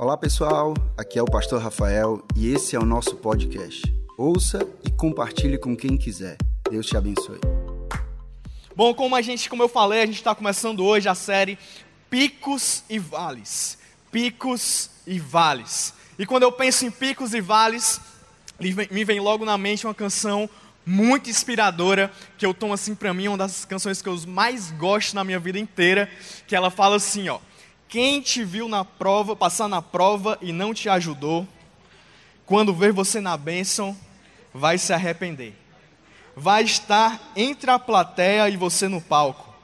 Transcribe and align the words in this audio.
Olá 0.00 0.16
pessoal, 0.16 0.74
aqui 0.96 1.18
é 1.18 1.22
o 1.22 1.24
Pastor 1.24 1.60
Rafael 1.60 2.24
e 2.36 2.54
esse 2.54 2.76
é 2.76 2.78
o 2.78 2.84
nosso 2.84 3.16
podcast. 3.16 3.82
Ouça 4.16 4.64
e 4.86 4.92
compartilhe 4.92 5.58
com 5.58 5.76
quem 5.76 5.96
quiser. 5.96 6.36
Deus 6.70 6.86
te 6.86 6.96
abençoe. 6.96 7.40
Bom, 8.76 8.94
como 8.94 9.16
a 9.16 9.20
gente, 9.20 9.50
como 9.50 9.64
eu 9.64 9.68
falei, 9.68 10.02
a 10.02 10.06
gente 10.06 10.14
está 10.14 10.36
começando 10.36 10.84
hoje 10.84 11.08
a 11.08 11.16
série 11.16 11.58
Picos 12.08 12.84
e 12.88 12.96
Vales. 12.96 13.76
Picos 14.12 14.88
e 15.04 15.18
Vales. 15.18 15.92
E 16.16 16.24
quando 16.24 16.44
eu 16.44 16.52
penso 16.52 16.86
em 16.86 16.92
picos 16.92 17.34
e 17.34 17.40
vales, 17.40 18.00
me 18.92 19.04
vem 19.04 19.18
logo 19.18 19.44
na 19.44 19.58
mente 19.58 19.84
uma 19.84 19.94
canção 19.94 20.48
muito 20.86 21.28
inspiradora, 21.28 22.12
que 22.38 22.46
eu 22.46 22.54
tomo 22.54 22.72
assim 22.72 22.94
para 22.94 23.12
mim, 23.12 23.26
uma 23.26 23.36
das 23.36 23.64
canções 23.64 24.00
que 24.00 24.08
eu 24.08 24.16
mais 24.28 24.70
gosto 24.70 25.16
na 25.16 25.24
minha 25.24 25.40
vida 25.40 25.58
inteira, 25.58 26.08
que 26.46 26.54
ela 26.54 26.70
fala 26.70 26.94
assim, 26.94 27.28
ó: 27.28 27.40
Quem 27.88 28.20
te 28.20 28.44
viu 28.44 28.68
na 28.68 28.84
prova, 28.84 29.34
passar 29.34 29.66
na 29.66 29.80
prova 29.80 30.38
e 30.42 30.52
não 30.52 30.74
te 30.74 30.88
ajudou, 30.90 31.48
quando 32.44 32.74
ver 32.74 32.92
você 32.92 33.20
na 33.20 33.36
bênção, 33.36 33.96
vai 34.52 34.76
se 34.76 34.92
arrepender. 34.92 35.54
Vai 36.36 36.64
estar 36.64 37.32
entre 37.34 37.70
a 37.70 37.78
plateia 37.78 38.48
e 38.48 38.56
você 38.56 38.88
no 38.88 39.00
palco. 39.00 39.54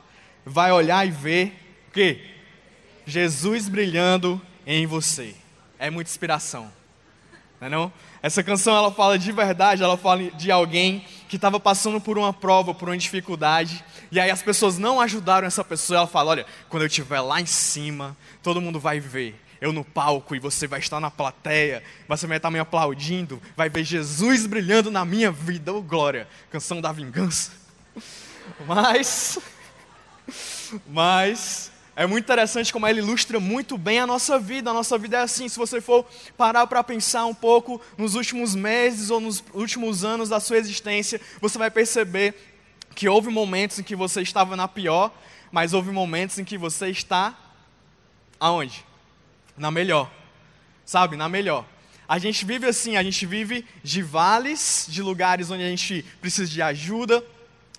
Vai 0.44 0.72
olhar 0.72 1.06
e 1.06 1.10
ver 1.10 1.84
o 1.88 1.92
quê? 1.92 2.30
Jesus 3.06 3.68
brilhando 3.68 4.40
em 4.66 4.86
você. 4.86 5.34
É 5.78 5.90
muita 5.90 6.10
inspiração. 6.10 6.72
Não 7.60 7.66
é 7.66 7.70
não? 7.70 7.92
Essa 8.22 8.42
canção 8.42 8.74
ela 8.74 8.90
fala 8.90 9.18
de 9.18 9.30
verdade, 9.32 9.82
ela 9.82 9.96
fala 9.98 10.30
de 10.30 10.50
alguém 10.50 11.04
que 11.28 11.36
estava 11.36 11.58
passando 11.58 12.00
por 12.00 12.18
uma 12.18 12.32
prova, 12.32 12.74
por 12.74 12.88
uma 12.88 12.96
dificuldade, 12.96 13.84
e 14.10 14.20
aí 14.20 14.30
as 14.30 14.42
pessoas 14.42 14.78
não 14.78 15.00
ajudaram 15.00 15.46
essa 15.46 15.64
pessoa. 15.64 15.98
Ela 15.98 16.06
fala: 16.06 16.30
Olha, 16.30 16.46
quando 16.68 16.82
eu 16.82 16.86
estiver 16.86 17.20
lá 17.20 17.40
em 17.40 17.46
cima, 17.46 18.16
todo 18.42 18.60
mundo 18.60 18.78
vai 18.78 19.00
ver 19.00 19.40
eu 19.60 19.72
no 19.72 19.82
palco 19.82 20.36
e 20.36 20.38
você 20.38 20.66
vai 20.66 20.78
estar 20.78 21.00
na 21.00 21.10
plateia, 21.10 21.82
você 22.06 22.26
vai 22.26 22.36
estar 22.36 22.50
me 22.50 22.58
aplaudindo, 22.58 23.40
vai 23.56 23.70
ver 23.70 23.82
Jesus 23.82 24.46
brilhando 24.46 24.90
na 24.90 25.06
minha 25.06 25.30
vida, 25.32 25.72
oh 25.72 25.80
glória, 25.80 26.28
canção 26.50 26.82
da 26.82 26.92
vingança. 26.92 27.52
Mas, 28.66 29.38
mas, 30.86 31.72
é 31.96 32.06
muito 32.06 32.24
interessante 32.24 32.72
como 32.72 32.88
ele 32.88 32.98
ilustra 32.98 33.38
muito 33.38 33.78
bem 33.78 34.00
a 34.00 34.06
nossa 34.06 34.38
vida. 34.38 34.70
A 34.70 34.74
nossa 34.74 34.98
vida 34.98 35.18
é 35.18 35.20
assim. 35.20 35.48
Se 35.48 35.56
você 35.56 35.80
for 35.80 36.04
parar 36.36 36.66
para 36.66 36.82
pensar 36.82 37.24
um 37.26 37.34
pouco 37.34 37.80
nos 37.96 38.16
últimos 38.16 38.54
meses 38.54 39.10
ou 39.10 39.20
nos 39.20 39.44
últimos 39.52 40.04
anos 40.04 40.28
da 40.28 40.40
sua 40.40 40.56
existência, 40.56 41.20
você 41.40 41.56
vai 41.56 41.70
perceber 41.70 42.34
que 42.94 43.08
houve 43.08 43.30
momentos 43.30 43.78
em 43.78 43.82
que 43.82 43.94
você 43.94 44.22
estava 44.22 44.56
na 44.56 44.66
pior, 44.66 45.12
mas 45.52 45.72
houve 45.72 45.92
momentos 45.92 46.38
em 46.38 46.44
que 46.44 46.58
você 46.58 46.88
está 46.88 47.36
aonde? 48.40 48.84
Na 49.56 49.70
melhor. 49.70 50.10
Sabe? 50.84 51.16
Na 51.16 51.28
melhor. 51.28 51.64
A 52.08 52.18
gente 52.18 52.44
vive 52.44 52.66
assim, 52.66 52.96
a 52.96 53.02
gente 53.02 53.24
vive 53.24 53.64
de 53.82 54.02
vales, 54.02 54.86
de 54.88 55.00
lugares 55.00 55.50
onde 55.50 55.62
a 55.62 55.68
gente 55.68 56.04
precisa 56.20 56.50
de 56.50 56.60
ajuda, 56.60 57.24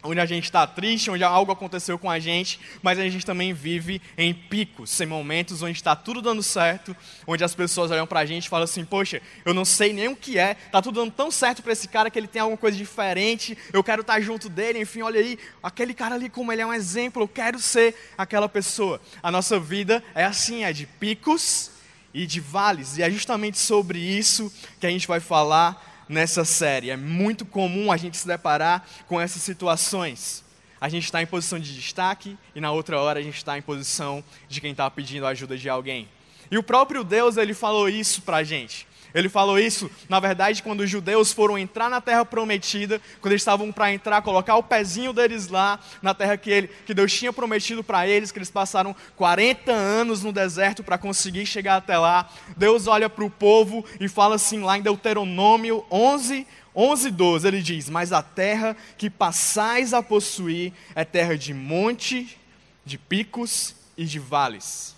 onde 0.06 0.20
a 0.20 0.26
gente 0.26 0.46
está 0.46 0.66
triste, 0.66 1.10
onde 1.10 1.24
algo 1.24 1.52
aconteceu 1.52 1.98
com 1.98 2.10
a 2.10 2.20
gente, 2.20 2.60
mas 2.82 3.00
a 3.00 3.08
gente 3.10 3.26
também 3.26 3.54
vive 3.54 4.02
em 4.18 4.34
picos, 4.34 5.00
em 5.02 5.06
momentos 5.06 5.62
onde 5.62 5.78
está 5.78 5.96
tudo 5.96 6.22
dando 6.22 6.44
certo, 6.44 6.96
onde 7.28 7.44
as 7.44 7.56
pessoas 7.56 7.92
olham 7.92 8.08
para 8.08 8.22
a 8.22 8.26
gente 8.26 8.46
e 8.46 8.50
falam 8.50 8.64
assim: 8.64 8.86
Poxa, 8.86 9.22
eu 9.44 9.54
não 9.54 9.66
sei 9.66 9.94
nem 9.94 10.08
o 10.08 10.16
que 10.16 10.38
é, 10.38 10.56
está 10.66 10.82
tudo 10.82 11.02
dando 11.02 11.12
tão 11.12 11.32
certo 11.32 11.62
para 11.62 11.74
esse 11.74 11.88
cara 11.88 12.10
que 12.10 12.18
ele 12.18 12.28
tem 12.28 12.42
alguma 12.42 12.58
coisa 12.58 12.78
diferente, 12.78 13.58
eu 13.74 13.84
quero 13.84 14.02
estar 14.02 14.16
tá 14.16 14.22
junto 14.22 14.48
dele, 14.48 14.80
enfim, 14.80 15.02
olha 15.02 15.20
aí, 15.20 15.38
aquele 15.62 15.94
cara 15.94 16.16
ali, 16.16 16.30
como 16.30 16.52
ele 16.52 16.62
é 16.62 16.66
um 16.66 16.74
exemplo, 16.74 17.24
eu 17.24 17.28
quero 17.28 17.60
ser 17.60 17.96
aquela 18.18 18.48
pessoa. 18.48 19.02
A 19.22 19.32
nossa 19.32 19.60
vida 19.60 20.04
é 20.14 20.24
assim: 20.24 20.64
é 20.64 20.72
de 20.72 20.86
picos 20.86 21.72
e 22.14 22.26
de 22.26 22.40
vales, 22.40 22.98
e 22.98 23.04
é 23.04 23.12
justamente 23.12 23.58
sobre 23.58 24.00
isso 24.00 24.52
que 24.80 24.88
a 24.88 24.90
gente 24.90 25.08
vai 25.08 25.20
falar 25.20 25.95
nessa 26.08 26.46
série. 26.46 26.90
É 26.90 26.98
muito 26.98 27.46
comum 27.46 27.92
a 27.92 27.98
gente 27.98 28.18
se 28.18 28.28
deparar 28.28 28.86
com 29.08 29.20
essas 29.20 29.42
situações. 29.42 30.44
A 30.80 30.90
gente 30.90 31.06
está 31.06 31.22
em 31.22 31.26
posição 31.26 31.60
de 31.60 31.74
destaque 31.74 32.38
e 32.54 32.62
na 32.62 32.72
outra 32.72 33.00
hora 33.00 33.20
a 33.20 33.24
gente 33.24 33.38
está 33.38 33.58
em 33.58 33.62
posição 33.62 34.24
de 34.48 34.62
quem 34.62 34.72
está 34.72 34.90
pedindo 34.90 35.26
a 35.26 35.30
ajuda 35.30 35.58
de 35.58 35.70
alguém. 35.70 36.08
E 36.52 36.58
o 36.58 36.64
próprio 36.64 37.04
Deus 37.04 37.38
ele 37.38 37.54
falou 37.54 37.90
isso 37.90 38.22
para 38.22 38.38
a 38.38 38.44
gente. 38.44 38.88
Ele 39.16 39.30
falou 39.30 39.58
isso, 39.58 39.90
na 40.10 40.20
verdade, 40.20 40.62
quando 40.62 40.82
os 40.82 40.90
judeus 40.90 41.32
foram 41.32 41.58
entrar 41.58 41.90
na 41.90 42.02
terra 42.02 42.26
prometida, 42.26 43.02
quando 43.22 43.32
eles 43.32 43.42
estavam 43.42 43.72
para 43.72 43.94
entrar, 43.94 44.22
colocar 44.22 44.58
o 44.58 44.64
pezinho 44.64 45.14
deles 45.14 45.48
lá 45.48 45.80
na 46.02 46.14
terra 46.14 46.36
que, 46.36 46.50
ele, 46.52 46.68
que 46.86 46.94
Deus 46.94 47.14
tinha 47.14 47.32
prometido 47.32 47.82
para 47.82 48.06
eles, 48.06 48.30
que 48.30 48.38
eles 48.38 48.52
passaram 48.52 48.94
40 49.16 49.72
anos 49.72 50.22
no 50.22 50.34
deserto 50.34 50.84
para 50.84 50.98
conseguir 50.98 51.46
chegar 51.46 51.78
até 51.78 51.98
lá. 51.98 52.30
Deus 52.58 52.88
olha 52.88 53.10
para 53.10 53.24
o 53.24 53.30
povo 53.30 53.86
e 54.02 54.10
fala 54.10 54.36
assim 54.36 54.60
lá 54.60 54.78
em 54.78 54.82
Deuteronômio 54.82 55.86
11, 55.90 56.46
11, 56.76 57.10
12, 57.10 57.48
ele 57.48 57.62
diz: 57.62 57.90
Mas 57.90 58.12
a 58.12 58.22
terra 58.22 58.76
que 58.98 59.10
passais 59.10 59.94
a 59.94 60.04
possuir 60.04 60.74
é 60.94 61.06
terra 61.06 61.38
de 61.38 61.54
monte, 61.54 62.38
de 62.84 62.98
picos 62.98 63.74
e 63.96 64.04
de 64.04 64.20
vales 64.20 64.94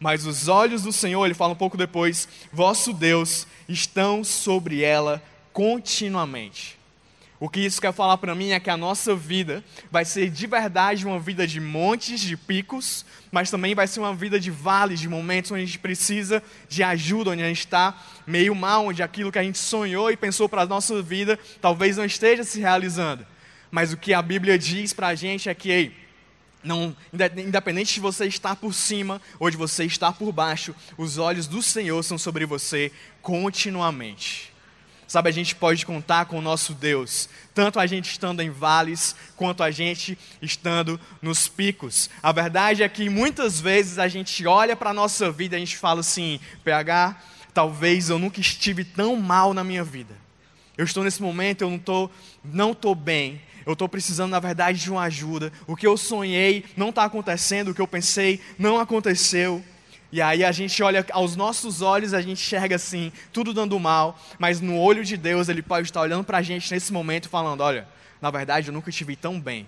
mas 0.00 0.26
os 0.26 0.48
olhos 0.48 0.82
do 0.82 0.92
Senhor, 0.92 1.24
ele 1.24 1.34
fala 1.34 1.52
um 1.52 1.56
pouco 1.56 1.76
depois, 1.76 2.28
vosso 2.52 2.92
Deus, 2.92 3.46
estão 3.68 4.22
sobre 4.22 4.82
ela 4.82 5.22
continuamente. 5.52 6.78
O 7.40 7.48
que 7.48 7.60
isso 7.60 7.80
quer 7.80 7.92
falar 7.92 8.18
para 8.18 8.34
mim 8.34 8.50
é 8.50 8.58
que 8.58 8.68
a 8.68 8.76
nossa 8.76 9.14
vida 9.14 9.62
vai 9.92 10.04
ser 10.04 10.28
de 10.28 10.44
verdade 10.46 11.06
uma 11.06 11.20
vida 11.20 11.46
de 11.46 11.60
montes, 11.60 12.20
de 12.20 12.36
picos, 12.36 13.04
mas 13.30 13.48
também 13.48 13.76
vai 13.76 13.86
ser 13.86 14.00
uma 14.00 14.12
vida 14.12 14.40
de 14.40 14.50
vales, 14.50 14.98
de 14.98 15.08
momentos 15.08 15.52
onde 15.52 15.62
a 15.62 15.66
gente 15.66 15.78
precisa 15.78 16.42
de 16.68 16.82
ajuda, 16.82 17.30
onde 17.30 17.42
a 17.42 17.48
gente 17.48 17.60
está 17.60 17.96
meio 18.26 18.56
mal, 18.56 18.86
onde 18.86 19.04
aquilo 19.04 19.30
que 19.30 19.38
a 19.38 19.42
gente 19.44 19.58
sonhou 19.58 20.10
e 20.10 20.16
pensou 20.16 20.48
para 20.48 20.62
a 20.62 20.66
nossa 20.66 21.00
vida 21.00 21.38
talvez 21.60 21.96
não 21.96 22.04
esteja 22.04 22.42
se 22.42 22.58
realizando. 22.58 23.24
Mas 23.70 23.92
o 23.92 23.96
que 23.96 24.12
a 24.12 24.22
Bíblia 24.22 24.58
diz 24.58 24.92
para 24.92 25.08
a 25.08 25.14
gente 25.14 25.48
é 25.48 25.54
que, 25.54 25.70
ei, 25.70 26.07
não, 26.68 26.94
independente 27.36 27.94
de 27.94 28.00
você 28.00 28.26
estar 28.26 28.54
por 28.54 28.74
cima 28.74 29.20
ou 29.40 29.50
de 29.50 29.56
você 29.56 29.86
estar 29.86 30.12
por 30.12 30.30
baixo, 30.30 30.74
os 30.98 31.16
olhos 31.16 31.46
do 31.46 31.62
Senhor 31.62 32.02
são 32.04 32.18
sobre 32.18 32.44
você 32.44 32.92
continuamente. 33.22 34.52
Sabe, 35.06 35.30
a 35.30 35.32
gente 35.32 35.56
pode 35.56 35.86
contar 35.86 36.26
com 36.26 36.38
o 36.38 36.42
nosso 36.42 36.74
Deus, 36.74 37.30
tanto 37.54 37.80
a 37.80 37.86
gente 37.86 38.10
estando 38.10 38.42
em 38.42 38.50
vales, 38.50 39.16
quanto 39.36 39.62
a 39.62 39.70
gente 39.70 40.18
estando 40.42 41.00
nos 41.22 41.48
picos. 41.48 42.10
A 42.22 42.30
verdade 42.30 42.82
é 42.82 42.88
que 42.90 43.08
muitas 43.08 43.58
vezes 43.58 43.98
a 43.98 44.06
gente 44.06 44.46
olha 44.46 44.76
para 44.76 44.90
a 44.90 44.94
nossa 44.94 45.32
vida 45.32 45.54
e 45.54 45.56
a 45.56 45.60
gente 45.60 45.78
fala 45.78 46.00
assim: 46.00 46.38
PH, 46.62 47.16
talvez 47.54 48.10
eu 48.10 48.18
nunca 48.18 48.38
estive 48.38 48.84
tão 48.84 49.16
mal 49.16 49.54
na 49.54 49.64
minha 49.64 49.82
vida. 49.82 50.14
Eu 50.78 50.84
estou 50.84 51.02
nesse 51.02 51.20
momento, 51.20 51.62
eu 51.62 51.68
não 51.68 51.76
estou 51.76 52.10
não 52.44 52.72
tô 52.72 52.94
bem, 52.94 53.42
eu 53.66 53.72
estou 53.72 53.88
precisando, 53.88 54.30
na 54.30 54.38
verdade, 54.38 54.78
de 54.78 54.90
uma 54.90 55.02
ajuda. 55.02 55.52
O 55.66 55.74
que 55.74 55.86
eu 55.86 55.96
sonhei 55.96 56.64
não 56.76 56.90
está 56.90 57.02
acontecendo, 57.02 57.68
o 57.68 57.74
que 57.74 57.80
eu 57.80 57.88
pensei 57.88 58.40
não 58.56 58.78
aconteceu. 58.78 59.62
E 60.12 60.22
aí 60.22 60.44
a 60.44 60.52
gente 60.52 60.80
olha 60.80 61.04
aos 61.10 61.34
nossos 61.34 61.82
olhos, 61.82 62.14
a 62.14 62.22
gente 62.22 62.40
enxerga 62.40 62.76
assim, 62.76 63.12
tudo 63.32 63.52
dando 63.52 63.78
mal, 63.78 64.18
mas 64.38 64.60
no 64.60 64.78
olho 64.78 65.04
de 65.04 65.16
Deus 65.16 65.48
ele 65.48 65.62
pode 65.62 65.88
estar 65.88 66.00
olhando 66.00 66.24
para 66.24 66.38
a 66.38 66.42
gente 66.42 66.72
nesse 66.72 66.92
momento 66.92 67.28
falando: 67.28 67.60
olha, 67.60 67.86
na 68.22 68.30
verdade 68.30 68.68
eu 68.68 68.72
nunca 68.72 68.92
te 68.92 69.02
vi 69.02 69.16
tão 69.16 69.40
bem. 69.40 69.66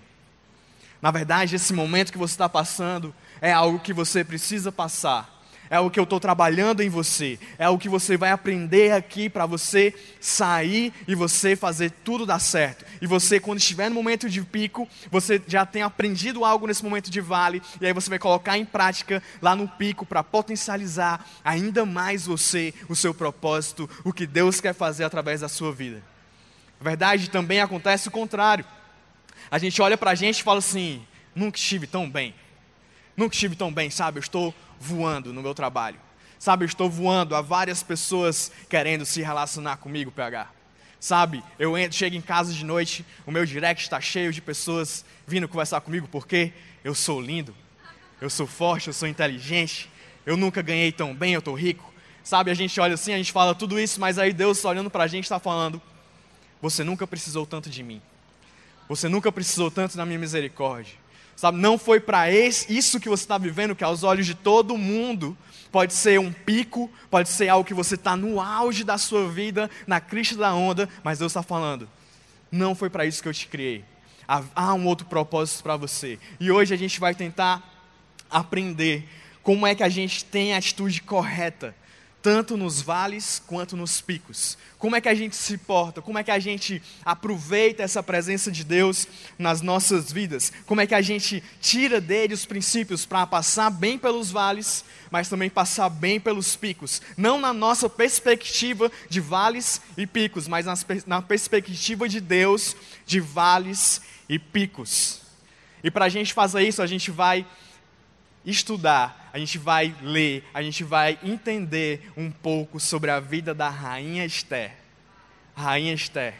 Na 1.01 1.11
verdade, 1.11 1.55
esse 1.55 1.73
momento 1.73 2.11
que 2.11 2.17
você 2.17 2.35
está 2.35 2.47
passando 2.47 3.13
é 3.41 3.51
algo 3.51 3.79
que 3.79 3.91
você 3.91 4.23
precisa 4.23 4.71
passar 4.71 5.40
é 5.71 5.79
o 5.79 5.89
que 5.89 5.97
eu 5.97 6.03
estou 6.03 6.19
trabalhando 6.19 6.81
em 6.81 6.89
você, 6.89 7.39
é 7.57 7.69
o 7.69 7.77
que 7.77 7.87
você 7.87 8.17
vai 8.17 8.29
aprender 8.29 8.91
aqui 8.91 9.29
para 9.29 9.45
você 9.45 9.95
sair 10.19 10.93
e 11.07 11.15
você 11.15 11.55
fazer 11.55 11.91
tudo 12.03 12.25
dar 12.25 12.39
certo. 12.39 12.85
E 13.01 13.07
você, 13.07 13.39
quando 13.39 13.59
estiver 13.59 13.87
no 13.87 13.95
momento 13.95 14.29
de 14.29 14.41
pico, 14.41 14.85
você 15.09 15.41
já 15.47 15.65
tem 15.65 15.81
aprendido 15.81 16.43
algo 16.43 16.67
nesse 16.67 16.83
momento 16.83 17.09
de 17.09 17.21
vale, 17.21 17.61
e 17.79 17.85
aí 17.85 17.93
você 17.93 18.09
vai 18.09 18.19
colocar 18.19 18.57
em 18.57 18.65
prática 18.65 19.23
lá 19.41 19.55
no 19.55 19.65
pico 19.65 20.05
para 20.05 20.21
potencializar 20.21 21.25
ainda 21.41 21.85
mais 21.85 22.25
você, 22.25 22.73
o 22.89 22.95
seu 22.95 23.13
propósito, 23.13 23.89
o 24.03 24.11
que 24.11 24.27
Deus 24.27 24.59
quer 24.59 24.73
fazer 24.73 25.05
através 25.05 25.39
da 25.39 25.47
sua 25.47 25.71
vida. 25.71 26.03
Na 26.81 26.83
verdade, 26.89 27.29
também 27.29 27.61
acontece 27.61 28.09
o 28.09 28.11
contrário. 28.11 28.65
A 29.49 29.57
gente 29.57 29.81
olha 29.81 29.97
para 29.97 30.11
a 30.11 30.15
gente 30.15 30.39
e 30.39 30.43
fala 30.43 30.59
assim: 30.59 31.01
nunca 31.33 31.57
estive 31.57 31.87
tão 31.87 32.09
bem. 32.09 32.35
Nunca 33.15 33.35
estive 33.35 33.55
tão 33.55 33.71
bem, 33.71 33.89
sabe? 33.89 34.17
Eu 34.17 34.21
estou 34.21 34.53
voando 34.81 35.31
no 35.31 35.41
meu 35.41 35.53
trabalho. 35.53 35.99
Sabe, 36.39 36.65
eu 36.65 36.67
estou 36.67 36.89
voando, 36.89 37.35
há 37.35 37.41
várias 37.41 37.83
pessoas 37.83 38.51
querendo 38.67 39.05
se 39.05 39.21
relacionar 39.21 39.77
comigo, 39.77 40.11
PH. 40.11 40.49
Sabe, 40.99 41.43
eu 41.57 41.77
entro, 41.77 41.97
chego 41.97 42.15
em 42.15 42.21
casa 42.21 42.51
de 42.51 42.65
noite, 42.65 43.05
o 43.25 43.31
meu 43.31 43.45
direct 43.45 43.83
está 43.83 44.01
cheio 44.01 44.33
de 44.33 44.41
pessoas 44.41 45.05
vindo 45.25 45.47
conversar 45.47 45.81
comigo 45.81 46.07
porque 46.11 46.51
eu 46.83 46.95
sou 46.95 47.21
lindo, 47.21 47.55
eu 48.19 48.29
sou 48.29 48.47
forte, 48.47 48.87
eu 48.87 48.93
sou 48.93 49.07
inteligente, 49.07 49.89
eu 50.25 50.35
nunca 50.35 50.61
ganhei 50.61 50.91
tão 50.91 51.13
bem, 51.13 51.33
eu 51.33 51.39
estou 51.39 51.53
rico. 51.53 51.91
Sabe, 52.23 52.51
a 52.51 52.53
gente 52.53 52.79
olha 52.79 52.93
assim, 52.95 53.13
a 53.13 53.17
gente 53.17 53.31
fala 53.31 53.55
tudo 53.55 53.79
isso, 53.79 53.99
mas 53.99 54.19
aí 54.19 54.33
Deus 54.33 54.63
olhando 54.63 54.89
para 54.89 55.03
a 55.03 55.07
gente 55.07 55.23
está 55.23 55.39
falando: 55.39 55.81
Você 56.61 56.83
nunca 56.83 57.07
precisou 57.07 57.45
tanto 57.45 57.69
de 57.69 57.81
mim, 57.81 58.01
você 58.87 59.07
nunca 59.07 59.31
precisou 59.31 59.71
tanto 59.71 59.97
da 59.97 60.05
minha 60.05 60.19
misericórdia, 60.19 60.95
Sabe, 61.35 61.57
não 61.57 61.77
foi 61.77 61.99
para 61.99 62.29
isso 62.31 62.99
que 62.99 63.09
você 63.09 63.23
está 63.23 63.37
vivendo, 63.37 63.75
que 63.75 63.83
aos 63.83 64.03
olhos 64.03 64.25
de 64.25 64.35
todo 64.35 64.77
mundo 64.77 65.35
pode 65.71 65.93
ser 65.93 66.19
um 66.19 66.31
pico, 66.31 66.89
pode 67.09 67.29
ser 67.29 67.47
algo 67.49 67.65
que 67.65 67.73
você 67.73 67.95
está 67.95 68.15
no 68.15 68.39
auge 68.39 68.83
da 68.83 68.97
sua 68.97 69.27
vida, 69.29 69.69
na 69.87 69.99
crista 69.99 70.35
da 70.35 70.53
onda, 70.53 70.87
mas 71.03 71.19
Deus 71.19 71.31
está 71.31 71.41
falando, 71.41 71.89
não 72.51 72.75
foi 72.75 72.89
para 72.89 73.05
isso 73.05 73.23
que 73.23 73.29
eu 73.29 73.33
te 73.33 73.47
criei. 73.47 73.83
Há 74.27 74.73
um 74.73 74.85
outro 74.85 75.05
propósito 75.07 75.63
para 75.63 75.75
você. 75.75 76.19
E 76.39 76.51
hoje 76.51 76.73
a 76.73 76.77
gente 76.77 76.99
vai 76.99 77.15
tentar 77.15 77.61
aprender 78.29 79.07
como 79.43 79.67
é 79.67 79.75
que 79.75 79.83
a 79.83 79.89
gente 79.89 80.23
tem 80.23 80.53
a 80.53 80.57
atitude 80.57 81.01
correta 81.01 81.75
tanto 82.21 82.55
nos 82.55 82.81
vales 82.81 83.41
quanto 83.47 83.75
nos 83.75 83.99
picos. 83.99 84.57
Como 84.77 84.95
é 84.95 85.01
que 85.01 85.09
a 85.09 85.13
gente 85.13 85.35
se 85.35 85.57
porta? 85.57 86.01
Como 86.01 86.17
é 86.17 86.23
que 86.23 86.31
a 86.31 86.39
gente 86.39 86.81
aproveita 87.03 87.83
essa 87.83 88.03
presença 88.03 88.51
de 88.51 88.63
Deus 88.63 89.07
nas 89.37 89.61
nossas 89.61 90.11
vidas? 90.11 90.51
Como 90.65 90.81
é 90.81 90.87
que 90.87 90.95
a 90.95 91.01
gente 91.01 91.43
tira 91.59 91.99
dele 91.99 92.33
os 92.33 92.45
princípios 92.45 93.05
para 93.05 93.25
passar 93.25 93.69
bem 93.69 93.97
pelos 93.97 94.31
vales, 94.31 94.85
mas 95.09 95.29
também 95.29 95.49
passar 95.49 95.89
bem 95.89 96.19
pelos 96.19 96.55
picos? 96.55 97.01
Não 97.17 97.39
na 97.39 97.53
nossa 97.53 97.89
perspectiva 97.89 98.91
de 99.09 99.19
vales 99.19 99.81
e 99.97 100.05
picos, 100.05 100.47
mas 100.47 100.65
na 101.05 101.21
perspectiva 101.21 102.07
de 102.07 102.21
Deus 102.21 102.75
de 103.05 103.19
vales 103.19 104.01
e 104.29 104.37
picos. 104.37 105.21
E 105.83 105.89
para 105.89 106.05
a 106.05 106.09
gente 106.09 106.33
fazer 106.33 106.61
isso, 106.61 106.81
a 106.81 106.87
gente 106.87 107.09
vai 107.09 107.45
estudar, 108.45 109.29
a 109.33 109.39
gente 109.39 109.57
vai 109.57 109.95
ler, 110.01 110.43
a 110.53 110.61
gente 110.61 110.83
vai 110.83 111.17
entender 111.23 112.11
um 112.17 112.31
pouco 112.31 112.79
sobre 112.79 113.11
a 113.11 113.19
vida 113.19 113.53
da 113.53 113.69
rainha 113.69 114.25
Esther. 114.25 114.71
Rainha 115.55 115.93
Esther, 115.93 116.33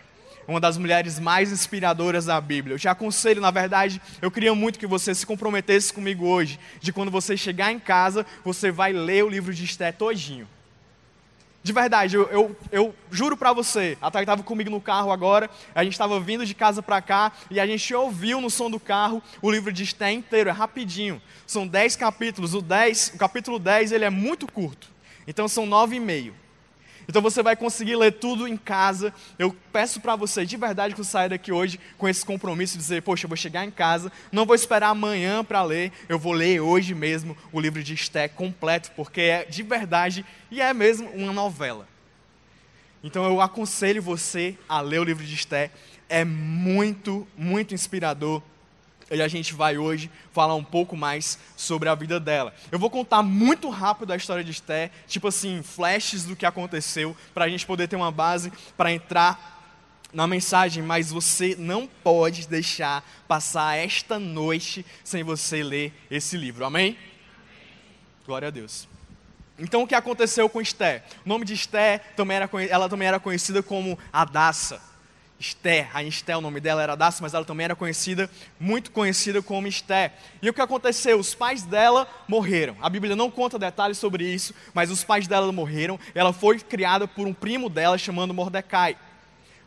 uma 0.47 0.59
das 0.59 0.77
mulheres 0.77 1.19
mais 1.19 1.51
inspiradoras 1.51 2.25
da 2.25 2.39
Bíblia. 2.41 2.75
Eu 2.75 2.79
te 2.79 2.87
aconselho, 2.87 3.41
na 3.41 3.51
verdade, 3.51 4.01
eu 4.21 4.31
queria 4.31 4.55
muito 4.55 4.79
que 4.79 4.87
você 4.87 5.13
se 5.13 5.25
comprometesse 5.25 5.93
comigo 5.93 6.25
hoje, 6.25 6.59
de 6.79 6.91
quando 6.91 7.11
você 7.11 7.37
chegar 7.37 7.71
em 7.71 7.79
casa, 7.79 8.25
você 8.43 8.71
vai 8.71 8.91
ler 8.91 9.23
o 9.23 9.29
livro 9.29 9.53
de 9.53 9.63
Esther 9.63 9.93
todinho. 9.93 10.47
De 11.63 11.71
verdade, 11.71 12.15
eu, 12.15 12.27
eu, 12.29 12.55
eu 12.71 12.95
juro 13.11 13.37
para 13.37 13.53
você, 13.53 13.95
a 14.01 14.09
Thay 14.09 14.23
estava 14.23 14.41
comigo 14.41 14.71
no 14.71 14.81
carro 14.81 15.11
agora, 15.11 15.47
a 15.75 15.83
gente 15.83 15.93
estava 15.93 16.19
vindo 16.19 16.43
de 16.43 16.55
casa 16.55 16.81
para 16.81 16.99
cá 17.03 17.31
e 17.51 17.59
a 17.59 17.67
gente 17.67 17.93
ouviu 17.93 18.41
no 18.41 18.49
som 18.49 18.69
do 18.69 18.79
carro 18.79 19.21
o 19.43 19.51
livro 19.51 19.71
de 19.71 19.83
Esté 19.83 20.11
inteiro, 20.11 20.49
é 20.49 20.51
rapidinho. 20.51 21.21
São 21.45 21.67
dez 21.67 21.95
capítulos, 21.95 22.55
o, 22.55 22.61
dez, 22.63 23.11
o 23.13 23.17
capítulo 23.17 23.59
10 23.59 23.91
ele 23.91 24.05
é 24.05 24.09
muito 24.09 24.51
curto, 24.51 24.87
então 25.27 25.47
são 25.47 25.67
nove 25.67 25.97
e 25.97 25.99
meio. 25.99 26.40
Então 27.11 27.21
você 27.21 27.43
vai 27.43 27.57
conseguir 27.57 27.97
ler 27.97 28.13
tudo 28.13 28.47
em 28.47 28.55
casa. 28.55 29.13
Eu 29.37 29.53
peço 29.73 29.99
para 29.99 30.15
você, 30.15 30.45
de 30.45 30.55
verdade, 30.55 30.93
que 30.93 31.03
você 31.03 31.11
saia 31.11 31.27
daqui 31.27 31.51
hoje 31.51 31.77
com 31.97 32.07
esse 32.07 32.25
compromisso 32.25 32.75
de 32.75 32.79
dizer: 32.79 33.01
Poxa, 33.01 33.25
eu 33.25 33.27
vou 33.27 33.35
chegar 33.35 33.65
em 33.65 33.69
casa, 33.69 34.09
não 34.31 34.45
vou 34.45 34.55
esperar 34.55 34.87
amanhã 34.87 35.43
para 35.43 35.61
ler, 35.61 35.91
eu 36.07 36.17
vou 36.17 36.31
ler 36.31 36.61
hoje 36.61 36.95
mesmo 36.95 37.35
o 37.51 37.59
livro 37.59 37.83
de 37.83 37.93
Esté 37.93 38.29
completo, 38.29 38.93
porque 38.95 39.19
é 39.19 39.43
de 39.43 39.61
verdade 39.61 40.25
e 40.49 40.61
é 40.61 40.73
mesmo 40.73 41.09
uma 41.09 41.33
novela. 41.33 41.85
Então 43.03 43.25
eu 43.25 43.41
aconselho 43.41 44.01
você 44.01 44.57
a 44.69 44.79
ler 44.79 45.01
o 45.01 45.03
livro 45.03 45.25
de 45.25 45.35
Esté. 45.35 45.69
É 46.07 46.23
muito, 46.23 47.27
muito 47.37 47.73
inspirador 47.73 48.41
e 49.11 49.21
a 49.21 49.27
gente 49.27 49.53
vai 49.53 49.77
hoje 49.77 50.09
falar 50.31 50.55
um 50.55 50.63
pouco 50.63 50.95
mais 50.95 51.37
sobre 51.57 51.89
a 51.89 51.95
vida 51.95 52.19
dela. 52.19 52.53
Eu 52.71 52.79
vou 52.79 52.89
contar 52.89 53.21
muito 53.21 53.69
rápido 53.69 54.11
a 54.11 54.15
história 54.15 54.43
de 54.43 54.51
Esté, 54.51 54.89
tipo 55.07 55.27
assim, 55.27 55.61
flashes 55.61 56.23
do 56.23 56.35
que 56.35 56.45
aconteceu, 56.45 57.15
para 57.33 57.45
a 57.45 57.49
gente 57.49 57.65
poder 57.65 57.87
ter 57.87 57.95
uma 57.95 58.11
base 58.11 58.51
para 58.77 58.91
entrar 58.91 59.59
na 60.13 60.27
mensagem, 60.27 60.83
mas 60.83 61.11
você 61.11 61.55
não 61.57 61.87
pode 61.87 62.47
deixar 62.47 63.03
passar 63.27 63.77
esta 63.77 64.19
noite 64.19 64.85
sem 65.03 65.23
você 65.23 65.63
ler 65.63 65.93
esse 66.09 66.37
livro, 66.37 66.65
amém? 66.65 66.97
Glória 68.25 68.49
a 68.49 68.51
Deus. 68.51 68.87
Então 69.57 69.83
o 69.83 69.87
que 69.87 69.95
aconteceu 69.95 70.49
com 70.49 70.61
Esté? 70.61 71.03
O 71.25 71.29
nome 71.29 71.45
de 71.45 71.53
Esté 71.53 71.99
também 72.15 72.37
era, 72.37 72.49
ela 72.69 72.89
também 72.89 73.07
era 73.07 73.19
conhecida 73.19 73.61
como 73.61 73.97
Adassa. 74.11 74.90
Esté, 75.41 75.89
a 75.91 76.03
Esté, 76.03 76.37
o 76.37 76.41
nome 76.41 76.59
dela 76.59 76.83
era 76.83 76.95
Dácia, 76.95 77.23
mas 77.23 77.33
ela 77.33 77.43
também 77.43 77.63
era 77.63 77.75
conhecida, 77.75 78.29
muito 78.59 78.91
conhecida 78.91 79.41
como 79.41 79.67
Esté. 79.67 80.13
E 80.39 80.47
o 80.47 80.53
que 80.53 80.61
aconteceu? 80.61 81.17
Os 81.17 81.33
pais 81.33 81.63
dela 81.63 82.07
morreram. 82.27 82.77
A 82.79 82.87
Bíblia 82.87 83.15
não 83.15 83.31
conta 83.31 83.57
detalhes 83.57 83.97
sobre 83.97 84.23
isso, 84.23 84.53
mas 84.71 84.91
os 84.91 85.03
pais 85.03 85.27
dela 85.27 85.51
morreram. 85.51 85.99
Ela 86.13 86.31
foi 86.31 86.59
criada 86.59 87.07
por 87.07 87.25
um 87.25 87.33
primo 87.33 87.69
dela 87.69 87.97
chamado 87.97 88.35
Mordecai. 88.35 88.95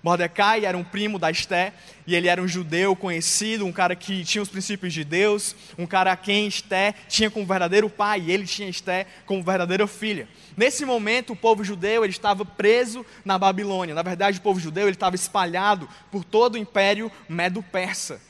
Mordecai 0.05 0.67
era 0.67 0.77
um 0.77 0.85
primo 0.85 1.19
da 1.19 1.31
Esté, 1.31 1.73
e 2.07 2.15
ele 2.15 2.29
era 2.29 2.43
um 2.43 2.47
judeu 2.47 2.95
conhecido, 2.95 3.65
um 3.65 3.73
cara 3.73 3.97
que 3.97 4.23
tinha 4.23 4.43
os 4.43 4.51
princípios 4.51 4.93
de 4.93 5.03
Deus, 5.03 5.57
um 5.79 5.87
cara 5.87 6.13
a 6.13 6.17
quem 6.17 6.47
Esté 6.47 6.95
tinha 7.09 7.31
como 7.31 7.47
verdadeiro 7.47 7.89
pai, 7.89 8.21
e 8.21 8.31
ele 8.31 8.47
tinha 8.47 8.69
Esté 8.69 9.07
como 9.25 9.43
verdadeira 9.43 9.87
filha. 9.87 10.29
Nesse 10.55 10.85
momento, 10.85 11.33
o 11.33 11.37
povo 11.37 11.65
judeu 11.65 12.05
ele 12.05 12.11
estava 12.13 12.45
preso 12.45 13.05
na 13.25 13.39
Babilônia. 13.39 13.95
Na 13.95 14.03
verdade, 14.03 14.39
o 14.39 14.43
povo 14.43 14.61
judeu 14.61 14.83
ele 14.83 14.93
estava 14.93 15.17
espalhado 15.17 15.89
por 16.11 16.23
todo 16.23 16.57
o 16.57 16.59
império 16.59 17.11
medo-persa, 17.27 18.21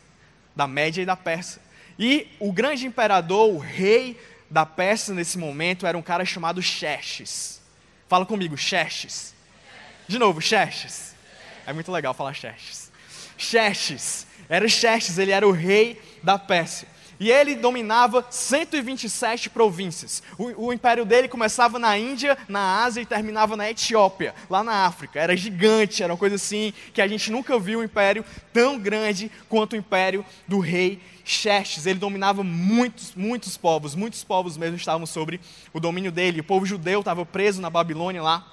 da 0.55 0.69
Média 0.69 1.03
e 1.03 1.07
da 1.07 1.17
Persa. 1.17 1.61
E 1.99 2.29
o 2.39 2.53
grande 2.53 2.87
imperador, 2.87 3.53
o 3.53 3.59
rei 3.59 4.17
da 4.49 4.65
Pérsia 4.65 5.13
nesse 5.13 5.37
momento, 5.37 5.89
era 5.89 5.99
um 5.99 6.03
cara 6.03 6.25
chamado 6.25 6.63
Xerxes. 6.63 7.61
Fala 8.09 8.25
comigo, 8.25 8.57
Xerxes. 8.57 9.35
De 10.07 10.21
novo, 10.21 10.41
Xerxes. 10.41 11.14
É 11.67 11.73
muito 11.73 11.91
legal 11.91 12.15
falar 12.15 12.35
Xerxes. 12.35 12.93
Xerxes, 13.37 14.27
era 14.49 14.69
Xerxes, 14.69 15.19
ele 15.19 15.31
era 15.31 15.47
o 15.47 15.53
rei 15.53 16.01
da 16.23 16.39
Pérsia. 16.39 16.89
E 17.19 17.31
ele 17.31 17.55
dominava 17.55 18.27
127 18.29 19.49
províncias. 19.49 20.23
O, 20.37 20.67
o, 20.67 20.73
império 20.73 21.05
dele 21.05 21.29
começava 21.29 21.79
na 21.79 21.97
Índia, 21.97 22.37
na 22.49 22.83
Ásia 22.83 23.01
e 23.01 23.07
terminava 23.07 23.57
na 23.57 23.71
Etiópia, 23.71 24.35
lá 24.51 24.65
na 24.65 24.85
África. 24.85 25.21
Era 25.21 25.37
gigante, 25.37 26.03
era 26.03 26.13
uma 26.13 26.19
coisa 26.19 26.37
assim 26.37 26.73
que 26.93 27.01
a 27.01 27.07
gente 27.07 27.31
nunca 27.31 27.59
viu 27.59 27.81
um 27.81 27.85
império 27.85 28.25
tão 28.53 28.79
grande 28.79 29.31
quanto 29.49 29.75
o 29.75 29.77
império 29.77 30.25
do 30.47 30.59
rei 30.59 31.01
Xerxes. 31.25 31.87
Ele 31.87 31.99
dominava 31.99 32.43
muitos, 32.43 33.15
muitos 33.15 33.57
povos, 33.57 33.95
muitos 33.95 34.25
povos 34.25 34.57
mesmo 34.57 34.77
estavam 34.77 35.07
sobre 35.07 35.41
o 35.73 35.79
domínio 35.79 36.11
dele. 36.11 36.41
O 36.41 36.45
povo 36.45 36.67
judeu 36.67 36.99
estava 36.99 37.25
preso 37.25 37.63
na 37.63 37.71
Babilônia 37.71 38.23
lá 38.23 38.45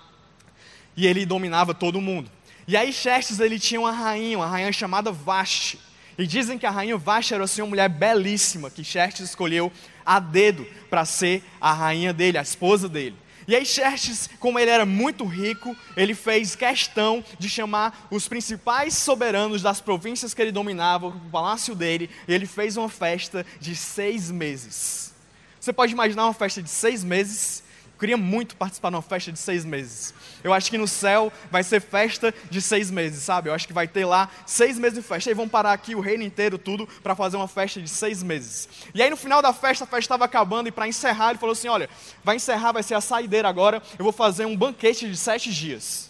e 0.95 1.07
ele 1.07 1.25
dominava 1.25 1.73
todo 1.73 1.99
mundo. 1.99 2.29
E 2.67 2.77
aí 2.77 2.93
Xerxes 2.93 3.39
ele 3.39 3.59
tinha 3.59 3.79
uma 3.79 3.91
rainha, 3.91 4.37
uma 4.37 4.47
rainha 4.47 4.71
chamada 4.71 5.11
Vashti. 5.11 5.79
E 6.17 6.27
dizem 6.27 6.57
que 6.57 6.65
a 6.65 6.71
rainha 6.71 6.97
Vashti 6.97 7.33
era 7.33 7.43
assim, 7.43 7.61
uma 7.61 7.69
mulher 7.69 7.89
belíssima, 7.89 8.69
que 8.69 8.83
Xerxes 8.83 9.29
escolheu 9.29 9.71
a 10.05 10.19
dedo 10.19 10.65
para 10.89 11.05
ser 11.05 11.43
a 11.59 11.73
rainha 11.73 12.13
dele, 12.13 12.37
a 12.37 12.41
esposa 12.41 12.87
dele. 12.87 13.15
E 13.47 13.55
aí 13.55 13.65
Xerxes, 13.65 14.29
como 14.39 14.59
ele 14.59 14.69
era 14.69 14.85
muito 14.85 15.25
rico, 15.25 15.75
ele 15.97 16.13
fez 16.13 16.55
questão 16.55 17.23
de 17.39 17.49
chamar 17.49 18.07
os 18.11 18.27
principais 18.27 18.95
soberanos 18.95 19.61
das 19.61 19.81
províncias 19.81 20.33
que 20.33 20.41
ele 20.41 20.51
dominava, 20.51 21.07
o 21.07 21.29
palácio 21.31 21.73
dele, 21.75 22.09
e 22.27 22.33
ele 22.33 22.45
fez 22.45 22.77
uma 22.77 22.87
festa 22.87 23.45
de 23.59 23.75
seis 23.75 24.29
meses. 24.29 25.13
Você 25.59 25.73
pode 25.73 25.91
imaginar 25.91 26.25
uma 26.25 26.33
festa 26.33 26.61
de 26.61 26.69
seis 26.69 27.03
meses 27.03 27.63
queria 28.01 28.17
muito 28.17 28.55
participar 28.55 28.89
de 28.89 28.95
uma 28.95 29.01
festa 29.03 29.31
de 29.31 29.37
seis 29.37 29.63
meses. 29.63 30.11
Eu 30.43 30.51
acho 30.51 30.71
que 30.71 30.77
no 30.77 30.87
céu 30.87 31.31
vai 31.51 31.61
ser 31.61 31.79
festa 31.79 32.33
de 32.49 32.59
seis 32.59 32.89
meses, 32.89 33.21
sabe? 33.21 33.47
Eu 33.47 33.53
acho 33.53 33.67
que 33.67 33.73
vai 33.73 33.87
ter 33.87 34.05
lá 34.05 34.27
seis 34.43 34.79
meses 34.79 34.97
de 34.97 35.07
festa. 35.07 35.29
E 35.29 35.35
vão 35.35 35.47
parar 35.47 35.71
aqui 35.71 35.93
o 35.93 35.99
reino 35.99 36.23
inteiro, 36.23 36.57
tudo, 36.57 36.87
para 37.03 37.15
fazer 37.15 37.37
uma 37.37 37.47
festa 37.47 37.79
de 37.79 37.87
seis 37.87 38.23
meses. 38.23 38.67
E 38.95 39.03
aí 39.03 39.09
no 39.11 39.15
final 39.15 39.39
da 39.39 39.53
festa, 39.53 39.83
a 39.83 39.87
festa 39.87 39.99
estava 39.99 40.25
acabando, 40.25 40.67
e 40.67 40.71
para 40.71 40.87
encerrar, 40.87 41.29
ele 41.29 41.37
falou 41.37 41.53
assim: 41.53 41.67
olha, 41.67 41.87
vai 42.23 42.37
encerrar, 42.37 42.71
vai 42.71 42.81
ser 42.81 42.95
a 42.95 43.01
saideira 43.01 43.47
agora. 43.47 43.83
Eu 43.99 44.03
vou 44.03 44.11
fazer 44.11 44.45
um 44.47 44.57
banquete 44.57 45.07
de 45.07 45.15
sete 45.15 45.53
dias. 45.53 46.09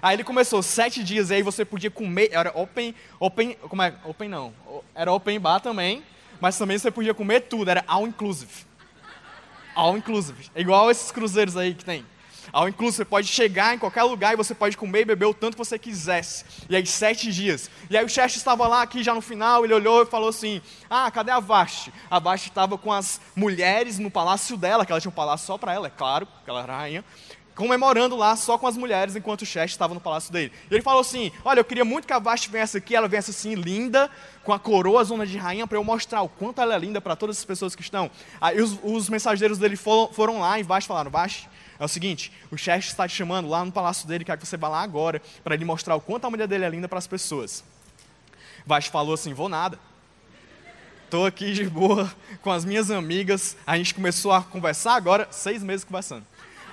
Aí 0.00 0.14
ele 0.14 0.22
começou 0.22 0.62
sete 0.62 1.02
dias, 1.02 1.30
e 1.30 1.34
aí 1.34 1.42
você 1.42 1.64
podia 1.64 1.90
comer. 1.90 2.28
Era 2.30 2.52
open, 2.54 2.94
open, 3.18 3.54
como 3.68 3.82
é? 3.82 3.92
Open 4.04 4.28
não. 4.28 4.54
Era 4.94 5.12
open 5.12 5.40
bar 5.40 5.58
também, 5.58 6.04
mas 6.40 6.56
também 6.56 6.78
você 6.78 6.92
podia 6.92 7.12
comer 7.12 7.40
tudo, 7.40 7.68
era 7.68 7.82
all 7.88 8.06
inclusive. 8.06 8.64
All 9.76 9.96
inclusive. 9.96 10.50
É 10.54 10.62
igual 10.62 10.90
esses 10.90 11.12
cruzeiros 11.12 11.54
aí 11.54 11.74
que 11.74 11.84
tem. 11.84 12.04
All 12.50 12.66
inclusive, 12.66 12.96
você 12.96 13.04
pode 13.04 13.26
chegar 13.26 13.74
em 13.74 13.78
qualquer 13.78 14.04
lugar 14.04 14.32
e 14.32 14.36
você 14.36 14.54
pode 14.54 14.76
comer 14.76 15.00
e 15.00 15.04
beber 15.04 15.26
o 15.26 15.34
tanto 15.34 15.52
que 15.52 15.58
você 15.58 15.78
quisesse. 15.78 16.44
E 16.70 16.74
aí, 16.74 16.86
sete 16.86 17.30
dias. 17.30 17.70
E 17.90 17.96
aí 17.96 18.04
o 18.04 18.08
chefe 18.08 18.38
estava 18.38 18.66
lá 18.66 18.80
aqui 18.80 19.02
já 19.02 19.12
no 19.14 19.20
final, 19.20 19.64
ele 19.64 19.74
olhou 19.74 20.02
e 20.02 20.06
falou 20.06 20.30
assim: 20.30 20.62
Ah, 20.88 21.10
cadê 21.10 21.30
a 21.30 21.40
Vashti? 21.40 21.92
A 22.10 22.18
Vashti 22.18 22.48
estava 22.48 22.78
com 22.78 22.90
as 22.90 23.20
mulheres 23.34 23.98
no 23.98 24.10
palácio 24.10 24.56
dela, 24.56 24.86
que 24.86 24.92
ela 24.92 25.00
tinha 25.00 25.10
um 25.10 25.14
palácio 25.14 25.46
só 25.46 25.58
para 25.58 25.74
ela, 25.74 25.88
é 25.88 25.90
claro, 25.90 26.24
porque 26.24 26.48
ela 26.48 26.62
era 26.62 26.76
rainha 26.76 27.04
comemorando 27.56 28.14
lá 28.14 28.36
só 28.36 28.58
com 28.58 28.66
as 28.66 28.76
mulheres, 28.76 29.16
enquanto 29.16 29.42
o 29.42 29.46
Chest 29.46 29.72
estava 29.72 29.94
no 29.94 30.00
palácio 30.00 30.30
dele. 30.30 30.52
E 30.70 30.74
ele 30.74 30.82
falou 30.82 31.00
assim: 31.00 31.32
Olha, 31.44 31.58
eu 31.58 31.64
queria 31.64 31.84
muito 31.84 32.06
que 32.06 32.12
a 32.12 32.18
Vashti 32.18 32.50
viesse 32.50 32.76
aqui, 32.76 32.94
ela 32.94 33.08
viesse 33.08 33.30
assim, 33.30 33.54
linda, 33.54 34.08
com 34.44 34.52
a 34.52 34.58
coroa, 34.58 35.02
zona 35.02 35.26
de 35.26 35.36
rainha, 35.38 35.66
para 35.66 35.78
eu 35.78 35.82
mostrar 35.82 36.22
o 36.22 36.28
quanto 36.28 36.60
ela 36.60 36.74
é 36.74 36.78
linda 36.78 37.00
para 37.00 37.16
todas 37.16 37.38
as 37.38 37.44
pessoas 37.44 37.74
que 37.74 37.82
estão. 37.82 38.10
Aí 38.40 38.60
os, 38.60 38.78
os 38.84 39.08
mensageiros 39.08 39.58
dele 39.58 39.74
foram, 39.74 40.12
foram 40.12 40.38
lá 40.38 40.60
e 40.60 40.62
Vashti 40.62 40.86
falaram: 40.86 41.10
Vashti, 41.10 41.48
é 41.80 41.84
o 41.84 41.88
seguinte, 41.88 42.30
o 42.50 42.56
Chest 42.56 42.90
está 42.90 43.08
te 43.08 43.14
chamando 43.14 43.48
lá 43.48 43.64
no 43.64 43.72
palácio 43.72 44.06
dele, 44.06 44.24
quer 44.24 44.36
que 44.36 44.46
você 44.46 44.56
vá 44.56 44.68
lá 44.68 44.82
agora, 44.82 45.20
para 45.42 45.54
ele 45.54 45.64
mostrar 45.64 45.96
o 45.96 46.00
quanto 46.00 46.26
a 46.26 46.30
mulher 46.30 46.46
dele 46.46 46.64
é 46.64 46.68
linda 46.68 46.86
para 46.86 46.98
as 46.98 47.06
pessoas. 47.06 47.64
Vashti 48.66 48.90
falou 48.90 49.14
assim: 49.14 49.32
Vou 49.32 49.48
nada. 49.48 49.78
Estou 51.06 51.24
aqui 51.24 51.52
de 51.52 51.64
boa 51.64 52.12
com 52.42 52.50
as 52.50 52.64
minhas 52.64 52.90
amigas. 52.90 53.56
A 53.64 53.78
gente 53.78 53.94
começou 53.94 54.32
a 54.32 54.42
conversar 54.42 54.96
agora, 54.96 55.28
seis 55.30 55.62
meses 55.62 55.84
conversando. 55.84 56.26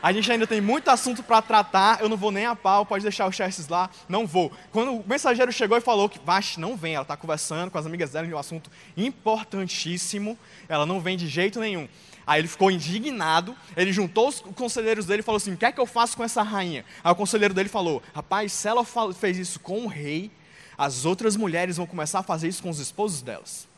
A 0.03 0.11
gente 0.11 0.29
ainda 0.29 0.45
tem 0.45 0.59
muito 0.59 0.89
assunto 0.89 1.23
para 1.23 1.41
tratar, 1.41 2.01
eu 2.01 2.09
não 2.09 2.17
vou 2.17 2.29
nem 2.29 2.45
a 2.45 2.53
pau, 2.53 2.85
pode 2.85 3.03
deixar 3.03 3.25
os 3.25 3.33
chestes 3.33 3.69
lá, 3.69 3.89
não 4.09 4.27
vou. 4.27 4.51
Quando 4.69 4.95
o 4.95 5.03
mensageiro 5.07 5.49
chegou 5.49 5.77
e 5.77 5.81
falou 5.81 6.09
que, 6.09 6.19
Vash, 6.25 6.57
não 6.57 6.75
vem, 6.75 6.95
ela 6.95 7.03
está 7.03 7.15
conversando 7.15 7.71
com 7.71 7.77
as 7.77 7.85
amigas 7.85 8.11
dela 8.11 8.27
de 8.27 8.33
um 8.33 8.37
assunto 8.37 8.69
importantíssimo, 8.97 10.37
ela 10.67 10.85
não 10.85 10.99
vem 10.99 11.15
de 11.15 11.25
jeito 11.29 11.57
nenhum. 11.57 11.87
Aí 12.27 12.41
ele 12.41 12.49
ficou 12.49 12.69
indignado, 12.69 13.55
ele 13.77 13.93
juntou 13.93 14.27
os 14.27 14.41
conselheiros 14.41 15.05
dele 15.05 15.21
e 15.21 15.23
falou 15.23 15.37
assim: 15.37 15.53
o 15.53 15.57
que 15.57 15.65
é 15.65 15.71
que 15.71 15.79
eu 15.79 15.85
faço 15.85 16.17
com 16.17 16.23
essa 16.23 16.43
rainha? 16.43 16.83
Aí 17.01 17.11
o 17.13 17.15
conselheiro 17.15 17.53
dele 17.53 17.69
falou: 17.69 18.03
rapaz, 18.13 18.51
se 18.51 18.67
ela 18.67 18.83
fez 19.13 19.37
isso 19.37 19.57
com 19.61 19.85
o 19.85 19.87
rei, 19.87 20.29
as 20.77 21.05
outras 21.05 21.37
mulheres 21.37 21.77
vão 21.77 21.85
começar 21.85 22.19
a 22.19 22.23
fazer 22.23 22.49
isso 22.49 22.61
com 22.61 22.69
os 22.69 22.79
esposos 22.79 23.21
delas. 23.21 23.69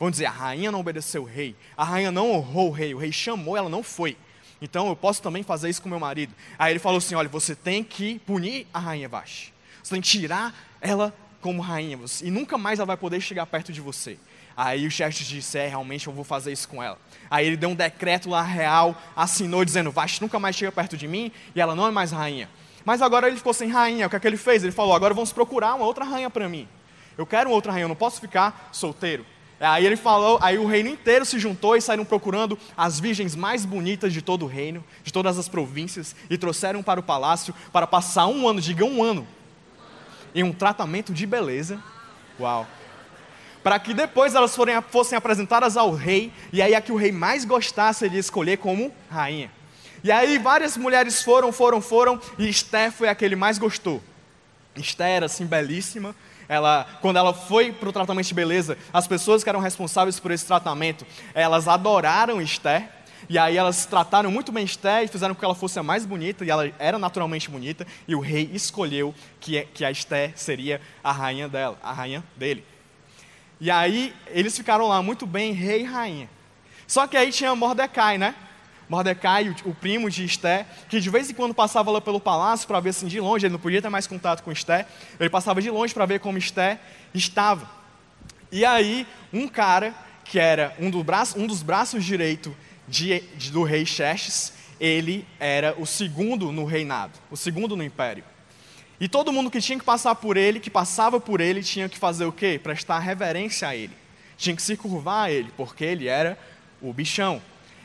Vão 0.00 0.10
dizer: 0.10 0.24
a 0.24 0.30
rainha 0.30 0.72
não 0.72 0.80
obedeceu 0.80 1.24
o 1.24 1.26
rei, 1.26 1.54
a 1.76 1.84
rainha 1.84 2.10
não 2.10 2.30
honrou 2.30 2.68
o 2.70 2.72
rei, 2.72 2.94
o 2.94 2.98
rei 2.98 3.12
chamou, 3.12 3.54
ela 3.54 3.68
não 3.68 3.82
foi. 3.82 4.16
Então 4.64 4.88
eu 4.88 4.96
posso 4.96 5.20
também 5.20 5.42
fazer 5.42 5.68
isso 5.68 5.82
com 5.82 5.90
meu 5.90 6.00
marido. 6.00 6.32
Aí 6.58 6.72
ele 6.72 6.78
falou 6.78 6.96
assim: 6.96 7.14
olha, 7.14 7.28
você 7.28 7.54
tem 7.54 7.84
que 7.84 8.18
punir 8.20 8.66
a 8.72 8.78
rainha 8.78 9.06
Vashti. 9.06 9.52
Você 9.82 9.94
tem 9.94 10.00
que 10.00 10.08
tirar 10.08 10.54
ela 10.80 11.14
como 11.42 11.60
rainha. 11.60 12.00
E 12.22 12.30
nunca 12.30 12.56
mais 12.56 12.78
ela 12.78 12.86
vai 12.86 12.96
poder 12.96 13.20
chegar 13.20 13.44
perto 13.44 13.70
de 13.70 13.82
você. 13.82 14.18
Aí 14.56 14.86
o 14.86 14.90
chefe 14.90 15.22
disse: 15.22 15.58
É, 15.58 15.68
realmente 15.68 16.06
eu 16.06 16.14
vou 16.14 16.24
fazer 16.24 16.50
isso 16.50 16.66
com 16.66 16.82
ela. 16.82 16.98
Aí 17.30 17.46
ele 17.46 17.58
deu 17.58 17.68
um 17.68 17.74
decreto 17.74 18.30
lá 18.30 18.40
real, 18.40 18.96
assinou, 19.14 19.66
dizendo: 19.66 19.90
Vashti 19.90 20.22
nunca 20.22 20.38
mais 20.38 20.56
chega 20.56 20.72
perto 20.72 20.96
de 20.96 21.06
mim 21.06 21.30
e 21.54 21.60
ela 21.60 21.74
não 21.74 21.86
é 21.86 21.90
mais 21.90 22.10
rainha. 22.10 22.48
Mas 22.86 23.02
agora 23.02 23.26
ele 23.28 23.36
ficou 23.36 23.52
sem 23.52 23.68
rainha. 23.68 24.06
O 24.06 24.10
que 24.10 24.16
é 24.16 24.20
que 24.20 24.26
ele 24.26 24.38
fez? 24.38 24.62
Ele 24.62 24.72
falou: 24.72 24.94
Agora 24.94 25.12
vamos 25.12 25.30
procurar 25.30 25.74
uma 25.74 25.84
outra 25.84 26.06
rainha 26.06 26.30
para 26.30 26.48
mim. 26.48 26.66
Eu 27.18 27.26
quero 27.26 27.50
uma 27.50 27.54
outra 27.54 27.70
rainha, 27.70 27.84
eu 27.84 27.88
não 27.88 27.94
posso 27.94 28.18
ficar 28.18 28.70
solteiro. 28.72 29.26
Aí 29.64 29.86
ele 29.86 29.96
falou, 29.96 30.38
aí 30.42 30.58
o 30.58 30.66
reino 30.66 30.90
inteiro 30.90 31.24
se 31.24 31.38
juntou 31.38 31.74
e 31.74 31.80
saíram 31.80 32.04
procurando 32.04 32.58
as 32.76 33.00
virgens 33.00 33.34
mais 33.34 33.64
bonitas 33.64 34.12
de 34.12 34.20
todo 34.20 34.44
o 34.44 34.48
reino, 34.48 34.84
de 35.02 35.12
todas 35.12 35.38
as 35.38 35.48
províncias, 35.48 36.14
e 36.28 36.36
trouxeram 36.36 36.82
para 36.82 37.00
o 37.00 37.02
palácio 37.02 37.54
para 37.72 37.86
passar 37.86 38.26
um 38.26 38.46
ano, 38.46 38.60
diga 38.60 38.84
um 38.84 39.02
ano, 39.02 39.26
em 40.34 40.42
um 40.42 40.52
tratamento 40.52 41.12
de 41.12 41.26
beleza. 41.26 41.82
Uau! 42.38 42.66
Para 43.62 43.78
que 43.78 43.94
depois 43.94 44.34
elas 44.34 44.54
forem, 44.54 44.80
fossem 44.90 45.16
apresentadas 45.16 45.76
ao 45.76 45.90
rei, 45.92 46.30
e 46.52 46.60
aí 46.60 46.74
a 46.74 46.80
que 46.82 46.92
o 46.92 46.96
rei 46.96 47.10
mais 47.10 47.46
gostasse 47.46 48.04
ele 48.04 48.18
escolher 48.18 48.58
como 48.58 48.92
rainha. 49.10 49.50
E 50.02 50.12
aí 50.12 50.36
várias 50.36 50.76
mulheres 50.76 51.22
foram, 51.22 51.50
foram, 51.50 51.80
foram, 51.80 52.20
e 52.38 52.46
Esther 52.46 52.92
foi 52.92 53.08
a 53.08 53.14
que 53.14 53.24
ele 53.24 53.36
mais 53.36 53.56
gostou. 53.56 54.02
Esther 54.76 55.06
era 55.06 55.26
assim 55.26 55.46
belíssima, 55.46 56.14
ela, 56.48 56.86
quando 57.00 57.16
ela 57.16 57.32
foi 57.32 57.72
para 57.72 57.88
o 57.88 57.92
tratamento 57.92 58.26
de 58.26 58.34
beleza, 58.34 58.78
as 58.92 59.06
pessoas 59.06 59.42
que 59.42 59.48
eram 59.48 59.60
responsáveis 59.60 60.20
por 60.20 60.30
esse 60.30 60.46
tratamento, 60.46 61.06
elas 61.34 61.68
adoraram 61.68 62.40
Esther. 62.40 62.88
E 63.28 63.38
aí 63.38 63.56
elas 63.56 63.86
trataram 63.86 64.30
muito 64.30 64.52
bem 64.52 64.64
Esther 64.64 65.04
e 65.04 65.08
fizeram 65.08 65.34
com 65.34 65.38
que 65.38 65.44
ela 65.44 65.54
fosse 65.54 65.78
a 65.78 65.82
mais 65.82 66.04
bonita, 66.04 66.44
e 66.44 66.50
ela 66.50 66.70
era 66.78 66.98
naturalmente 66.98 67.48
bonita, 67.48 67.86
e 68.06 68.14
o 68.14 68.20
rei 68.20 68.50
escolheu 68.52 69.14
que, 69.40 69.62
que 69.72 69.84
a 69.84 69.90
Esther 69.90 70.32
seria 70.36 70.80
a 71.02 71.10
rainha 71.10 71.48
dela, 71.48 71.78
a 71.82 71.92
rainha 71.92 72.22
dele. 72.36 72.64
E 73.60 73.70
aí 73.70 74.14
eles 74.26 74.54
ficaram 74.56 74.86
lá 74.86 75.02
muito 75.02 75.26
bem, 75.26 75.52
rei 75.52 75.80
e 75.80 75.84
rainha. 75.84 76.28
Só 76.86 77.06
que 77.06 77.16
aí 77.16 77.32
tinha 77.32 77.54
Mordecai, 77.54 78.18
né? 78.18 78.34
Mordecai, 78.88 79.54
o, 79.64 79.74
primo 79.74 80.10
de 80.10 80.24
Esté, 80.24 80.66
que 80.88 81.00
de 81.00 81.08
vez 81.10 81.30
em 81.30 81.34
quando 81.34 81.54
passava 81.54 81.90
lá 81.90 82.00
pelo 82.00 82.20
palácio 82.20 82.66
para 82.66 82.80
ver 82.80 82.90
assim 82.90 83.06
de 83.06 83.20
longe, 83.20 83.46
ele 83.46 83.52
não 83.52 83.60
podia 83.60 83.80
ter 83.80 83.88
mais 83.88 84.06
contato 84.06 84.42
com 84.42 84.52
Esté, 84.52 84.86
ele 85.18 85.30
passava 85.30 85.62
de 85.62 85.70
longe 85.70 85.94
para 85.94 86.06
ver 86.06 86.20
como 86.20 86.36
Esté 86.38 86.78
estava. 87.14 87.68
E 88.52 88.64
aí, 88.64 89.06
um 89.32 89.48
cara, 89.48 89.94
que 90.24 90.38
era 90.38 90.74
um, 90.78 90.90
do 90.90 91.02
braço, 91.02 91.38
um 91.38 91.46
dos 91.46 91.62
braços 91.62 92.04
direitos 92.04 92.52
de, 92.86 93.20
de, 93.36 93.50
do 93.50 93.62
rei 93.62 93.86
Xerxes, 93.86 94.52
ele 94.78 95.26
era 95.40 95.74
o 95.78 95.86
segundo 95.86 96.52
no 96.52 96.64
reinado, 96.64 97.12
o 97.30 97.36
segundo 97.36 97.76
no 97.76 97.82
império. 97.82 98.24
E 99.00 99.08
todo 99.08 99.32
mundo 99.32 99.50
que 99.50 99.60
tinha 99.60 99.78
que 99.78 99.84
passar 99.84 100.14
por 100.14 100.36
ele, 100.36 100.60
que 100.60 100.70
passava 100.70 101.18
por 101.18 101.40
ele, 101.40 101.62
tinha 101.62 101.88
que 101.88 101.98
fazer 101.98 102.24
o 102.24 102.32
quê? 102.32 102.60
Prestar 102.62 102.98
reverência 103.00 103.66
a 103.68 103.74
ele. 103.74 103.92
Tinha 104.36 104.54
que 104.54 104.62
se 104.62 104.76
curvar 104.76 105.26
a 105.26 105.30
ele, 105.30 105.50
porque 105.56 105.84
ele 105.84 106.06
era 106.06 106.38
o 106.80 106.92
bichão, 106.92 107.40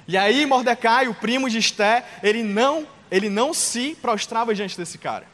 e 0.09 0.17
aí 0.17 0.43
Mordecai, 0.43 1.07
o 1.07 1.13
primo 1.13 1.47
de 1.47 1.59
Esté, 1.59 2.03
ele 2.23 2.41
não, 2.41 2.87
ele 3.11 3.29
não 3.29 3.53
se 3.53 3.95
prostrava 4.01 4.55
diante 4.55 4.75
desse 4.75 4.97
cara. 4.97 5.27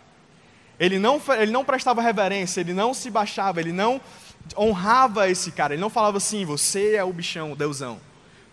Ele 0.77 0.99
não, 0.99 1.21
ele 1.39 1.49
não 1.49 1.63
prestava 1.63 2.01
reverência, 2.01 2.59
ele 2.59 2.73
não 2.73 2.93
se 2.93 3.09
baixava, 3.09 3.61
ele 3.61 3.71
não 3.71 4.01
honrava 4.57 5.29
esse 5.29 5.49
cara. 5.53 5.75
Ele 5.75 5.81
não 5.81 5.89
falava 5.89 6.17
assim, 6.17 6.43
você 6.43 6.95
é 6.95 7.03
o 7.05 7.13
bichão, 7.13 7.53
o 7.53 7.55
deusão. 7.55 8.01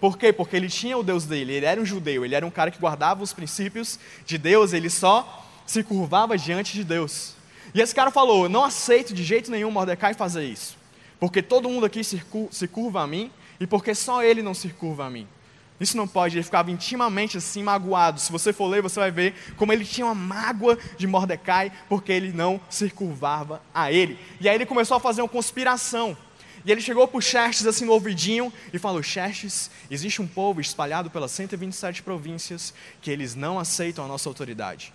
Por 0.01 0.17
quê? 0.17 0.33
Porque 0.33 0.55
ele 0.55 0.69
tinha 0.69 0.97
o 0.97 1.03
Deus 1.03 1.25
dele, 1.25 1.55
ele 1.55 1.67
era 1.67 1.81
um 1.81 1.85
judeu, 1.85 2.25
ele 2.25 2.37
era 2.37 2.47
um 2.47 2.53
cara 2.53 2.71
que 2.71 2.79
guardava 2.79 3.21
os 3.21 3.33
princípios 3.33 3.99
de 4.25 4.39
Deus, 4.39 4.73
ele 4.73 4.89
só 4.89 5.45
se 5.67 5.83
curvava 5.83 6.39
diante 6.39 6.75
de 6.75 6.85
Deus. 6.85 7.35
E 7.75 7.81
esse 7.81 7.93
cara 7.93 8.13
falou: 8.13 8.49
não 8.49 8.63
aceito 8.63 9.13
de 9.13 9.25
jeito 9.25 9.51
nenhum 9.51 9.73
Mordecai 9.73 10.15
fazer 10.15 10.45
isso, 10.45 10.77
porque 11.19 11.43
todo 11.43 11.69
mundo 11.69 11.85
aqui 11.85 12.05
se 12.05 12.69
curva 12.69 13.03
a 13.03 13.09
mim 13.09 13.29
e 13.59 13.67
porque 13.67 13.93
só 13.93 14.23
ele 14.23 14.41
não 14.41 14.55
se 14.55 14.69
curva 14.69 15.07
a 15.07 15.11
mim. 15.11 15.27
Isso 15.83 15.97
não 15.97 16.07
pode, 16.07 16.37
ele 16.37 16.45
ficava 16.45 16.71
intimamente 16.71 17.37
assim 17.37 17.63
magoado. 17.63 18.21
Se 18.21 18.31
você 18.31 18.53
for 18.53 18.69
ler, 18.69 18.83
você 18.83 19.01
vai 19.01 19.11
ver 19.11 19.35
como 19.57 19.73
ele 19.73 19.85
tinha 19.85 20.07
uma 20.07 20.15
mágoa 20.15 20.79
de 20.97 21.07
Mordecai, 21.07 21.73
porque 21.89 22.13
ele 22.13 22.33
não 22.33 22.61
se 22.71 22.89
curvava 22.91 23.61
a 23.75 23.91
ele. 23.91 24.19
E 24.41 24.49
aí 24.49 24.55
ele 24.55 24.67
começou 24.67 24.97
a 24.97 25.01
fazer 25.01 25.23
uma 25.23 25.29
conspiração. 25.29 26.17
E 26.65 26.71
ele 26.71 26.81
chegou 26.81 27.09
para 27.09 27.21
Xerxes 27.21 27.67
assim 27.67 27.85
no 27.85 27.93
ouvidinho 27.93 28.53
e 28.73 28.79
falou: 28.79 29.03
Xerxes, 29.03 29.71
existe 29.91 30.23
um 30.23 30.27
povo 30.27 30.61
espalhado 30.61 31.11
pelas 31.11 31.33
127 31.33 32.03
províncias 32.03 32.73
que 33.01 33.11
eles 33.11 33.35
não 33.35 33.59
aceitam 33.59 34.05
a 34.05 34.09
nossa 34.09 34.29
autoridade, 34.29 34.93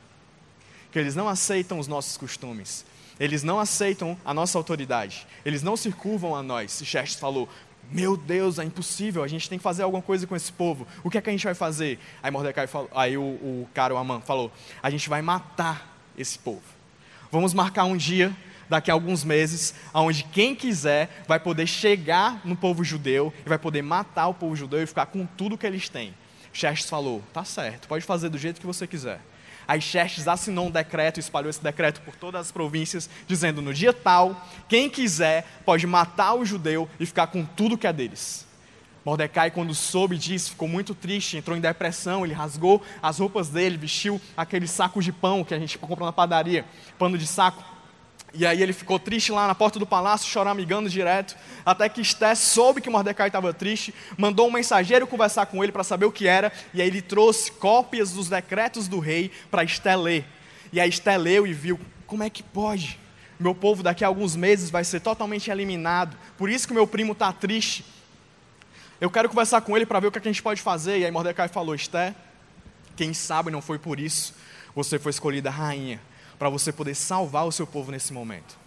que 0.91 0.97
eles 0.97 1.15
não 1.15 1.27
aceitam 1.27 1.79
os 1.79 1.87
nossos 1.87 2.15
costumes, 2.15 2.85
eles 3.19 3.43
não 3.43 3.59
aceitam 3.59 4.17
a 4.23 4.33
nossa 4.33 4.57
autoridade, 4.57 5.27
eles 5.43 5.61
não 5.61 5.75
se 5.75 5.91
curvam 5.91 6.35
a 6.35 6.41
nós. 6.41 6.79
E 6.79 6.85
Xerxes 6.85 7.19
falou: 7.19 7.49
meu 7.91 8.17
Deus, 8.17 8.59
é 8.59 8.63
impossível, 8.63 9.23
a 9.23 9.27
gente 9.27 9.49
tem 9.49 9.57
que 9.57 9.63
fazer 9.63 9.83
alguma 9.83 10.01
coisa 10.01 10.27
com 10.27 10.35
esse 10.35 10.51
povo. 10.51 10.85
O 11.03 11.09
que 11.09 11.17
é 11.17 11.21
que 11.21 11.29
a 11.29 11.31
gente 11.31 11.45
vai 11.45 11.53
fazer? 11.53 11.99
Aí 12.21 12.29
Mordecai 12.29 12.67
falou, 12.67 12.89
aí 12.93 13.17
o, 13.17 13.21
o 13.21 13.69
cara, 13.73 13.93
o 13.93 13.97
Amã, 13.97 14.19
falou: 14.19 14.51
a 14.83 14.89
gente 14.89 15.07
vai 15.07 15.21
matar 15.21 15.97
esse 16.17 16.37
povo. 16.37 16.63
Vamos 17.31 17.53
marcar 17.53 17.85
um 17.85 17.95
dia, 17.95 18.35
daqui 18.69 18.91
a 18.91 18.93
alguns 18.93 19.23
meses, 19.23 19.73
onde 19.93 20.23
quem 20.25 20.53
quiser 20.53 21.23
vai 21.27 21.39
poder 21.39 21.67
chegar 21.67 22.41
no 22.45 22.55
povo 22.55 22.83
judeu 22.83 23.33
e 23.45 23.49
vai 23.49 23.57
poder 23.57 23.81
matar 23.81 24.27
o 24.27 24.33
povo 24.33 24.55
judeu 24.55 24.81
e 24.81 24.85
ficar 24.87 25.05
com 25.07 25.25
tudo 25.25 25.57
que 25.57 25.65
eles 25.65 25.87
têm. 25.87 26.13
Xerxes 26.51 26.89
falou: 26.89 27.23
tá 27.33 27.43
certo, 27.43 27.87
pode 27.87 28.03
fazer 28.03 28.29
do 28.29 28.37
jeito 28.37 28.59
que 28.59 28.67
você 28.67 28.85
quiser. 28.85 29.21
Aí 29.67 29.81
Xerxes 29.81 30.27
assinou 30.27 30.67
um 30.67 30.71
decreto, 30.71 31.19
espalhou 31.19 31.49
esse 31.49 31.61
decreto 31.61 32.01
por 32.01 32.15
todas 32.15 32.41
as 32.41 32.51
províncias, 32.51 33.09
dizendo: 33.27 33.61
no 33.61 33.73
dia 33.73 33.91
tal, 33.91 34.47
quem 34.69 34.89
quiser 34.89 35.45
pode 35.65 35.85
matar 35.85 36.35
o 36.35 36.45
judeu 36.45 36.87
e 36.99 37.05
ficar 37.05 37.27
com 37.27 37.43
tudo 37.43 37.77
que 37.77 37.85
é 37.85 37.91
deles. 37.91 38.47
Mordecai, 39.03 39.51
quando 39.51 39.73
soube 39.73 40.17
disso, 40.17 40.49
ficou 40.49 40.67
muito 40.67 40.93
triste, 40.93 41.37
entrou 41.37 41.55
em 41.55 41.61
depressão, 41.61 42.25
ele 42.25 42.33
rasgou 42.33 42.81
as 43.01 43.19
roupas 43.19 43.47
dele, 43.47 43.77
vestiu 43.77 44.19
aquele 44.35 44.67
saco 44.67 45.01
de 45.01 45.13
pão 45.13 45.45
que 45.45 45.53
a 45.53 45.59
gente 45.59 45.77
compra 45.77 46.05
na 46.05 46.11
padaria, 46.11 46.65
pano 46.99 47.17
de 47.17 47.25
saco, 47.25 47.63
e 48.33 48.45
aí 48.45 48.61
ele 48.61 48.73
ficou 48.73 48.99
triste 48.99 49.31
lá 49.31 49.47
na 49.47 49.55
porta 49.55 49.79
do 49.79 49.85
palácio, 49.85 50.29
choramingando 50.29 50.89
direto, 50.89 51.35
até 51.65 51.87
que 51.87 52.01
Esté 52.01 52.35
soube 52.35 52.81
que 52.81 52.89
Mordecai 52.89 53.27
estava 53.27 53.53
triste, 53.53 53.93
mandou 54.17 54.47
um 54.47 54.51
mensageiro 54.51 55.07
conversar 55.07 55.45
com 55.45 55.63
ele 55.63 55.71
para 55.71 55.83
saber 55.83 56.05
o 56.05 56.11
que 56.11 56.27
era, 56.27 56.51
e 56.73 56.81
aí 56.81 56.87
ele 56.87 57.01
trouxe 57.01 57.51
cópias 57.51 58.11
dos 58.11 58.27
decretos 58.27 58.87
do 58.87 58.99
rei 58.99 59.31
para 59.49 59.63
Esté 59.63 59.95
ler. 59.95 60.25
E 60.73 60.79
aí 60.79 60.89
Esté 60.89 61.17
leu 61.17 61.47
e 61.47 61.53
viu, 61.53 61.79
como 62.05 62.23
é 62.23 62.29
que 62.29 62.43
pode? 62.43 62.99
Meu 63.39 63.55
povo 63.55 63.81
daqui 63.81 64.03
a 64.03 64.07
alguns 64.07 64.35
meses 64.35 64.69
vai 64.69 64.83
ser 64.83 64.99
totalmente 64.99 65.49
eliminado, 65.49 66.17
por 66.37 66.49
isso 66.49 66.67
que 66.67 66.73
meu 66.73 66.85
primo 66.85 67.13
está 67.13 67.31
triste. 67.31 67.85
Eu 68.99 69.09
quero 69.09 69.29
conversar 69.29 69.61
com 69.61 69.75
ele 69.75 69.85
para 69.85 69.99
ver 69.99 70.07
o 70.07 70.11
que 70.11 70.17
a 70.17 70.21
gente 70.21 70.41
pode 70.41 70.59
fazer. 70.59 70.97
E 70.97 71.05
aí 71.05 71.11
Mordecai 71.11 71.47
falou, 71.47 71.75
Esté, 71.75 72.15
quem 72.95 73.13
sabe 73.13 73.51
não 73.51 73.61
foi 73.61 73.77
por 73.77 73.99
isso, 73.99 74.33
você 74.75 74.99
foi 74.99 75.11
escolhida 75.11 75.49
rainha 75.49 76.01
para 76.37 76.49
você 76.49 76.71
poder 76.71 76.95
salvar 76.95 77.45
o 77.45 77.51
seu 77.51 77.65
povo 77.65 77.91
nesse 77.91 78.13
momento. 78.13 78.57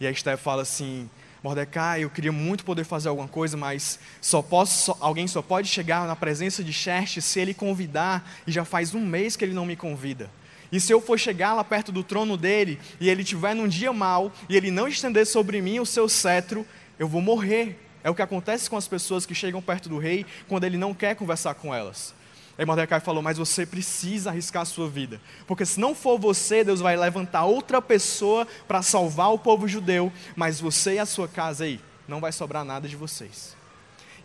E 0.00 0.06
a 0.06 0.10
Esther 0.10 0.38
fala 0.38 0.62
assim: 0.62 1.08
Mordecai, 1.42 2.04
eu 2.04 2.10
queria 2.10 2.32
muito 2.32 2.64
poder 2.64 2.84
fazer 2.84 3.08
alguma 3.08 3.28
coisa, 3.28 3.56
mas 3.56 3.98
só 4.20 4.42
posso, 4.42 4.84
só, 4.84 4.96
alguém 5.00 5.26
só 5.26 5.40
pode 5.40 5.68
chegar 5.68 6.06
na 6.06 6.14
presença 6.14 6.62
de 6.62 6.72
Xerxes 6.72 7.24
se 7.24 7.40
ele 7.40 7.54
convidar, 7.54 8.30
e 8.46 8.52
já 8.52 8.64
faz 8.64 8.94
um 8.94 9.04
mês 9.04 9.36
que 9.36 9.44
ele 9.44 9.54
não 9.54 9.66
me 9.66 9.76
convida. 9.76 10.30
E 10.72 10.78
se 10.78 10.92
eu 10.92 11.00
for 11.00 11.18
chegar 11.18 11.54
lá 11.54 11.64
perto 11.64 11.90
do 11.90 12.04
trono 12.04 12.36
dele, 12.36 12.78
e 13.00 13.08
ele 13.08 13.24
tiver 13.24 13.54
num 13.54 13.66
dia 13.66 13.92
mau, 13.92 14.32
e 14.48 14.56
ele 14.56 14.70
não 14.70 14.86
estender 14.86 15.26
sobre 15.26 15.60
mim 15.60 15.80
o 15.80 15.86
seu 15.86 16.08
cetro, 16.08 16.66
eu 16.98 17.08
vou 17.08 17.20
morrer. 17.20 17.78
É 18.04 18.08
o 18.08 18.14
que 18.14 18.22
acontece 18.22 18.70
com 18.70 18.76
as 18.76 18.88
pessoas 18.88 19.26
que 19.26 19.34
chegam 19.34 19.60
perto 19.60 19.88
do 19.88 19.98
rei 19.98 20.24
quando 20.48 20.64
ele 20.64 20.78
não 20.78 20.94
quer 20.94 21.14
conversar 21.16 21.54
com 21.54 21.74
elas. 21.74 22.14
Aí 22.60 22.66
Mordecai 22.66 23.00
falou: 23.00 23.22
Mas 23.22 23.38
você 23.38 23.64
precisa 23.64 24.28
arriscar 24.28 24.60
a 24.60 24.66
sua 24.66 24.86
vida, 24.86 25.18
porque 25.46 25.64
se 25.64 25.80
não 25.80 25.94
for 25.94 26.18
você, 26.18 26.62
Deus 26.62 26.80
vai 26.80 26.94
levantar 26.94 27.46
outra 27.46 27.80
pessoa 27.80 28.46
para 28.68 28.82
salvar 28.82 29.32
o 29.32 29.38
povo 29.38 29.66
judeu, 29.66 30.12
mas 30.36 30.60
você 30.60 30.96
e 30.96 30.98
a 30.98 31.06
sua 31.06 31.26
casa 31.26 31.64
aí, 31.64 31.80
não 32.06 32.20
vai 32.20 32.32
sobrar 32.32 32.62
nada 32.62 32.86
de 32.86 32.96
vocês. 32.96 33.56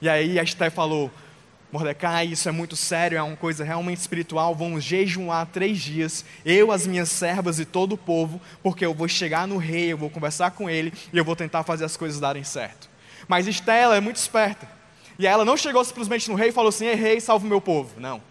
E 0.02 0.10
aí 0.10 0.38
Esté 0.38 0.70
falou: 0.70 1.10
Mordecai, 1.72 2.26
isso 2.26 2.50
é 2.50 2.52
muito 2.52 2.76
sério, 2.76 3.18
é 3.18 3.24
uma 3.24 3.38
coisa 3.38 3.64
realmente 3.64 4.00
espiritual. 4.00 4.54
Vamos 4.54 4.84
jejuar 4.84 5.46
três 5.46 5.80
dias, 5.80 6.26
eu, 6.44 6.74
as 6.74 6.86
minhas 6.86 7.08
servas 7.08 7.58
e 7.58 7.64
todo 7.64 7.94
o 7.94 7.98
povo, 7.98 8.42
porque 8.62 8.86
eu 8.86 8.94
vou 8.94 9.08
chegar 9.08 9.48
no 9.48 9.56
rei, 9.56 9.94
eu 9.94 9.98
vou 9.98 10.10
conversar 10.10 10.52
com 10.52 10.70
ele 10.70 10.92
e 11.14 11.18
eu 11.18 11.24
vou 11.24 11.38
tentar 11.38 11.64
fazer 11.64 11.86
as 11.86 11.96
coisas 11.96 12.20
darem 12.20 12.44
certo. 12.44 12.90
Mas 13.30 13.48
Estela 13.48 13.96
é 13.96 14.02
muito 14.02 14.18
esperta. 14.18 14.68
E 15.18 15.26
ela 15.26 15.46
não 15.46 15.56
chegou 15.56 15.84
simplesmente 15.84 16.30
no 16.30 16.36
rei 16.36 16.50
e 16.50 16.52
falou 16.52 16.70
assim: 16.70 16.86
Ei, 16.86 16.96
rei, 16.96 17.20
salve 17.20 17.46
o 17.46 17.50
meu 17.50 17.62
povo. 17.62 18.00
Não. 18.00 18.22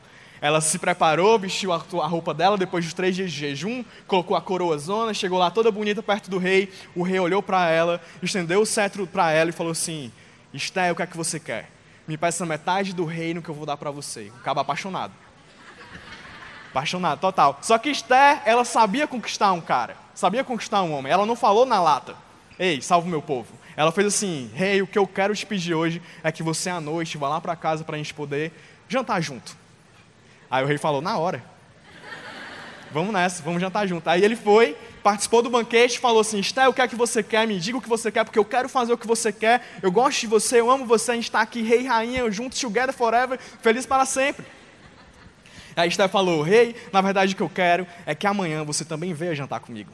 Ela 0.41 0.61
se 0.61 0.79
preparou, 0.79 1.39
vestiu 1.39 1.73
a 1.73 2.07
roupa 2.07 2.35
dela 2.35 2.59
depois 2.59 2.85
de 2.85 2.95
três 2.95 3.17
dias 3.17 3.33
de 3.33 3.39
jejum, 3.39 3.83
colocou 4.07 4.37
a 4.37 4.43
coroa 4.43 4.77
zona, 4.77 5.15
chegou 5.15 5.39
lá 5.39 5.51
toda 5.51 5.71
bonita 5.71 6.03
perto 6.03 6.29
do 6.29 6.37
rei. 6.37 6.71
O 6.95 7.03
rei 7.03 7.19
olhou 7.19 7.43
para 7.43 7.71
ela, 7.71 7.99
estendeu 8.23 8.61
o 8.61 8.67
cetro 8.67 9.07
para 9.07 9.33
ela 9.33 9.49
e 9.49 9.55
falou 9.55 9.73
assim: 9.73 10.13
Esté, 10.53 10.93
o 10.93 10.97
que 10.97 11.03
é 11.03 11.07
que 11.07 11.17
você 11.17 11.41
quer? 11.41 11.71
Me 12.07 12.19
peça 12.19 12.45
metade 12.45 12.93
do 12.93 13.07
reino 13.07 13.41
que 13.41 13.49
eu 13.49 13.55
vou 13.55 13.65
dar 13.65 13.79
para 13.79 13.91
você. 13.91 14.31
O 14.39 14.43
cabo 14.43 14.61
apaixonado. 14.61 15.15
Apaixonado, 16.71 17.21
total. 17.21 17.59
Só 17.63 17.79
que 17.79 17.89
Esther, 17.89 18.43
ela 18.45 18.65
sabia 18.65 19.07
conquistar 19.07 19.53
um 19.53 19.61
cara, 19.61 19.97
sabia 20.15 20.45
conquistar 20.45 20.83
um 20.83 20.93
homem. 20.93 21.11
Ela 21.11 21.25
não 21.25 21.37
falou 21.37 21.65
na 21.65 21.81
lata: 21.81 22.17
Ei, 22.59 22.81
salve 22.81 23.09
o 23.09 23.11
meu 23.11 23.21
povo. 23.21 23.53
Ela 23.77 23.91
fez 23.91 24.07
assim: 24.07 24.51
Rei, 24.55 24.75
hey, 24.75 24.83
o 24.83 24.87
que 24.87 24.99
eu 24.99 25.07
quero 25.07 25.35
te 25.35 25.45
pedir 25.45 25.75
hoje 25.75 26.01
é 26.23 26.31
que 26.31 26.43
você 26.43 26.71
à 26.71 26.81
noite 26.81 27.19
vá 27.19 27.29
lá 27.29 27.41
para 27.41 27.57
casa 27.57 27.83
para 27.83 27.97
a 27.97 27.99
gente 27.99 28.15
poder 28.15 28.53
jantar 28.89 29.21
junto. 29.21 29.57
Aí 30.51 30.63
o 30.63 30.67
rei 30.67 30.79
falou: 30.79 31.01
Na 31.01 31.19
hora. 31.19 31.43
Vamos 32.93 33.13
nessa, 33.13 33.43
vamos 33.43 33.61
jantar 33.61 33.89
junto. 33.89 34.07
Aí 34.09 34.25
ele 34.25 34.37
foi, 34.37 34.77
participou 35.03 35.43
do 35.43 35.51
banquete, 35.51 35.99
falou 35.99 36.21
assim: 36.21 36.39
Esté, 36.39 36.69
o 36.69 36.73
que 36.73 36.81
é 36.81 36.87
que 36.87 36.95
você 36.95 37.25
quer? 37.25 37.45
Me 37.45 37.59
diga 37.59 37.79
o 37.79 37.83
que 37.83 37.89
você 37.89 38.13
quer, 38.13 38.25
porque 38.25 38.39
eu 38.39 38.45
quero 38.45 38.69
fazer 38.69 38.93
o 38.93 38.99
que 38.99 39.07
você 39.07 39.33
quer. 39.33 39.67
Eu 39.83 39.91
gosto 39.91 40.21
de 40.21 40.27
você, 40.29 40.61
eu 40.61 40.71
amo 40.71 40.87
você. 40.87 41.11
A 41.11 41.15
gente 41.15 41.25
está 41.25 41.41
aqui, 41.41 41.61
rei 41.61 41.81
e 41.81 41.87
rainha, 41.87 42.31
juntos, 42.31 42.61
together 42.61 42.95
forever, 42.95 43.41
feliz 43.61 43.85
para 43.85 44.07
sempre. 44.07 44.47
Aí 45.75 45.89
Esté 45.89 46.07
falou: 46.07 46.41
Rei, 46.41 46.77
na 46.93 47.01
verdade 47.01 47.35
o 47.35 47.37
que 47.37 47.43
eu 47.43 47.51
quero 47.51 47.85
é 48.07 48.15
que 48.15 48.29
amanhã 48.29 48.63
você 48.63 48.85
também 48.85 49.13
venha 49.13 49.35
jantar 49.35 49.59
comigo. 49.59 49.91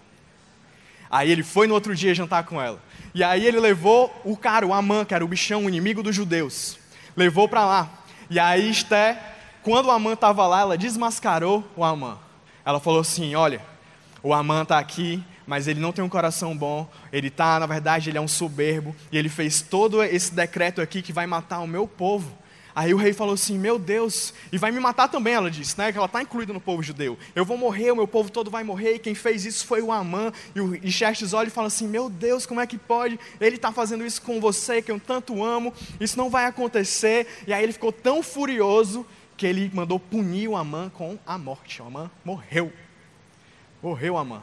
Aí 1.10 1.30
ele 1.30 1.42
foi 1.42 1.66
no 1.66 1.74
outro 1.74 1.94
dia 1.94 2.14
jantar 2.14 2.44
com 2.44 2.60
ela. 2.60 2.80
E 3.12 3.24
aí 3.24 3.44
ele 3.44 3.58
levou 3.58 4.14
o 4.24 4.36
cara, 4.36 4.66
o 4.66 4.72
Amã, 4.72 5.04
que 5.04 5.14
era 5.14 5.24
o 5.24 5.28
bichão, 5.28 5.64
o 5.64 5.68
inimigo 5.68 6.02
dos 6.02 6.14
judeus. 6.14 6.78
Levou 7.16 7.48
para 7.48 7.66
lá. 7.66 7.90
E 8.30 8.38
aí 8.38 8.70
Esté, 8.70 9.18
quando 9.62 9.86
o 9.86 9.90
Amã 9.90 10.12
estava 10.12 10.46
lá, 10.46 10.60
ela 10.60 10.78
desmascarou 10.78 11.64
o 11.76 11.82
Amã. 11.82 12.16
Ela 12.64 12.78
falou 12.78 13.00
assim: 13.00 13.34
Olha, 13.34 13.60
o 14.22 14.32
Amã 14.32 14.62
está 14.62 14.78
aqui, 14.78 15.24
mas 15.46 15.66
ele 15.66 15.80
não 15.80 15.90
tem 15.90 16.04
um 16.04 16.08
coração 16.08 16.56
bom. 16.56 16.88
Ele 17.12 17.26
está, 17.26 17.58
na 17.58 17.66
verdade, 17.66 18.08
ele 18.08 18.18
é 18.18 18.20
um 18.20 18.28
soberbo. 18.28 18.94
E 19.10 19.18
ele 19.18 19.28
fez 19.28 19.60
todo 19.60 20.02
esse 20.04 20.32
decreto 20.32 20.80
aqui 20.80 21.02
que 21.02 21.12
vai 21.12 21.26
matar 21.26 21.58
o 21.58 21.66
meu 21.66 21.88
povo. 21.88 22.38
Aí 22.74 22.94
o 22.94 22.96
rei 22.96 23.12
falou 23.12 23.34
assim: 23.34 23.58
Meu 23.58 23.78
Deus, 23.78 24.32
e 24.52 24.58
vai 24.58 24.70
me 24.70 24.80
matar 24.80 25.08
também, 25.08 25.34
ela 25.34 25.50
disse, 25.50 25.78
né? 25.78 25.90
Que 25.92 25.98
ela 25.98 26.06
está 26.06 26.22
incluída 26.22 26.52
no 26.52 26.60
povo 26.60 26.82
judeu. 26.82 27.18
Eu 27.34 27.44
vou 27.44 27.56
morrer, 27.56 27.90
o 27.90 27.96
meu 27.96 28.08
povo 28.08 28.30
todo 28.30 28.50
vai 28.50 28.64
morrer, 28.64 28.94
e 28.94 28.98
quem 28.98 29.14
fez 29.14 29.44
isso 29.44 29.66
foi 29.66 29.82
o 29.82 29.92
Amã. 29.92 30.32
E, 30.54 30.60
o, 30.60 30.74
e 30.74 30.90
Xerxes 30.90 31.32
olha 31.32 31.48
e 31.48 31.50
fala 31.50 31.66
assim: 31.66 31.88
Meu 31.88 32.08
Deus, 32.08 32.46
como 32.46 32.60
é 32.60 32.66
que 32.66 32.78
pode? 32.78 33.18
Ele 33.40 33.56
está 33.56 33.72
fazendo 33.72 34.04
isso 34.04 34.22
com 34.22 34.40
você, 34.40 34.80
que 34.82 34.90
eu 34.90 35.00
tanto 35.00 35.42
amo, 35.42 35.72
isso 36.00 36.16
não 36.16 36.30
vai 36.30 36.46
acontecer. 36.46 37.26
E 37.46 37.52
aí 37.52 37.62
ele 37.62 37.72
ficou 37.72 37.92
tão 37.92 38.22
furioso 38.22 39.06
que 39.36 39.46
ele 39.46 39.70
mandou 39.72 39.98
punir 39.98 40.48
o 40.48 40.56
Amã 40.56 40.90
com 40.90 41.18
a 41.26 41.38
morte. 41.38 41.80
O 41.80 41.86
Amã 41.86 42.10
morreu. 42.24 42.72
Morreu 43.82 44.18
Amã. 44.18 44.42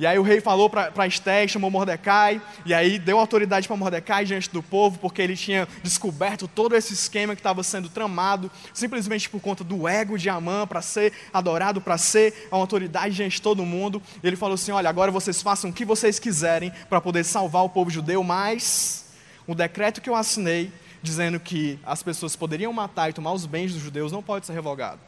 E 0.00 0.06
aí 0.06 0.18
o 0.18 0.22
rei 0.22 0.40
falou 0.40 0.70
para 0.70 1.06
Esté, 1.06 1.46
chamou 1.46 1.70
Mordecai, 1.70 2.40
e 2.64 2.72
aí 2.72 2.98
deu 2.98 3.18
autoridade 3.18 3.68
para 3.68 3.76
Mordecai 3.76 4.24
diante 4.24 4.48
do 4.48 4.62
povo, 4.62 4.98
porque 4.98 5.20
ele 5.20 5.36
tinha 5.36 5.68
descoberto 5.82 6.48
todo 6.48 6.74
esse 6.74 6.94
esquema 6.94 7.34
que 7.34 7.40
estava 7.40 7.62
sendo 7.62 7.90
tramado, 7.90 8.50
simplesmente 8.72 9.28
por 9.28 9.42
conta 9.42 9.62
do 9.62 9.86
ego 9.86 10.16
de 10.16 10.30
Amã, 10.30 10.66
para 10.66 10.80
ser 10.80 11.12
adorado, 11.34 11.82
para 11.82 11.98
ser 11.98 12.48
a 12.50 12.56
autoridade 12.56 13.14
diante 13.14 13.34
de 13.34 13.42
todo 13.42 13.62
mundo. 13.66 14.00
E 14.22 14.26
ele 14.26 14.36
falou 14.36 14.54
assim: 14.54 14.72
Olha, 14.72 14.88
agora 14.88 15.10
vocês 15.10 15.42
façam 15.42 15.68
o 15.68 15.72
que 15.72 15.84
vocês 15.84 16.18
quiserem 16.18 16.72
para 16.88 16.98
poder 16.98 17.22
salvar 17.22 17.62
o 17.62 17.68
povo 17.68 17.90
judeu, 17.90 18.24
mas 18.24 19.04
o 19.46 19.54
decreto 19.54 20.00
que 20.00 20.08
eu 20.08 20.16
assinei, 20.16 20.72
dizendo 21.02 21.38
que 21.38 21.78
as 21.84 22.02
pessoas 22.02 22.34
poderiam 22.34 22.72
matar 22.72 23.10
e 23.10 23.12
tomar 23.12 23.34
os 23.34 23.44
bens 23.44 23.74
dos 23.74 23.82
judeus, 23.82 24.10
não 24.10 24.22
pode 24.22 24.46
ser 24.46 24.54
revogado, 24.54 25.00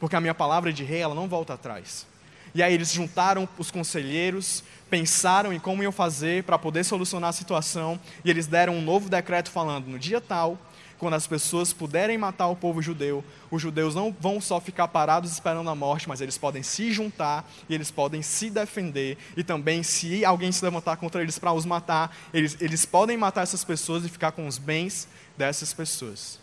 porque 0.00 0.16
a 0.16 0.20
minha 0.20 0.34
palavra 0.34 0.72
de 0.72 0.82
rei, 0.82 1.00
ela 1.00 1.14
não 1.14 1.28
volta 1.28 1.54
atrás. 1.54 2.10
E 2.54 2.62
aí 2.62 2.74
eles 2.74 2.92
juntaram 2.92 3.48
os 3.58 3.70
conselheiros, 3.70 4.62
pensaram 4.90 5.52
em 5.52 5.58
como 5.58 5.82
iam 5.82 5.92
fazer 5.92 6.44
para 6.44 6.58
poder 6.58 6.84
solucionar 6.84 7.30
a 7.30 7.32
situação, 7.32 7.98
e 8.24 8.30
eles 8.30 8.46
deram 8.46 8.74
um 8.74 8.82
novo 8.82 9.08
decreto 9.08 9.50
falando: 9.50 9.86
no 9.86 9.98
dia 9.98 10.20
tal, 10.20 10.58
quando 11.02 11.14
as 11.14 11.26
pessoas 11.26 11.72
puderem 11.72 12.16
matar 12.16 12.46
o 12.46 12.54
povo 12.54 12.80
judeu, 12.80 13.24
os 13.50 13.60
judeus 13.60 13.92
não 13.92 14.14
vão 14.20 14.40
só 14.40 14.60
ficar 14.60 14.86
parados 14.86 15.32
esperando 15.32 15.68
a 15.68 15.74
morte, 15.74 16.08
mas 16.08 16.20
eles 16.20 16.38
podem 16.38 16.62
se 16.62 16.92
juntar 16.92 17.50
e 17.68 17.74
eles 17.74 17.90
podem 17.90 18.22
se 18.22 18.48
defender. 18.48 19.18
E 19.36 19.42
também, 19.42 19.82
se 19.82 20.24
alguém 20.24 20.52
se 20.52 20.64
levantar 20.64 20.96
contra 20.98 21.20
eles 21.20 21.40
para 21.40 21.52
os 21.52 21.64
matar, 21.64 22.16
eles, 22.32 22.56
eles 22.60 22.86
podem 22.86 23.16
matar 23.16 23.42
essas 23.42 23.64
pessoas 23.64 24.04
e 24.04 24.08
ficar 24.08 24.30
com 24.30 24.46
os 24.46 24.58
bens 24.58 25.08
dessas 25.36 25.72
pessoas. 25.72 26.38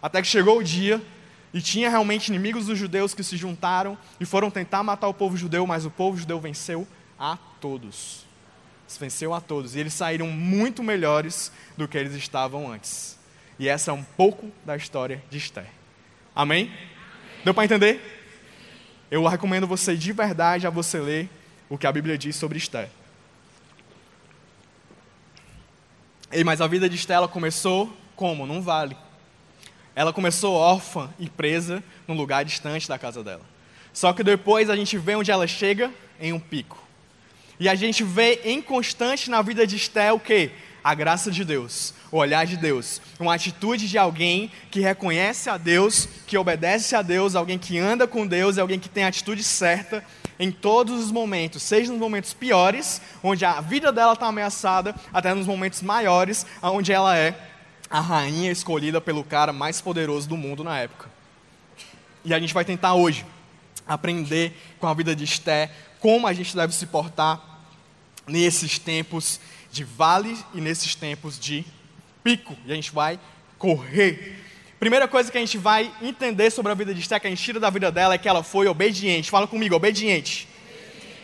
Até 0.00 0.22
que 0.22 0.28
chegou 0.28 0.58
o 0.58 0.62
dia 0.62 1.02
e 1.52 1.60
tinha 1.60 1.88
realmente 1.88 2.28
inimigos 2.28 2.66
dos 2.66 2.78
judeus 2.78 3.14
que 3.14 3.22
se 3.22 3.36
juntaram 3.36 3.96
e 4.20 4.24
foram 4.24 4.50
tentar 4.50 4.82
matar 4.82 5.08
o 5.08 5.14
povo 5.14 5.36
judeu, 5.36 5.66
mas 5.66 5.84
o 5.84 5.90
povo 5.90 6.16
judeu 6.18 6.40
venceu 6.40 6.86
a 7.18 7.38
todos. 7.60 8.26
Venceu 9.00 9.34
a 9.34 9.40
todos. 9.40 9.74
E 9.74 9.80
eles 9.80 9.94
saíram 9.94 10.28
muito 10.28 10.82
melhores 10.82 11.50
do 11.76 11.88
que 11.88 11.98
eles 11.98 12.14
estavam 12.14 12.70
antes. 12.70 13.18
E 13.58 13.68
essa 13.68 13.90
é 13.90 13.94
um 13.94 14.02
pouco 14.02 14.50
da 14.64 14.76
história 14.76 15.22
de 15.30 15.38
Esther. 15.38 15.66
Amém? 16.34 16.70
Deu 17.44 17.54
para 17.54 17.64
entender? 17.64 18.00
Eu 19.10 19.26
recomendo 19.26 19.66
você 19.66 19.96
de 19.96 20.12
verdade 20.12 20.66
a 20.66 20.70
você 20.70 20.98
ler 20.98 21.30
o 21.68 21.78
que 21.78 21.86
a 21.86 21.92
Bíblia 21.92 22.18
diz 22.18 22.36
sobre 22.36 22.58
Esther. 22.58 22.90
Ei, 26.30 26.44
mas 26.44 26.60
a 26.60 26.66
vida 26.66 26.88
de 26.88 26.96
Esther 26.96 27.26
começou 27.28 27.90
como? 28.14 28.46
Num 28.46 28.60
vale. 28.60 28.96
Ela 29.96 30.12
começou 30.12 30.54
órfã 30.54 31.08
e 31.18 31.26
presa 31.26 31.82
num 32.06 32.14
lugar 32.14 32.44
distante 32.44 32.86
da 32.86 32.98
casa 32.98 33.24
dela. 33.24 33.40
Só 33.94 34.12
que 34.12 34.22
depois 34.22 34.68
a 34.68 34.76
gente 34.76 34.98
vê 34.98 35.14
onde 35.14 35.30
ela 35.30 35.46
chega 35.46 35.90
em 36.20 36.34
um 36.34 36.38
pico. 36.38 36.78
E 37.58 37.66
a 37.66 37.74
gente 37.74 38.04
vê 38.04 38.42
em 38.44 38.60
constante 38.60 39.30
na 39.30 39.40
vida 39.40 39.66
de 39.66 39.76
Esté 39.76 40.12
o 40.12 40.20
quê? 40.20 40.50
A 40.84 40.94
graça 40.94 41.30
de 41.30 41.42
Deus, 41.46 41.94
o 42.12 42.18
olhar 42.18 42.44
de 42.44 42.58
Deus, 42.58 43.00
uma 43.18 43.34
atitude 43.34 43.88
de 43.88 43.96
alguém 43.96 44.52
que 44.70 44.80
reconhece 44.80 45.48
a 45.48 45.56
Deus, 45.56 46.06
que 46.26 46.36
obedece 46.36 46.94
a 46.94 47.00
Deus, 47.00 47.34
alguém 47.34 47.58
que 47.58 47.78
anda 47.78 48.06
com 48.06 48.26
Deus, 48.26 48.58
alguém 48.58 48.78
que 48.78 48.90
tem 48.90 49.04
a 49.04 49.08
atitude 49.08 49.42
certa 49.42 50.04
em 50.38 50.52
todos 50.52 51.02
os 51.02 51.10
momentos, 51.10 51.62
seja 51.62 51.90
nos 51.90 51.98
momentos 51.98 52.34
piores, 52.34 53.00
onde 53.22 53.46
a 53.46 53.62
vida 53.62 53.90
dela 53.90 54.12
está 54.12 54.26
ameaçada, 54.26 54.94
até 55.10 55.32
nos 55.32 55.46
momentos 55.46 55.80
maiores, 55.80 56.46
onde 56.62 56.92
ela 56.92 57.16
é 57.16 57.34
a 57.90 58.00
rainha 58.00 58.50
escolhida 58.50 59.00
pelo 59.00 59.22
cara 59.24 59.52
mais 59.52 59.80
poderoso 59.80 60.28
do 60.28 60.36
mundo 60.36 60.64
na 60.64 60.78
época. 60.78 61.08
E 62.24 62.34
a 62.34 62.40
gente 62.40 62.52
vai 62.52 62.64
tentar 62.64 62.94
hoje 62.94 63.24
aprender 63.86 64.52
com 64.80 64.86
a 64.86 64.94
vida 64.94 65.14
de 65.14 65.24
Esté 65.24 65.70
como 66.00 66.26
a 66.26 66.32
gente 66.32 66.54
deve 66.54 66.74
se 66.74 66.86
portar 66.86 67.40
nesses 68.26 68.78
tempos 68.78 69.40
de 69.70 69.84
vale 69.84 70.36
e 70.52 70.60
nesses 70.60 70.94
tempos 70.94 71.38
de 71.38 71.64
pico. 72.22 72.56
E 72.66 72.72
a 72.72 72.74
gente 72.74 72.92
vai 72.92 73.18
correr. 73.58 74.42
Primeira 74.78 75.08
coisa 75.08 75.30
que 75.30 75.38
a 75.38 75.40
gente 75.40 75.56
vai 75.56 75.90
entender 76.02 76.50
sobre 76.50 76.72
a 76.72 76.74
vida 76.74 76.92
de 76.92 77.00
Esté, 77.00 77.18
que 77.18 77.26
a 77.26 77.30
gente 77.30 77.42
tira 77.42 77.58
da 77.58 77.70
vida 77.70 77.90
dela, 77.90 78.14
é 78.14 78.18
que 78.18 78.28
ela 78.28 78.42
foi 78.42 78.66
obediente. 78.66 79.30
Fala 79.30 79.46
comigo, 79.46 79.74
obediente 79.74 80.48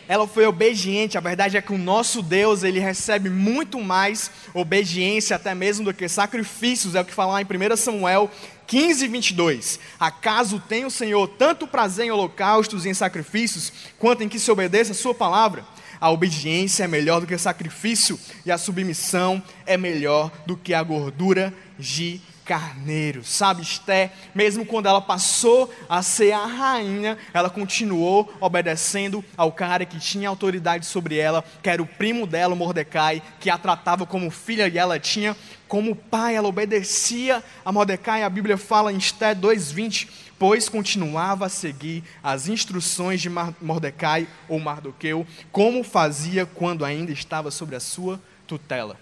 ela 0.07 0.27
foi 0.27 0.45
obediente. 0.45 1.17
A 1.17 1.21
verdade 1.21 1.57
é 1.57 1.61
que 1.61 1.73
o 1.73 1.77
nosso 1.77 2.21
Deus, 2.21 2.63
ele 2.63 2.79
recebe 2.79 3.29
muito 3.29 3.81
mais 3.81 4.31
obediência, 4.53 5.35
até 5.35 5.53
mesmo 5.55 5.85
do 5.85 5.93
que 5.93 6.07
sacrifícios. 6.07 6.95
É 6.95 7.01
o 7.01 7.05
que 7.05 7.13
fala 7.13 7.33
lá 7.33 7.41
em 7.41 7.45
1 7.45 7.77
Samuel 7.77 8.29
15, 8.67 9.07
22. 9.07 9.79
Acaso 9.99 10.59
tem 10.59 10.85
o 10.85 10.91
Senhor 10.91 11.27
tanto 11.27 11.67
prazer 11.67 12.07
em 12.07 12.11
holocaustos 12.11 12.85
e 12.85 12.89
em 12.89 12.93
sacrifícios, 12.93 13.71
quanto 13.99 14.23
em 14.23 14.29
que 14.29 14.39
se 14.39 14.51
obedeça 14.51 14.91
a 14.91 14.95
sua 14.95 15.13
palavra? 15.13 15.65
A 15.99 16.09
obediência 16.09 16.83
é 16.83 16.87
melhor 16.87 17.21
do 17.21 17.27
que 17.27 17.37
sacrifício, 17.37 18.19
e 18.45 18.51
a 18.51 18.57
submissão 18.57 19.41
é 19.65 19.77
melhor 19.77 20.31
do 20.45 20.57
que 20.57 20.73
a 20.73 20.83
gordura 20.83 21.53
de 21.79 22.19
carneiro. 22.45 23.23
Sabe, 23.23 23.61
Esté, 23.61 24.11
mesmo 24.33 24.65
quando 24.65 24.87
ela 24.87 25.01
passou 25.01 25.73
a 25.89 26.01
ser 26.01 26.31
a 26.31 26.45
rainha, 26.45 27.17
ela 27.33 27.49
continuou 27.49 28.33
obedecendo 28.39 29.23
ao 29.35 29.51
cara 29.51 29.85
que 29.85 29.99
tinha 29.99 30.29
autoridade 30.29 30.85
sobre 30.85 31.17
ela, 31.17 31.43
que 31.61 31.69
era 31.69 31.81
o 31.81 31.87
primo 31.87 32.27
dela, 32.27 32.55
Mordecai, 32.55 33.21
que 33.39 33.49
a 33.49 33.57
tratava 33.57 34.05
como 34.05 34.29
filha 34.29 34.67
e 34.67 34.77
ela 34.77 34.99
tinha 34.99 35.35
como 35.67 35.95
pai. 35.95 36.35
Ela 36.35 36.47
obedecia 36.47 37.43
a 37.65 37.71
Mordecai. 37.71 38.23
A 38.23 38.29
Bíblia 38.29 38.57
fala 38.57 38.91
em 38.91 38.97
Esté 38.97 39.33
2:20, 39.33 40.07
pois 40.37 40.67
continuava 40.69 41.45
a 41.45 41.49
seguir 41.49 42.03
as 42.21 42.47
instruções 42.47 43.21
de 43.21 43.29
Mordecai 43.61 44.27
ou 44.47 44.59
Mardoqueu, 44.59 45.25
como 45.51 45.83
fazia 45.83 46.45
quando 46.45 46.83
ainda 46.85 47.11
estava 47.11 47.49
sobre 47.49 47.75
a 47.75 47.79
sua 47.79 48.19
tutela. 48.45 48.97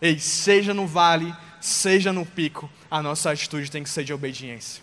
Ei, 0.00 0.18
seja 0.18 0.72
no 0.72 0.86
vale, 0.86 1.34
seja 1.60 2.12
no 2.12 2.24
pico, 2.24 2.70
a 2.90 3.02
nossa 3.02 3.30
atitude 3.30 3.70
tem 3.70 3.82
que 3.82 3.90
ser 3.90 4.04
de 4.04 4.12
obediência. 4.12 4.82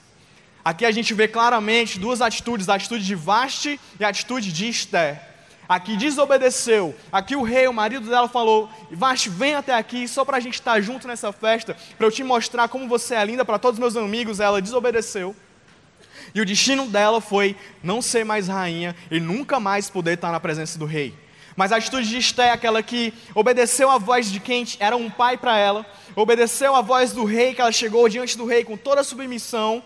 Aqui 0.64 0.86
a 0.86 0.92
gente 0.92 1.14
vê 1.14 1.28
claramente 1.28 2.00
duas 2.00 2.22
atitudes, 2.22 2.70
a 2.70 2.76
atitude 2.76 3.06
de 3.06 3.16
Vaste 3.16 3.80
e 4.00 4.04
a 4.04 4.08
atitude 4.08 4.52
de 4.52 4.70
Esther. 4.70 5.20
Aqui 5.68 5.96
desobedeceu, 5.96 6.94
aqui 7.12 7.36
o 7.36 7.42
rei, 7.42 7.68
o 7.68 7.74
marido 7.74 8.10
dela 8.10 8.28
falou, 8.28 8.70
Vaste, 8.92 9.30
vem 9.30 9.56
até 9.56 9.74
aqui 9.74 10.08
só 10.08 10.26
para 10.26 10.38
a 10.38 10.40
gente 10.40 10.56
estar 10.56 10.80
junto 10.82 11.08
nessa 11.08 11.32
festa, 11.32 11.76
para 11.98 12.06
eu 12.06 12.12
te 12.12 12.24
mostrar 12.24 12.68
como 12.68 12.88
você 12.88 13.16
é 13.16 13.26
linda 13.26 13.46
para 13.46 13.58
todos 13.58 13.78
os 13.78 13.80
meus 13.80 13.96
amigos, 13.96 14.40
ela 14.40 14.62
desobedeceu. 14.62 15.36
E 16.36 16.42
o 16.42 16.46
destino 16.46 16.88
dela 16.88 17.22
foi 17.22 17.56
não 17.82 18.02
ser 18.02 18.24
mais 18.24 18.48
rainha 18.48 18.96
e 19.10 19.20
nunca 19.20 19.60
mais 19.60 19.90
poder 19.90 20.16
estar 20.16 20.32
na 20.32 20.40
presença 20.40 20.78
do 20.78 20.86
rei. 20.86 21.14
Mas 21.56 21.72
a 21.72 21.78
atitude 21.78 22.08
de 22.08 22.18
Esté 22.18 22.48
é 22.48 22.52
aquela 22.52 22.82
que 22.82 23.14
obedeceu 23.36 23.90
a 23.90 23.98
voz 23.98 24.32
de 24.32 24.40
quem 24.40 24.66
era 24.80 24.96
um 24.96 25.10
pai 25.10 25.38
para 25.38 25.58
ela, 25.58 25.86
obedeceu 26.16 26.76
a 26.76 26.82
voz 26.82 27.12
do 27.12 27.24
rei, 27.24 27.54
que 27.54 27.62
ela 27.62 27.72
chegou 27.72 28.08
diante 28.10 28.38
do 28.38 28.46
rei 28.46 28.64
com 28.64 28.76
toda 28.76 29.02
a 29.02 29.04
submissão, 29.04 29.84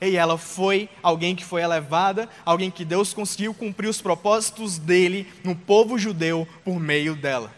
e 0.00 0.16
ela 0.16 0.38
foi 0.38 0.88
alguém 1.02 1.36
que 1.36 1.44
foi 1.44 1.62
elevada, 1.62 2.28
alguém 2.44 2.70
que 2.70 2.84
Deus 2.84 3.12
conseguiu 3.12 3.52
cumprir 3.52 3.88
os 3.88 4.00
propósitos 4.00 4.78
dele 4.78 5.26
no 5.44 5.54
povo 5.54 5.98
judeu 5.98 6.48
por 6.64 6.80
meio 6.80 7.14
dela. 7.14 7.52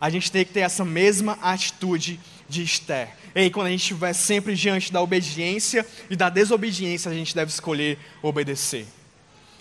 A 0.00 0.08
gente 0.08 0.30
tem 0.30 0.44
que 0.44 0.52
ter 0.52 0.60
essa 0.60 0.84
mesma 0.84 1.38
atitude 1.42 2.20
de 2.48 2.62
Esther. 2.62 3.08
E 3.34 3.50
quando 3.50 3.68
a 3.68 3.70
gente 3.70 3.80
estiver 3.80 4.12
sempre 4.12 4.54
diante 4.54 4.92
da 4.92 5.00
obediência 5.00 5.84
e 6.08 6.14
da 6.14 6.28
desobediência, 6.28 7.10
a 7.10 7.14
gente 7.14 7.34
deve 7.34 7.50
escolher 7.50 7.98
obedecer. 8.22 8.86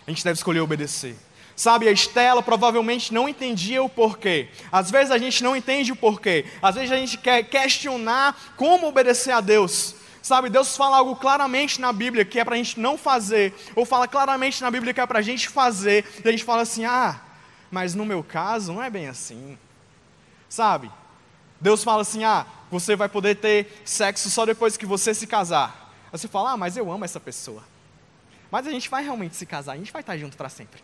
A 0.06 0.12
gente 0.12 0.23
deve 0.23 0.38
escolher 0.38 0.60
obedecer. 0.60 1.15
Sabe, 1.55 1.87
a 1.87 1.91
Estela 1.91 2.41
provavelmente 2.41 3.13
não 3.13 3.29
entendia 3.29 3.83
o 3.83 3.89
porquê. 3.89 4.49
Às 4.71 4.89
vezes 4.89 5.11
a 5.11 5.17
gente 5.17 5.43
não 5.43 5.55
entende 5.55 5.91
o 5.91 5.95
porquê. 5.95 6.45
Às 6.61 6.75
vezes 6.75 6.91
a 6.91 6.97
gente 6.97 7.17
quer 7.17 7.43
questionar 7.43 8.35
como 8.57 8.87
obedecer 8.87 9.31
a 9.31 9.39
Deus. 9.39 9.95
Sabe, 10.21 10.49
Deus 10.49 10.75
fala 10.75 10.97
algo 10.97 11.15
claramente 11.15 11.79
na 11.79 11.93
Bíblia 11.93 12.25
que 12.25 12.39
é 12.39 12.45
para 12.45 12.55
a 12.55 12.57
gente 12.57 12.79
não 12.79 12.97
fazer, 12.97 13.53
ou 13.75 13.85
fala 13.85 14.07
claramente 14.07 14.61
na 14.61 14.71
Bíblia 14.71 14.93
que 14.93 15.01
é 15.01 15.05
para 15.05 15.19
a 15.19 15.21
gente 15.21 15.49
fazer, 15.49 16.05
e 16.23 16.27
a 16.27 16.31
gente 16.31 16.45
fala 16.45 16.61
assim: 16.61 16.85
ah, 16.85 17.19
mas 17.69 17.93
no 17.93 18.05
meu 18.05 18.23
caso 18.23 18.71
não 18.71 18.81
é 18.81 18.89
bem 18.89 19.09
assim. 19.09 19.57
Sabe, 20.47 20.89
Deus 21.59 21.83
fala 21.83 22.03
assim: 22.03 22.23
ah, 22.23 22.45
você 22.71 22.95
vai 22.95 23.09
poder 23.09 23.35
ter 23.35 23.81
sexo 23.83 24.31
só 24.31 24.45
depois 24.45 24.77
que 24.77 24.85
você 24.85 25.13
se 25.13 25.27
casar. 25.27 25.93
Aí 26.11 26.17
você 26.17 26.29
fala: 26.29 26.53
ah, 26.53 26.57
mas 26.57 26.77
eu 26.77 26.89
amo 26.89 27.03
essa 27.03 27.19
pessoa. 27.19 27.61
Mas 28.49 28.65
a 28.65 28.71
gente 28.71 28.89
vai 28.89 29.03
realmente 29.03 29.35
se 29.35 29.45
casar, 29.45 29.73
a 29.73 29.77
gente 29.77 29.91
vai 29.91 30.01
estar 30.01 30.17
junto 30.17 30.37
para 30.37 30.47
sempre 30.47 30.81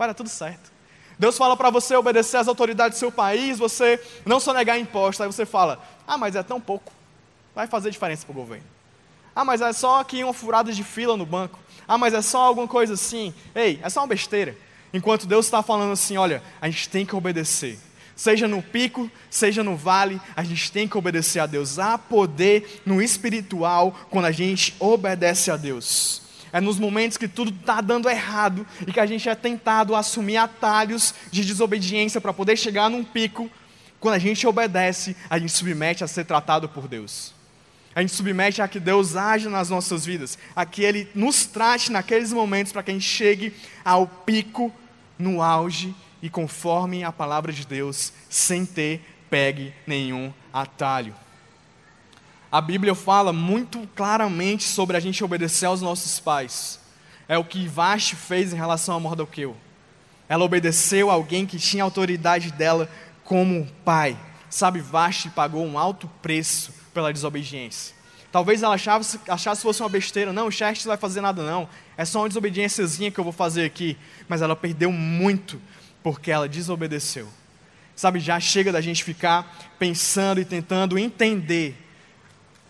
vai 0.00 0.08
dar 0.08 0.14
tudo 0.14 0.30
certo. 0.30 0.72
Deus 1.18 1.36
fala 1.36 1.54
para 1.54 1.68
você 1.68 1.94
obedecer 1.94 2.38
às 2.38 2.48
autoridades 2.48 2.96
do 2.96 3.00
seu 3.00 3.12
país, 3.12 3.58
você 3.58 4.02
não 4.24 4.40
sonegar 4.40 4.78
impostos. 4.78 5.20
Aí 5.20 5.26
você 5.26 5.44
fala: 5.44 5.78
Ah, 6.08 6.16
mas 6.16 6.34
é 6.34 6.42
tão 6.42 6.58
pouco. 6.58 6.90
Vai 7.54 7.66
fazer 7.66 7.90
diferença 7.90 8.24
para 8.24 8.32
o 8.32 8.34
governo. 8.34 8.64
Ah, 9.36 9.44
mas 9.44 9.60
é 9.60 9.70
só 9.74 10.00
aqui 10.00 10.24
uma 10.24 10.32
furada 10.32 10.72
de 10.72 10.82
fila 10.82 11.18
no 11.18 11.26
banco. 11.26 11.58
Ah, 11.86 11.98
mas 11.98 12.14
é 12.14 12.22
só 12.22 12.38
alguma 12.46 12.66
coisa 12.66 12.94
assim. 12.94 13.34
Ei, 13.54 13.78
é 13.82 13.90
só 13.90 14.00
uma 14.00 14.06
besteira. 14.06 14.56
Enquanto 14.90 15.26
Deus 15.26 15.44
está 15.44 15.62
falando 15.62 15.92
assim: 15.92 16.16
olha, 16.16 16.42
a 16.62 16.66
gente 16.70 16.88
tem 16.88 17.04
que 17.04 17.14
obedecer. 17.14 17.78
Seja 18.16 18.48
no 18.48 18.62
pico, 18.62 19.10
seja 19.28 19.62
no 19.62 19.76
vale, 19.76 20.18
a 20.34 20.42
gente 20.42 20.72
tem 20.72 20.88
que 20.88 20.96
obedecer 20.96 21.40
a 21.40 21.46
Deus. 21.46 21.78
Há 21.78 21.98
poder 21.98 22.80
no 22.86 23.02
espiritual 23.02 23.94
quando 24.08 24.24
a 24.24 24.32
gente 24.32 24.74
obedece 24.78 25.50
a 25.50 25.58
Deus. 25.58 26.29
É 26.52 26.60
nos 26.60 26.78
momentos 26.78 27.16
que 27.16 27.28
tudo 27.28 27.50
está 27.50 27.80
dando 27.80 28.08
errado 28.08 28.66
e 28.86 28.92
que 28.92 29.00
a 29.00 29.06
gente 29.06 29.28
é 29.28 29.34
tentado 29.34 29.94
assumir 29.94 30.36
atalhos 30.36 31.14
de 31.30 31.44
desobediência 31.44 32.20
para 32.20 32.32
poder 32.32 32.56
chegar 32.56 32.90
num 32.90 33.04
pico. 33.04 33.50
Quando 34.00 34.14
a 34.14 34.18
gente 34.18 34.46
obedece, 34.46 35.16
a 35.28 35.38
gente 35.38 35.52
submete 35.52 36.02
a 36.02 36.08
ser 36.08 36.24
tratado 36.24 36.68
por 36.68 36.88
Deus. 36.88 37.32
A 37.94 38.00
gente 38.00 38.12
submete 38.12 38.62
a 38.62 38.68
que 38.68 38.80
Deus 38.80 39.16
age 39.16 39.48
nas 39.48 39.68
nossas 39.68 40.06
vidas, 40.06 40.38
a 40.54 40.64
que 40.64 40.82
Ele 40.82 41.08
nos 41.14 41.44
trate 41.46 41.90
naqueles 41.90 42.32
momentos 42.32 42.72
para 42.72 42.82
que 42.82 42.90
a 42.90 42.94
gente 42.94 43.06
chegue 43.06 43.52
ao 43.84 44.06
pico, 44.06 44.72
no 45.18 45.42
auge 45.42 45.94
e 46.22 46.30
conforme 46.30 47.04
a 47.04 47.12
palavra 47.12 47.52
de 47.52 47.66
Deus, 47.66 48.12
sem 48.28 48.64
ter 48.64 49.02
pegue 49.28 49.72
nenhum 49.86 50.32
atalho 50.52 51.14
a 52.52 52.60
Bíblia 52.60 52.94
fala 52.94 53.32
muito 53.32 53.88
claramente 53.94 54.64
sobre 54.64 54.96
a 54.96 55.00
gente 55.00 55.22
obedecer 55.22 55.66
aos 55.66 55.80
nossos 55.80 56.18
pais. 56.18 56.80
É 57.28 57.38
o 57.38 57.44
que 57.44 57.68
Vashti 57.68 58.16
fez 58.16 58.52
em 58.52 58.56
relação 58.56 58.96
a 58.96 59.00
Mordoqueu. 59.00 59.56
Ela 60.28 60.44
obedeceu 60.44 61.10
a 61.10 61.14
alguém 61.14 61.46
que 61.46 61.58
tinha 61.58 61.84
autoridade 61.84 62.50
dela 62.50 62.90
como 63.22 63.68
pai. 63.84 64.16
Sabe, 64.48 64.80
Vashti 64.80 65.30
pagou 65.30 65.64
um 65.64 65.78
alto 65.78 66.10
preço 66.20 66.74
pela 66.92 67.12
desobediência. 67.12 67.94
Talvez 68.32 68.62
ela 68.62 68.74
achasse, 68.74 69.20
achasse 69.28 69.62
fosse 69.62 69.80
uma 69.80 69.88
besteira. 69.88 70.32
Não, 70.32 70.48
o 70.48 70.52
Xerxes 70.52 70.86
vai 70.86 70.96
fazer 70.96 71.20
nada 71.20 71.44
não. 71.44 71.68
É 71.96 72.04
só 72.04 72.20
uma 72.20 72.28
desobediênciazinha 72.28 73.10
que 73.10 73.18
eu 73.18 73.24
vou 73.24 73.32
fazer 73.32 73.64
aqui. 73.64 73.96
Mas 74.28 74.42
ela 74.42 74.56
perdeu 74.56 74.90
muito 74.90 75.60
porque 76.02 76.30
ela 76.32 76.48
desobedeceu. 76.48 77.28
Sabe, 77.94 78.18
já 78.18 78.40
chega 78.40 78.72
da 78.72 78.80
gente 78.80 79.04
ficar 79.04 79.72
pensando 79.78 80.40
e 80.40 80.44
tentando 80.44 80.98
entender 80.98 81.76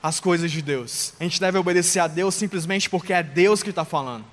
as 0.03 0.19
coisas 0.21 0.51
de 0.51 0.63
Deus. 0.63 1.13
A 1.21 1.25
gente 1.25 1.41
deve 1.41 1.59
obedecer 1.59 2.01
a 2.01 2.07
Deus 2.07 2.35
simplesmente 2.35 2.89
porque 2.89 3.13
é 3.13 3.23
Deus 3.23 3.63
que 3.63 3.71
está 3.71 3.85
falando. 3.85 4.25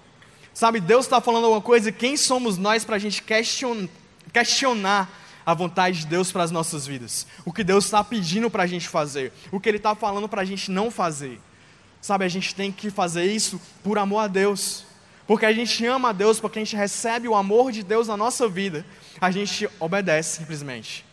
Sabe, 0.53 0.79
Deus 0.79 1.05
está 1.05 1.21
falando 1.21 1.43
alguma 1.43 1.61
coisa 1.61 1.89
e 1.89 1.91
quem 1.91 2.17
somos 2.17 2.57
nós 2.57 2.83
para 2.83 2.95
a 2.95 2.99
gente 2.99 3.23
questionar 4.33 5.09
a 5.45 5.53
vontade 5.53 5.99
de 5.99 6.07
Deus 6.07 6.31
para 6.31 6.43
as 6.43 6.51
nossas 6.51 6.87
vidas? 6.87 7.27
O 7.45 7.53
que 7.53 7.63
Deus 7.63 7.85
está 7.85 8.03
pedindo 8.03 8.49
para 8.49 8.63
a 8.63 8.67
gente 8.67 8.87
fazer? 8.87 9.31
O 9.51 9.59
que 9.59 9.69
Ele 9.69 9.77
está 9.77 9.93
falando 9.93 10.27
para 10.27 10.41
a 10.41 10.45
gente 10.45 10.71
não 10.71 10.89
fazer? 10.89 11.39
Sabe, 12.01 12.25
a 12.25 12.29
gente 12.29 12.55
tem 12.55 12.71
que 12.71 12.89
fazer 12.89 13.25
isso 13.25 13.61
por 13.83 13.97
amor 13.97 14.19
a 14.19 14.27
Deus. 14.27 14.85
Porque 15.27 15.45
a 15.45 15.51
gente 15.51 15.85
ama 15.85 16.09
a 16.09 16.13
Deus, 16.13 16.39
porque 16.39 16.57
a 16.57 16.63
gente 16.63 16.75
recebe 16.75 17.27
o 17.27 17.35
amor 17.35 17.71
de 17.71 17.83
Deus 17.83 18.07
na 18.07 18.15
nossa 18.15 18.47
vida, 18.47 18.85
a 19.19 19.29
gente 19.29 19.69
obedece 19.79 20.39
simplesmente. 20.39 21.05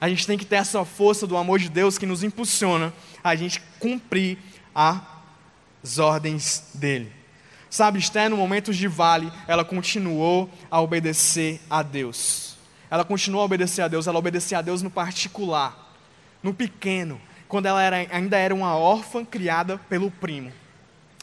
A 0.00 0.08
gente 0.08 0.26
tem 0.26 0.36
que 0.36 0.44
ter 0.44 0.56
essa 0.56 0.84
força 0.84 1.26
do 1.26 1.36
amor 1.36 1.58
de 1.58 1.68
Deus 1.68 1.96
que 1.96 2.06
nos 2.06 2.22
impulsiona 2.22 2.92
a 3.22 3.34
gente 3.34 3.60
cumprir 3.78 4.38
as 4.74 5.98
ordens 5.98 6.70
dele. 6.74 7.10
Sabe, 7.70 7.98
Esther, 7.98 8.30
no 8.30 8.36
momentos 8.36 8.76
de 8.76 8.86
vale, 8.86 9.32
ela 9.48 9.64
continuou 9.64 10.48
a 10.70 10.80
obedecer 10.80 11.60
a 11.68 11.82
Deus. 11.82 12.56
Ela 12.90 13.04
continuou 13.04 13.42
a 13.42 13.46
obedecer 13.46 13.82
a 13.82 13.88
Deus, 13.88 14.06
ela 14.06 14.18
obedecia 14.18 14.58
a 14.58 14.62
Deus 14.62 14.82
no 14.82 14.90
particular, 14.90 15.92
no 16.42 16.54
pequeno, 16.54 17.20
quando 17.48 17.66
ela 17.66 17.82
era, 17.82 17.96
ainda 18.14 18.36
era 18.36 18.54
uma 18.54 18.76
órfã 18.76 19.24
criada 19.24 19.78
pelo 19.88 20.10
primo. 20.10 20.52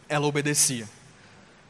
Ela 0.09 0.25
obedecia. 0.25 0.89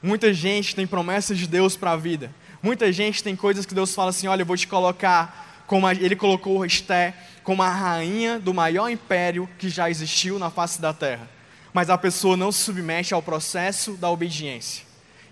Muita 0.01 0.33
gente 0.33 0.75
tem 0.75 0.87
promessas 0.87 1.37
de 1.37 1.47
Deus 1.47 1.75
para 1.77 1.91
a 1.91 1.95
vida. 1.95 2.33
Muita 2.63 2.91
gente 2.91 3.23
tem 3.23 3.35
coisas 3.35 3.65
que 3.65 3.75
Deus 3.75 3.93
fala 3.93 4.09
assim: 4.09 4.27
olha, 4.27 4.41
eu 4.41 4.45
vou 4.45 4.57
te 4.57 4.67
colocar 4.67 5.50
como 5.71 5.87
a, 5.87 5.93
ele 5.93 6.17
colocou 6.17 6.65
Esté 6.65 7.13
como 7.45 7.63
a 7.63 7.69
rainha 7.69 8.37
do 8.37 8.53
maior 8.53 8.89
império 8.89 9.47
que 9.57 9.69
já 9.69 9.89
existiu 9.89 10.37
na 10.37 10.49
face 10.49 10.81
da 10.81 10.91
terra. 10.93 11.29
Mas 11.73 11.89
a 11.89 11.97
pessoa 11.97 12.35
não 12.35 12.51
se 12.51 12.59
submete 12.59 13.13
ao 13.13 13.21
processo 13.21 13.93
da 13.93 14.09
obediência. 14.09 14.83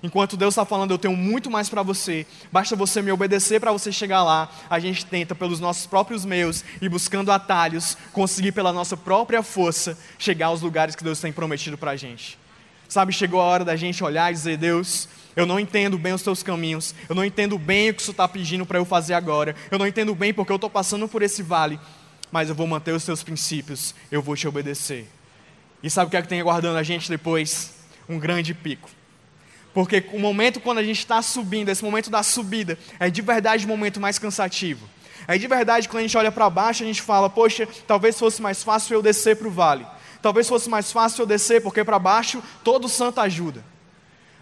Enquanto 0.01 0.37
Deus 0.37 0.53
está 0.53 0.63
falando, 0.63 0.91
eu 0.91 0.97
tenho 0.97 1.13
muito 1.13 1.51
mais 1.51 1.67
para 1.67 1.83
você, 1.83 2.25
basta 2.49 2.73
você 2.73 3.01
me 3.01 3.11
obedecer 3.11 3.59
para 3.59 3.73
você 3.73 3.91
chegar 3.91 4.23
lá. 4.23 4.49
A 4.69 4.79
gente 4.79 5.05
tenta, 5.05 5.35
pelos 5.35 5.59
nossos 5.59 5.85
próprios 5.85 6.23
meios 6.23 6.63
e 6.81 6.87
buscando 6.87 7.33
atalhos, 7.33 7.97
conseguir 8.13 8.53
pela 8.53 8.71
nossa 8.71 8.95
própria 8.95 9.43
força 9.43 9.99
chegar 10.17 10.47
aos 10.47 10.61
lugares 10.61 10.95
que 10.95 11.03
Deus 11.03 11.19
tem 11.19 11.33
prometido 11.33 11.77
para 11.77 11.91
a 11.91 11.95
gente. 11.97 12.39
Sabe, 12.87 13.11
chegou 13.11 13.41
a 13.41 13.43
hora 13.43 13.65
da 13.65 13.75
gente 13.75 14.01
olhar 14.05 14.31
e 14.31 14.33
dizer: 14.33 14.55
Deus, 14.55 15.09
eu 15.35 15.45
não 15.45 15.59
entendo 15.59 15.97
bem 15.97 16.13
os 16.13 16.21
teus 16.21 16.43
caminhos. 16.43 16.93
Eu 17.07 17.15
não 17.15 17.23
entendo 17.23 17.57
bem 17.57 17.89
o 17.89 17.93
que 17.93 18.01
Senhor 18.01 18.11
está 18.11 18.27
pedindo 18.27 18.65
para 18.65 18.79
eu 18.79 18.85
fazer 18.85 19.13
agora. 19.13 19.55
Eu 19.69 19.77
não 19.77 19.87
entendo 19.87 20.13
bem 20.15 20.33
porque 20.33 20.51
eu 20.51 20.55
estou 20.55 20.69
passando 20.69 21.07
por 21.07 21.21
esse 21.21 21.43
vale. 21.43 21.79
Mas 22.31 22.49
eu 22.49 22.55
vou 22.55 22.67
manter 22.67 22.93
os 22.93 23.05
teus 23.05 23.23
princípios. 23.23 23.93
Eu 24.11 24.21
vou 24.21 24.35
te 24.35 24.47
obedecer. 24.47 25.07
E 25.81 25.89
sabe 25.89 26.07
o 26.07 26.11
que 26.11 26.17
é 26.17 26.21
que 26.21 26.27
tem 26.27 26.41
aguardando 26.41 26.77
a 26.77 26.83
gente 26.83 27.09
depois? 27.09 27.73
Um 28.07 28.19
grande 28.19 28.53
pico. 28.53 28.89
Porque 29.73 30.03
o 30.11 30.19
momento 30.19 30.59
quando 30.59 30.79
a 30.79 30.83
gente 30.83 30.99
está 30.99 31.21
subindo, 31.21 31.69
esse 31.69 31.83
momento 31.83 32.09
da 32.09 32.23
subida, 32.23 32.77
é 32.99 33.09
de 33.09 33.21
verdade 33.21 33.65
o 33.65 33.67
momento 33.67 33.99
mais 33.99 34.17
cansativo. 34.17 34.89
É 35.27 35.37
de 35.37 35.47
verdade 35.47 35.87
quando 35.87 35.99
a 35.99 36.01
gente 36.01 36.17
olha 36.17 36.31
para 36.31 36.49
baixo, 36.49 36.83
a 36.83 36.87
gente 36.87 37.01
fala: 37.01 37.29
Poxa, 37.29 37.67
talvez 37.87 38.17
fosse 38.17 38.41
mais 38.41 38.63
fácil 38.63 38.95
eu 38.95 39.01
descer 39.01 39.35
para 39.35 39.47
o 39.47 39.51
vale. 39.51 39.85
Talvez 40.21 40.49
fosse 40.49 40.67
mais 40.69 40.91
fácil 40.91 41.21
eu 41.21 41.27
descer, 41.27 41.61
porque 41.61 41.83
para 41.83 41.99
baixo 41.99 42.43
todo 42.63 42.89
santo 42.89 43.21
ajuda 43.21 43.63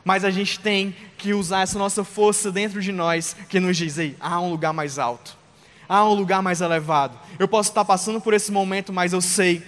mas 0.08 0.24
a 0.24 0.32
gente 0.32 0.58
tem 0.62 0.96
que 1.18 1.34
usar 1.34 1.64
essa 1.64 1.78
nossa 1.78 2.02
força 2.02 2.50
dentro 2.50 2.82
de 2.82 2.94
nós 2.94 3.36
que 3.50 3.60
nos 3.60 3.76
diz: 3.76 3.98
Ei, 3.98 4.16
há 4.22 4.40
um 4.40 4.50
lugar 4.50 4.72
mais 4.72 4.98
alto, 4.98 5.36
há 5.88 6.02
um 6.06 6.14
lugar 6.14 6.42
mais 6.42 6.62
elevado. 6.62 7.20
Eu 7.38 7.46
posso 7.46 7.72
estar 7.72 7.84
passando 7.84 8.22
por 8.22 8.34
esse 8.34 8.50
momento, 8.50 8.94
mas 8.94 9.12
eu 9.12 9.20
sei 9.20 9.62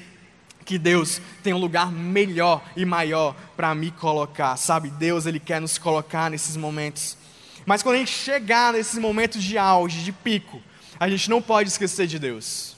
que 0.63 0.77
Deus 0.77 1.21
tem 1.43 1.53
um 1.53 1.57
lugar 1.57 1.91
melhor 1.91 2.63
e 2.73 2.85
maior 2.85 3.35
para 3.57 3.75
me 3.75 3.91
colocar, 3.91 4.55
sabe? 4.55 4.89
Deus, 4.89 5.25
Ele 5.25 5.41
quer 5.41 5.59
nos 5.59 5.77
colocar 5.77 6.31
nesses 6.31 6.55
momentos. 6.55 7.17
Mas 7.65 7.83
quando 7.83 7.95
a 7.95 7.99
gente 7.99 8.13
chegar 8.13 8.71
nesses 8.71 8.97
momentos 8.97 9.43
de 9.43 9.57
auge, 9.57 10.05
de 10.05 10.13
pico, 10.13 10.61
a 10.97 11.09
gente 11.09 11.29
não 11.29 11.41
pode 11.41 11.67
esquecer 11.67 12.07
de 12.07 12.17
Deus. 12.17 12.77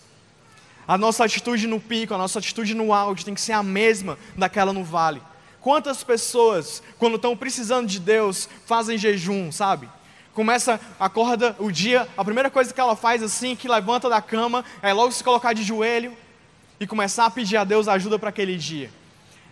A 0.87 0.97
nossa 0.97 1.25
atitude 1.25 1.67
no 1.67 1.79
pico, 1.79 2.15
a 2.15 2.17
nossa 2.17 2.39
atitude 2.39 2.73
no 2.73 2.91
auge 2.91 3.23
tem 3.23 3.35
que 3.35 3.41
ser 3.41 3.53
a 3.53 3.61
mesma 3.61 4.17
daquela 4.35 4.73
no 4.73 4.83
vale. 4.83 5.21
Quantas 5.61 6.03
pessoas, 6.03 6.81
quando 6.97 7.17
estão 7.17 7.37
precisando 7.37 7.87
de 7.87 7.99
Deus, 7.99 8.49
fazem 8.65 8.97
jejum, 8.97 9.51
sabe? 9.51 9.87
Começa, 10.33 10.79
acorda 10.99 11.55
o 11.59 11.71
dia, 11.71 12.07
a 12.17 12.25
primeira 12.25 12.49
coisa 12.49 12.73
que 12.73 12.81
ela 12.81 12.95
faz 12.95 13.21
assim, 13.21 13.55
que 13.55 13.67
levanta 13.67 14.09
da 14.09 14.21
cama, 14.21 14.65
é 14.81 14.91
logo 14.91 15.11
se 15.11 15.23
colocar 15.23 15.53
de 15.53 15.61
joelho 15.61 16.17
e 16.79 16.87
começar 16.87 17.25
a 17.27 17.29
pedir 17.29 17.57
a 17.57 17.63
Deus 17.63 17.87
ajuda 17.87 18.17
para 18.17 18.29
aquele 18.29 18.57
dia. 18.57 18.89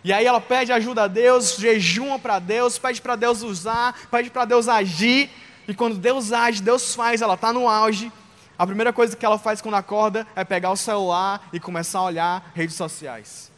E 0.02 0.12
aí 0.12 0.26
ela 0.26 0.40
pede 0.40 0.72
ajuda 0.72 1.04
a 1.04 1.06
Deus, 1.06 1.56
jejuma 1.56 2.18
para 2.18 2.38
Deus, 2.38 2.76
pede 2.76 3.00
para 3.00 3.14
Deus 3.14 3.42
usar, 3.42 3.94
pede 4.10 4.30
para 4.30 4.44
Deus 4.44 4.66
agir. 4.66 5.30
E 5.68 5.74
quando 5.74 5.96
Deus 5.96 6.32
age, 6.32 6.62
Deus 6.62 6.94
faz, 6.94 7.22
ela 7.22 7.34
está 7.34 7.52
no 7.52 7.68
auge. 7.68 8.10
A 8.58 8.66
primeira 8.66 8.92
coisa 8.92 9.16
que 9.16 9.24
ela 9.24 9.38
faz 9.38 9.60
quando 9.60 9.74
acorda 9.74 10.26
é 10.34 10.42
pegar 10.42 10.70
o 10.70 10.76
celular 10.76 11.48
e 11.52 11.60
começar 11.60 12.00
a 12.00 12.04
olhar 12.04 12.50
redes 12.54 12.74
sociais. 12.74 13.49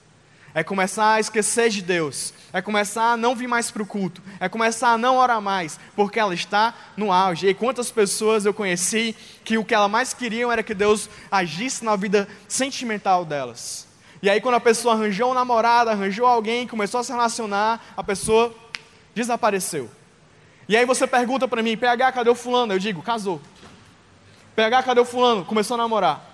É 0.54 0.62
começar 0.62 1.14
a 1.14 1.20
esquecer 1.20 1.70
de 1.70 1.80
Deus. 1.80 2.34
É 2.52 2.60
começar 2.60 3.12
a 3.12 3.16
não 3.16 3.34
vir 3.34 3.46
mais 3.46 3.70
para 3.70 3.82
o 3.82 3.86
culto. 3.86 4.22
É 4.38 4.48
começar 4.48 4.90
a 4.90 4.98
não 4.98 5.16
orar 5.16 5.40
mais. 5.40 5.80
Porque 5.96 6.20
ela 6.20 6.34
está 6.34 6.74
no 6.96 7.10
auge. 7.10 7.48
E 7.48 7.54
quantas 7.54 7.90
pessoas 7.90 8.44
eu 8.44 8.52
conheci 8.52 9.16
que 9.44 9.56
o 9.56 9.64
que 9.64 9.74
ela 9.74 9.88
mais 9.88 10.12
queriam 10.12 10.52
era 10.52 10.62
que 10.62 10.74
Deus 10.74 11.08
agisse 11.30 11.84
na 11.84 11.96
vida 11.96 12.28
sentimental 12.46 13.24
delas. 13.24 13.88
E 14.22 14.30
aí, 14.30 14.40
quando 14.40 14.54
a 14.54 14.60
pessoa 14.60 14.94
arranjou 14.94 15.32
um 15.32 15.34
namorado, 15.34 15.90
arranjou 15.90 16.26
alguém, 16.26 16.68
começou 16.68 17.00
a 17.00 17.04
se 17.04 17.10
relacionar, 17.10 17.84
a 17.96 18.04
pessoa 18.04 18.54
desapareceu. 19.14 19.90
E 20.68 20.76
aí 20.76 20.86
você 20.86 21.06
pergunta 21.06 21.48
para 21.48 21.62
mim, 21.62 21.76
PH, 21.76 22.12
cadê 22.12 22.30
o 22.30 22.34
fulano? 22.34 22.72
Eu 22.72 22.78
digo, 22.78 23.02
casou. 23.02 23.40
PH, 24.54 24.82
cadê 24.84 25.00
o 25.00 25.04
fulano? 25.04 25.44
Começou 25.44 25.74
a 25.74 25.78
namorar. 25.78 26.24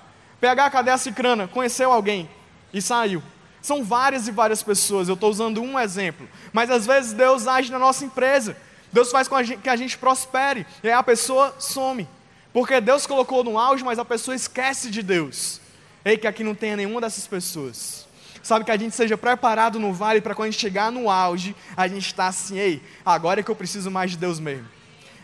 PH, 0.40 0.70
cadê 0.70 0.90
a 0.90 0.98
cicrana? 0.98 1.48
Conheceu 1.48 1.90
alguém 1.90 2.28
e 2.74 2.83
saiu. 2.83 3.22
São 3.61 3.85
várias 3.85 4.29
e 4.29 4.31
várias 4.31 4.62
pessoas, 4.62 5.09
eu 5.09 5.14
estou 5.14 5.31
usando 5.31 5.61
um 5.61 5.79
exemplo. 5.79 6.29
Mas 6.53 6.71
às 6.71 6.87
vezes 6.87 7.12
Deus 7.12 7.47
age 7.47 7.71
na 7.71 7.79
nossa 7.79 8.05
empresa. 8.05 8.57
Deus 8.92 9.11
faz 9.11 9.29
com 9.29 9.37
a 9.37 9.42
gente, 9.42 9.61
que 9.61 9.68
a 9.68 9.77
gente 9.77 9.99
prospere. 9.99 10.66
E 10.83 10.88
aí 10.88 10.94
a 10.94 11.03
pessoa 11.03 11.55
some. 11.59 12.09
Porque 12.53 12.81
Deus 12.81 13.07
colocou 13.07 13.44
no 13.44 13.59
auge, 13.59 13.85
mas 13.85 13.99
a 13.99 14.05
pessoa 14.05 14.35
esquece 14.35 14.90
de 14.90 15.03
Deus. 15.03 15.61
Ei, 16.05 16.16
que 16.16 16.27
aqui 16.27 16.42
não 16.42 16.55
tenha 16.55 16.77
nenhuma 16.77 17.01
dessas 17.01 17.27
pessoas. 17.27 18.07
Sabe, 18.42 18.64
que 18.64 18.71
a 18.71 18.77
gente 18.77 18.94
seja 18.94 19.16
preparado 19.18 19.79
no 19.79 19.92
vale 19.92 20.21
para 20.21 20.35
quando 20.35 20.49
a 20.49 20.51
gente 20.51 20.61
chegar 20.61 20.90
no 20.90 21.11
auge, 21.11 21.55
a 21.77 21.87
gente 21.87 22.07
está 22.07 22.29
assim, 22.29 22.59
ei, 22.59 22.83
agora 23.05 23.40
é 23.40 23.42
que 23.42 23.51
eu 23.51 23.57
preciso 23.57 23.90
mais 23.90 24.12
de 24.12 24.16
Deus 24.16 24.40
mesmo. 24.40 24.66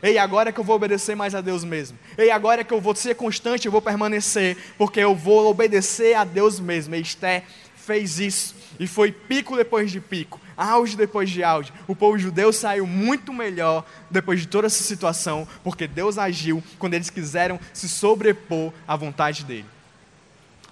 Ei, 0.03 0.18
agora 0.18 0.51
é 0.51 0.53
que 0.53 0.61
eu 0.61 0.64
vou 0.64 0.77
obedecer 0.77 1.16
mais 1.16 1.35
a 1.35 1.40
Deus 1.40 1.64
mesmo. 1.64 1.99
Ei, 2.18 2.31
agora 2.31 2.61
é 2.61 2.64
que 2.64 2.75
eu 2.75 2.81
vou 2.83 2.94
ser 2.94 3.14
constante, 3.14 3.64
eu 3.64 3.73
vou 3.73 3.81
permanecer, 3.81 4.59
porque 4.77 5.01
eu 5.01 5.14
vou 5.14 5.49
obedecer 5.49 6.14
a 6.14 6.25
Deus 6.25 6.61
mesmo. 6.61 6.94
E 6.94 7.01
Esté 7.01 7.44
fez 7.85 8.18
isso, 8.18 8.55
e 8.81 8.87
foi 8.87 9.12
pico 9.12 9.57
depois 9.57 9.90
de 9.90 10.01
pico, 10.01 10.40
auge 10.57 10.97
depois 10.97 11.31
de 11.31 11.44
auge. 11.44 11.73
O 11.87 11.94
povo 11.94 12.18
judeu 12.18 12.53
saiu 12.53 12.87
muito 12.87 13.33
melhor 13.33 13.85
depois 14.11 14.40
de 14.40 14.49
toda 14.49 14.66
essa 14.66 14.83
situação, 14.83 15.47
porque 15.62 15.87
Deus 15.87 16.18
agiu 16.18 16.62
quando 16.79 16.94
eles 16.94 17.11
quiseram 17.11 17.61
se 17.73 17.88
sobrepor 17.88 18.73
à 18.88 18.97
vontade 18.97 19.44
dele. 19.44 19.66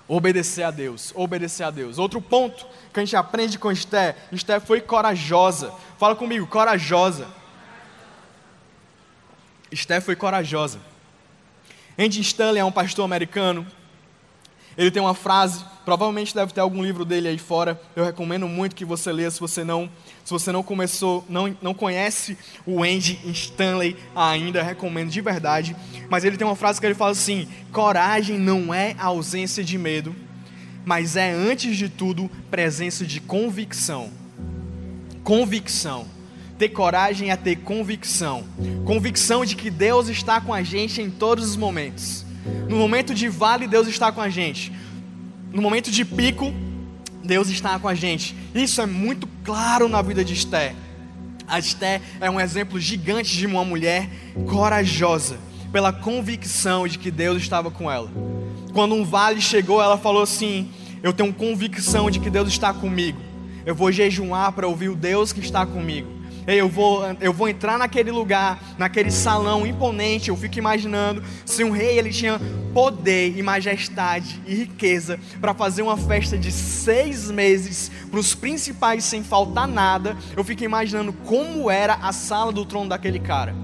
Obedecer 0.09 0.65
a 0.65 0.71
Deus, 0.71 1.13
obedecer 1.15 1.65
a 1.65 1.71
Deus. 1.71 1.99
Outro 1.99 2.21
ponto 2.21 2.67
que 2.93 3.01
a 3.01 3.05
gente 3.05 3.17
aprende 3.17 3.59
com 3.59 3.71
Esté, 3.71 4.17
Esté 4.31 4.59
foi 4.59 4.81
corajosa. 4.81 5.73
Fala 5.99 6.17
comigo, 6.17 6.47
corajosa. 6.47 7.29
Esté 9.71 10.01
foi 10.01 10.17
corajosa. 10.17 10.81
Andy 11.99 12.21
Stanley 12.21 12.61
é 12.61 12.65
um 12.65 12.73
pastor 12.73 13.05
americano. 13.05 13.67
Ele 14.77 14.91
tem 14.91 15.03
uma 15.03 15.15
frase, 15.15 15.65
provavelmente 15.85 16.35
deve 16.35 16.53
ter 16.53 16.61
algum 16.61 16.83
livro 16.83 17.05
dele 17.05 17.29
aí 17.29 17.39
fora. 17.39 17.81
Eu 17.95 18.05
recomendo 18.05 18.49
muito 18.49 18.75
que 18.75 18.85
você 18.85 19.13
leia 19.13 19.31
se 19.31 19.41
você 19.41 19.63
não, 19.63 19.91
se 20.25 20.31
você 20.31 20.51
não 20.51 20.63
começou, 20.63 21.25
não, 21.29 21.55
não 21.61 21.75
conhece 21.75 22.37
o 22.67 22.83
Andy 22.83 23.21
Stanley 23.33 23.97
ainda, 24.15 24.63
recomendo 24.63 25.11
de 25.11 25.21
verdade. 25.21 25.77
Mas 26.09 26.25
ele 26.25 26.37
tem 26.37 26.47
uma 26.47 26.57
frase 26.57 26.81
que 26.81 26.87
ele 26.87 26.95
fala 26.95 27.13
assim: 27.13 27.49
coragem 27.73 28.39
não 28.39 28.73
é 28.73 28.95
ausência 28.99 29.63
de 29.63 29.77
medo, 29.77 30.15
mas 30.85 31.17
é 31.17 31.31
antes 31.33 31.77
de 31.77 31.89
tudo 31.89 32.31
presença 32.51 33.05
de 33.05 33.21
convicção. 33.21 34.11
Convicção. 35.23 36.07
Ter 36.59 36.69
coragem 36.69 37.31
é 37.31 37.37
ter 37.37 37.57
convicção. 37.57 38.45
Convicção 38.85 39.45
de 39.45 39.57
que 39.57 39.71
Deus 39.71 40.09
está 40.09 40.41
com 40.41 40.55
a 40.55 40.63
gente 40.63 41.03
em 41.03 41.11
todos 41.11 41.45
os 41.45 41.57
momentos. 41.57 42.22
No 42.69 42.77
momento 42.77 43.15
de 43.15 43.29
vale, 43.29 43.67
Deus 43.67 43.87
está 43.89 44.11
com 44.11 44.21
a 44.21 44.29
gente. 44.29 44.73
No 45.53 45.61
momento 45.61 45.91
de 45.91 46.05
pico, 46.05 46.53
Deus 47.23 47.49
está 47.49 47.79
com 47.79 47.89
a 47.89 47.95
gente. 47.95 48.35
Isso 48.55 48.81
é 48.81 48.87
muito 48.87 49.29
claro 49.45 49.89
na 49.89 50.03
vida 50.03 50.25
de 50.25 50.35
Esté. 50.35 50.75
A 51.47 51.59
Esté 51.59 52.01
é 52.21 52.31
um 52.31 52.41
exemplo 52.41 52.81
gigante 52.81 53.37
de 53.37 53.47
uma 53.47 53.65
mulher 53.65 54.09
corajosa 54.49 55.39
pela 55.71 55.93
convicção 55.93 56.87
de 56.87 56.99
que 56.99 57.11
Deus 57.11 57.41
estava 57.43 57.71
com 57.71 57.91
ela. 57.91 58.11
Quando 58.73 58.95
um 58.95 59.05
vale 59.05 59.41
chegou, 59.41 59.83
ela 59.83 59.99
falou 59.99 60.23
assim: 60.23 60.71
Eu 61.03 61.13
tenho 61.13 61.33
convicção 61.33 62.11
de 62.11 62.19
que 62.19 62.31
Deus 62.31 62.49
está 62.49 62.73
comigo. 62.73 63.19
Eu 63.65 63.75
vou 63.75 63.93
jejuar 63.93 64.53
para 64.53 64.67
ouvir 64.67 64.89
o 64.89 64.97
Deus 64.97 65.33
que 65.33 65.41
está 65.41 65.65
comigo. 65.65 66.22
Eu 66.47 66.69
vou, 66.69 67.03
eu 67.21 67.33
vou 67.33 67.49
entrar 67.49 67.79
naquele 67.79 68.11
lugar, 68.11 68.59
naquele 68.77 69.11
salão 69.11 69.67
imponente. 69.67 70.29
Eu 70.29 70.37
fico 70.37 70.59
imaginando 70.59 71.23
se 71.45 71.63
um 71.63 71.71
rei 71.71 71.99
ele 71.99 72.11
tinha 72.11 72.41
poder 72.75 73.37
e 73.37 73.43
majestade 73.43 74.41
e 74.47 74.55
riqueza 74.55 75.21
para 75.41 75.55
fazer 75.55 75.83
uma 75.83 75.97
festa 75.97 76.37
de 76.37 76.51
seis 76.51 77.31
meses 77.31 77.91
para 78.11 78.19
os 78.19 78.35
principais 78.35 79.05
sem 79.05 79.23
faltar 79.23 79.69
nada. 79.69 80.17
Eu 80.37 80.43
fico 80.43 80.65
imaginando 80.65 81.13
como 81.13 81.71
era 81.71 81.95
a 81.95 82.13
sala 82.13 82.51
do 82.51 82.65
trono 82.65 82.89
daquele 82.89 83.19
cara 83.19 83.55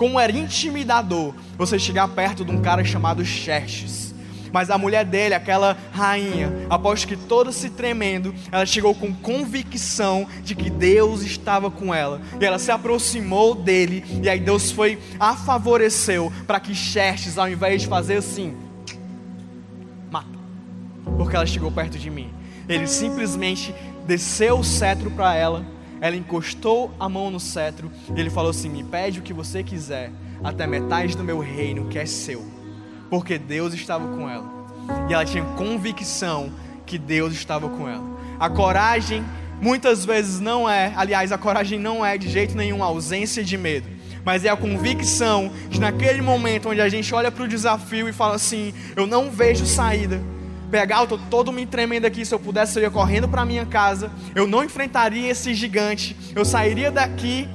como 0.00 0.18
era 0.18 0.32
intimidador 0.32 1.34
você 1.58 1.78
chegar 1.78 2.08
perto 2.08 2.42
de 2.42 2.50
um 2.50 2.62
cara 2.62 2.82
chamado 2.82 3.22
Xerxes. 3.22 4.09
Mas 4.52 4.70
a 4.70 4.78
mulher 4.78 5.04
dele, 5.04 5.34
aquela 5.34 5.76
rainha, 5.92 6.52
após 6.68 7.04
que 7.04 7.16
toda 7.16 7.52
se 7.52 7.70
tremendo, 7.70 8.34
ela 8.50 8.66
chegou 8.66 8.94
com 8.94 9.14
convicção 9.14 10.26
de 10.42 10.54
que 10.54 10.70
Deus 10.70 11.22
estava 11.22 11.70
com 11.70 11.94
ela. 11.94 12.20
E 12.40 12.44
ela 12.44 12.58
se 12.58 12.70
aproximou 12.70 13.54
dele, 13.54 14.04
e 14.22 14.28
aí 14.28 14.40
Deus 14.40 14.70
foi, 14.70 14.98
a 15.18 15.36
favoreceu 15.36 16.32
para 16.46 16.60
que 16.60 16.74
Xerxes, 16.74 17.38
ao 17.38 17.48
invés 17.48 17.82
de 17.82 17.88
fazer 17.88 18.16
assim, 18.16 18.56
mata, 20.10 20.28
porque 21.16 21.36
ela 21.36 21.46
chegou 21.46 21.70
perto 21.70 21.98
de 21.98 22.10
mim. 22.10 22.30
Ele 22.68 22.86
simplesmente 22.86 23.74
desceu 24.06 24.58
o 24.58 24.64
cetro 24.64 25.10
para 25.10 25.34
ela 25.34 25.64
ela 26.00 26.16
encostou 26.16 26.90
a 26.98 27.08
mão 27.08 27.30
no 27.30 27.38
cetro 27.38 27.90
e 28.14 28.18
ele 28.18 28.30
falou 28.30 28.50
assim: 28.50 28.68
Me 28.68 28.82
pede 28.82 29.20
o 29.20 29.22
que 29.22 29.32
você 29.32 29.62
quiser, 29.62 30.10
até 30.42 30.66
metade 30.66 31.16
do 31.16 31.22
meu 31.22 31.38
reino 31.38 31.86
que 31.88 31.98
é 31.98 32.06
seu, 32.06 32.44
porque 33.10 33.36
Deus 33.36 33.74
estava 33.74 34.06
com 34.16 34.28
ela. 34.28 34.48
E 35.08 35.12
ela 35.12 35.24
tinha 35.24 35.44
convicção 35.56 36.50
que 36.86 36.96
Deus 36.96 37.34
estava 37.34 37.68
com 37.68 37.88
ela. 37.88 38.04
A 38.38 38.48
coragem 38.48 39.24
muitas 39.60 40.04
vezes 40.04 40.40
não 40.40 40.68
é, 40.68 40.92
aliás, 40.96 41.32
a 41.32 41.38
coragem 41.38 41.78
não 41.78 42.04
é 42.04 42.16
de 42.16 42.28
jeito 42.28 42.56
nenhum 42.56 42.82
a 42.82 42.86
ausência 42.86 43.44
de 43.44 43.58
medo, 43.58 43.86
mas 44.24 44.44
é 44.44 44.48
a 44.48 44.56
convicção 44.56 45.52
de 45.68 45.78
naquele 45.78 46.22
momento 46.22 46.70
onde 46.70 46.80
a 46.80 46.88
gente 46.88 47.14
olha 47.14 47.30
para 47.30 47.44
o 47.44 47.48
desafio 47.48 48.08
e 48.08 48.12
fala 48.12 48.36
assim: 48.36 48.72
Eu 48.96 49.06
não 49.06 49.30
vejo 49.30 49.66
saída 49.66 50.20
pegar, 50.70 51.00
eu 51.00 51.06
tô 51.08 51.18
todo 51.18 51.52
me 51.52 51.66
tremendo 51.66 52.04
aqui, 52.04 52.24
se 52.24 52.32
eu 52.32 52.38
pudesse 52.38 52.78
eu 52.78 52.84
ia 52.84 52.90
correndo 52.90 53.28
para 53.28 53.44
minha 53.44 53.66
casa, 53.66 54.10
eu 54.34 54.46
não 54.46 54.62
enfrentaria 54.62 55.28
esse 55.28 55.52
gigante, 55.52 56.16
eu 56.34 56.44
sairia 56.44 56.90
daqui 56.90 57.48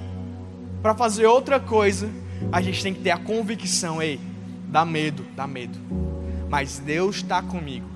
para 0.81 0.93
fazer 0.93 1.25
outra 1.25 1.59
coisa. 1.59 2.09
A 2.51 2.61
gente 2.61 2.83
tem 2.83 2.93
que 2.93 2.99
ter 2.99 3.11
a 3.11 3.17
convicção, 3.17 4.01
ei, 4.01 4.19
dá 4.75 4.83
medo, 4.83 5.25
dá 5.37 5.47
medo. 5.47 5.79
Mas 6.49 6.79
Deus 6.79 7.15
está 7.15 7.41
comigo. 7.41 7.87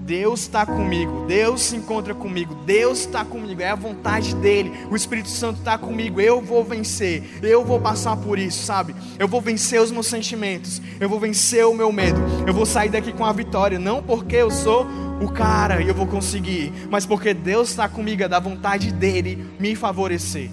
Deus 0.00 0.40
está 0.40 0.66
comigo, 0.66 1.24
Deus 1.28 1.62
se 1.62 1.76
encontra 1.76 2.12
comigo, 2.12 2.56
Deus 2.66 2.98
está 2.98 3.24
comigo, 3.24 3.62
é 3.62 3.70
a 3.70 3.76
vontade 3.76 4.34
dEle, 4.34 4.72
o 4.90 4.96
Espírito 4.96 5.28
Santo 5.28 5.60
está 5.60 5.78
comigo, 5.78 6.20
eu 6.20 6.40
vou 6.40 6.64
vencer, 6.64 7.22
eu 7.40 7.64
vou 7.64 7.80
passar 7.80 8.16
por 8.16 8.36
isso, 8.36 8.64
sabe? 8.64 8.96
Eu 9.16 9.28
vou 9.28 9.40
vencer 9.40 9.80
os 9.80 9.92
meus 9.92 10.08
sentimentos, 10.08 10.82
eu 10.98 11.08
vou 11.08 11.20
vencer 11.20 11.64
o 11.66 11.72
meu 11.72 11.92
medo, 11.92 12.20
eu 12.44 12.52
vou 12.52 12.66
sair 12.66 12.88
daqui 12.88 13.12
com 13.12 13.24
a 13.24 13.32
vitória, 13.32 13.78
não 13.78 14.02
porque 14.02 14.34
eu 14.34 14.50
sou 14.50 14.84
o 15.20 15.30
cara 15.30 15.80
e 15.80 15.86
eu 15.86 15.94
vou 15.94 16.08
conseguir, 16.08 16.72
mas 16.90 17.06
porque 17.06 17.32
Deus 17.32 17.70
está 17.70 17.88
comigo, 17.88 18.24
é 18.24 18.28
da 18.28 18.40
vontade 18.40 18.92
dEle 18.92 19.46
me 19.60 19.76
favorecer. 19.76 20.50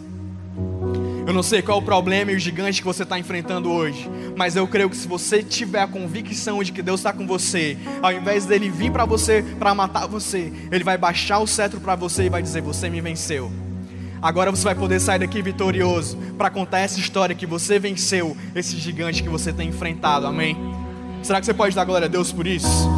Eu 1.30 1.34
não 1.34 1.44
sei 1.44 1.62
qual 1.62 1.78
é 1.78 1.80
o 1.80 1.86
problema 1.86 2.32
e 2.32 2.36
o 2.36 2.40
gigante 2.40 2.82
que 2.82 2.88
você 2.88 3.04
está 3.04 3.20
enfrentando 3.20 3.72
hoje, 3.72 4.10
mas 4.36 4.56
eu 4.56 4.68
creio 4.68 4.90
que 4.90 4.98
se 4.98 5.08
você 5.08 5.44
tiver 5.44 5.80
a 5.80 5.86
convicção 5.86 6.64
de 6.64 6.72
que 6.72 6.82
Deus 6.82 7.02
está 7.02 7.14
com 7.14 7.28
você, 7.28 7.78
ao 8.02 8.12
invés 8.12 8.48
dele 8.48 8.68
vir 8.68 8.92
para 8.92 9.06
você 9.06 9.44
para 9.60 9.76
matar 9.76 10.08
você, 10.08 10.52
ele 10.72 10.84
vai 10.84 10.98
baixar 10.98 11.38
o 11.38 11.46
cetro 11.46 11.80
para 11.80 11.96
você 11.96 12.24
e 12.24 12.30
vai 12.30 12.42
dizer: 12.42 12.64
Você 12.64 12.90
me 12.90 13.00
venceu. 13.00 13.52
Agora 14.20 14.50
você 14.50 14.64
vai 14.64 14.74
poder 14.74 15.00
sair 15.00 15.20
daqui 15.20 15.40
vitorioso 15.40 16.18
para 16.36 16.50
contar 16.50 16.80
essa 16.80 17.00
história 17.00 17.36
que 17.36 17.46
você 17.46 17.78
venceu 17.78 18.36
esse 18.56 18.76
gigante 18.78 19.22
que 19.22 19.30
você 19.30 19.54
tem 19.54 19.70
enfrentado. 19.70 20.26
Amém? 20.26 20.58
Será 21.22 21.40
que 21.40 21.46
você 21.46 21.54
pode 21.54 21.76
dar 21.76 21.86
glória 21.86 22.06
a 22.06 22.10
Deus 22.10 22.32
por 22.32 22.48
isso? 22.48 22.90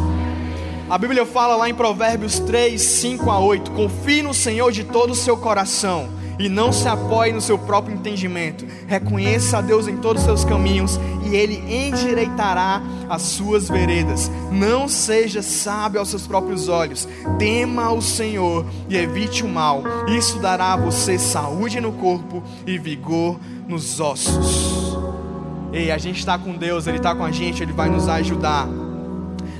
A 0.88 0.96
Bíblia 0.96 1.26
fala 1.26 1.54
lá 1.54 1.68
em 1.68 1.74
Provérbios 1.74 2.38
3, 2.38 2.80
5 2.80 3.30
a 3.30 3.38
8: 3.38 3.72
Confie 3.72 4.22
no 4.22 4.32
Senhor 4.32 4.72
de 4.72 4.84
todo 4.84 5.10
o 5.10 5.14
seu 5.14 5.36
coração 5.36 6.21
e 6.42 6.48
não 6.48 6.72
se 6.72 6.88
apoie 6.88 7.32
no 7.32 7.40
seu 7.40 7.56
próprio 7.56 7.94
entendimento. 7.94 8.66
Reconheça 8.88 9.58
a 9.58 9.60
Deus 9.60 9.86
em 9.86 9.96
todos 9.98 10.22
os 10.22 10.26
seus 10.26 10.44
caminhos 10.44 10.98
e 11.24 11.36
Ele 11.36 11.62
endireitará 11.72 12.82
as 13.08 13.22
suas 13.22 13.68
veredas. 13.68 14.28
Não 14.50 14.88
seja 14.88 15.40
sábio 15.40 16.00
aos 16.00 16.08
seus 16.08 16.26
próprios 16.26 16.68
olhos. 16.68 17.08
Tema 17.38 17.92
o 17.92 18.02
Senhor 18.02 18.66
e 18.88 18.96
evite 18.96 19.44
o 19.44 19.48
mal. 19.48 19.84
Isso 20.08 20.40
dará 20.40 20.72
a 20.72 20.76
você 20.76 21.16
saúde 21.16 21.80
no 21.80 21.92
corpo 21.92 22.42
e 22.66 22.76
vigor 22.76 23.38
nos 23.68 24.00
ossos. 24.00 24.98
Ei, 25.72 25.92
a 25.92 25.96
gente 25.96 26.18
está 26.18 26.36
com 26.36 26.56
Deus, 26.56 26.88
Ele 26.88 26.96
está 26.96 27.14
com 27.14 27.24
a 27.24 27.30
gente, 27.30 27.62
Ele 27.62 27.72
vai 27.72 27.88
nos 27.88 28.08
ajudar. 28.08 28.68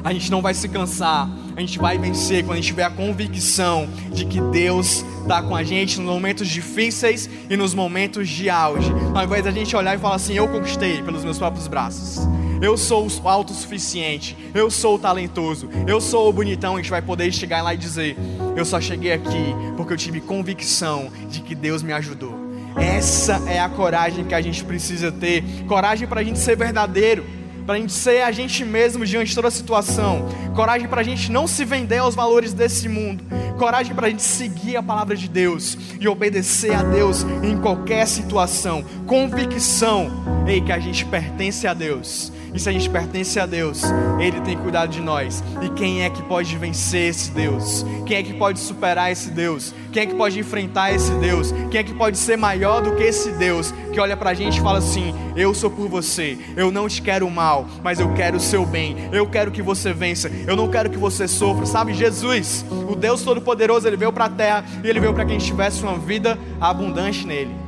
A 0.03 0.13
gente 0.13 0.33
não 0.33 0.43
vai 0.43 0.53
se 0.53 0.69
cansar, 0.69 1.31
a 1.57 1.61
gente 1.61 1.79
vai 1.79 1.99
vencer 1.99 2.45
quando 2.45 2.53
a 2.53 2.57
gente 2.57 2.67
tiver 2.67 2.85
a 2.85 2.91
convicção 2.91 3.89
de 4.13 4.25
que 4.25 4.41
Deus 4.41 5.05
está 5.21 5.43
com 5.43 5.55
a 5.55 5.63
gente 5.63 6.01
nos 6.01 6.11
momentos 6.11 6.49
difíceis 6.49 7.29
e 7.49 7.57
nos 7.57 7.75
momentos 7.75 8.29
de 8.29 8.49
auge. 8.49 8.91
Ao 9.15 9.25
invés 9.25 9.45
da 9.45 9.51
gente 9.51 9.75
olhar 9.77 9.95
e 9.95 9.99
falar 9.99 10.17
assim: 10.17 10.35
eu 10.35 10.49
conquistei 10.49 11.03
pelos 11.03 11.25
meus 11.25 11.39
próprios 11.39 11.69
braços. 11.69 12.27
Eu 12.61 12.77
sou 12.77 13.07
o 13.07 13.29
autossuficiente, 13.29 14.37
eu 14.55 14.71
sou 14.71 14.95
o 14.95 14.99
talentoso, 14.99 15.69
eu 15.87 16.01
sou 16.01 16.29
o 16.29 16.33
bonitão. 16.33 16.75
A 16.75 16.77
gente 16.79 16.91
vai 16.91 17.03
poder 17.03 17.33
chegar 17.33 17.63
lá 17.63 17.75
e 17.75 17.77
dizer: 17.77 18.17
Eu 18.57 18.65
só 18.65 18.81
cheguei 18.81 19.13
aqui 19.13 19.55
porque 19.77 19.93
eu 19.93 19.97
tive 19.97 20.21
convicção 20.21 21.11
de 21.29 21.41
que 21.41 21.55
Deus 21.55 21.83
me 21.83 21.93
ajudou. 21.93 22.41
Essa 22.77 23.43
é 23.47 23.61
a 23.61 23.69
coragem 23.69 24.25
que 24.25 24.35
a 24.35 24.41
gente 24.41 24.65
precisa 24.65 25.13
ter 25.13 25.45
coragem 25.67 26.09
para 26.09 26.21
a 26.21 26.25
gente 26.25 26.39
ser 26.39 26.57
verdadeiro 26.57 27.42
para 27.63 27.75
a 27.75 27.79
gente 27.79 27.93
ser 27.93 28.23
a 28.23 28.33
gente 28.33 28.65
mesmo 28.65 29.05
diante 29.05 29.29
de 29.29 29.35
toda 29.35 29.51
situação, 29.51 30.27
coragem 30.55 30.89
para 30.89 31.01
a 31.01 31.05
gente 31.05 31.31
não 31.31 31.47
se 31.47 31.65
vender 31.65 31.99
aos 31.99 32.15
valores 32.15 32.53
desse 32.53 32.89
mundo, 32.89 33.25
coragem 33.59 33.95
para 33.95 34.07
a 34.07 34.11
gente 34.11 34.23
seguir 34.23 34.77
a 34.77 34.83
palavra 34.83 35.17
de 35.17 35.29
Deus 35.29 35.77
e 36.01 36.09
obedecer 36.09 36.75
a 36.75 36.83
Deus 36.83 37.25
em 37.43 37.57
qualquer 37.59 38.07
situação, 38.07 38.85
convicção, 39.07 40.11
ei, 40.47 40.61
que 40.61 40.73
a 40.73 40.79
gente 40.79 41.05
pertence 41.05 41.67
a 41.67 41.75
Deus 41.75 42.33
e 42.55 42.59
se 42.59 42.69
a 42.69 42.73
gente 42.73 42.89
pertence 42.89 43.39
a 43.41 43.47
Deus, 43.47 43.83
Ele 44.21 44.41
tem 44.41 44.57
cuidado 44.57 44.91
de 44.91 45.01
nós. 45.01 45.43
E 45.63 45.69
quem 45.71 46.03
é 46.03 46.11
que 46.11 46.23
pode 46.23 46.57
vencer 46.57 47.09
esse 47.09 47.31
Deus? 47.31 47.85
Quem 48.07 48.19
é 48.19 48.23
que 48.23 48.35
pode 48.35 48.59
superar 48.61 49.11
esse 49.11 49.31
Deus? 49.31 49.75
Quem 49.93 50.03
é 50.03 50.07
que 50.07 50.15
pode 50.15 50.39
enfrentar 50.39 50.93
esse 50.93 51.13
Deus? 51.15 51.53
Quem 51.71 51.81
é 51.81 51.83
que 51.83 51.95
pode 51.95 52.19
ser 52.19 52.37
maior 52.37 52.83
do 52.83 52.95
que 52.95 53.03
esse 53.03 53.33
Deus 53.33 53.73
que 53.93 54.01
olha 54.01 54.17
pra 54.17 54.35
gente 54.35 54.59
e 54.59 54.61
fala 54.61 54.79
assim: 54.79 55.15
Eu 55.37 55.55
sou 55.55 55.71
por 55.71 55.89
você, 55.89 56.39
eu 56.57 56.71
não 56.71 56.89
te 56.89 57.01
quero 57.01 57.29
mal, 57.31 57.67
mas 57.83 58.01
eu 58.01 58.13
quero 58.15 58.37
o 58.37 58.41
seu 58.41 58.67
bem, 58.67 58.97
eu 59.13 59.27
quero 59.27 59.51
que 59.51 59.63
você 59.63 59.93
vença, 59.93 60.31
eu 60.47 60.57
não 60.57 60.69
quero 60.69 60.91
que 60.91 60.99
você 60.99 61.27
sofra. 61.29 61.67
Sabe, 61.67 61.95
Jesus, 61.95 62.65
o 62.71 62.95
Deus 62.95 63.23
Todo-Poderoso, 63.23 63.87
ele 63.87 63.97
veio 63.97 64.13
pra 64.13 64.29
terra 64.29 64.65
e 64.83 64.89
ele 64.89 65.01
veio 65.01 65.15
para 65.15 65.25
que 65.25 65.31
a 65.31 65.35
gente 65.35 65.47
tivesse 65.47 65.83
uma 65.83 65.99
vida 65.99 66.39
abundante 66.61 67.27
nele. 67.27 67.62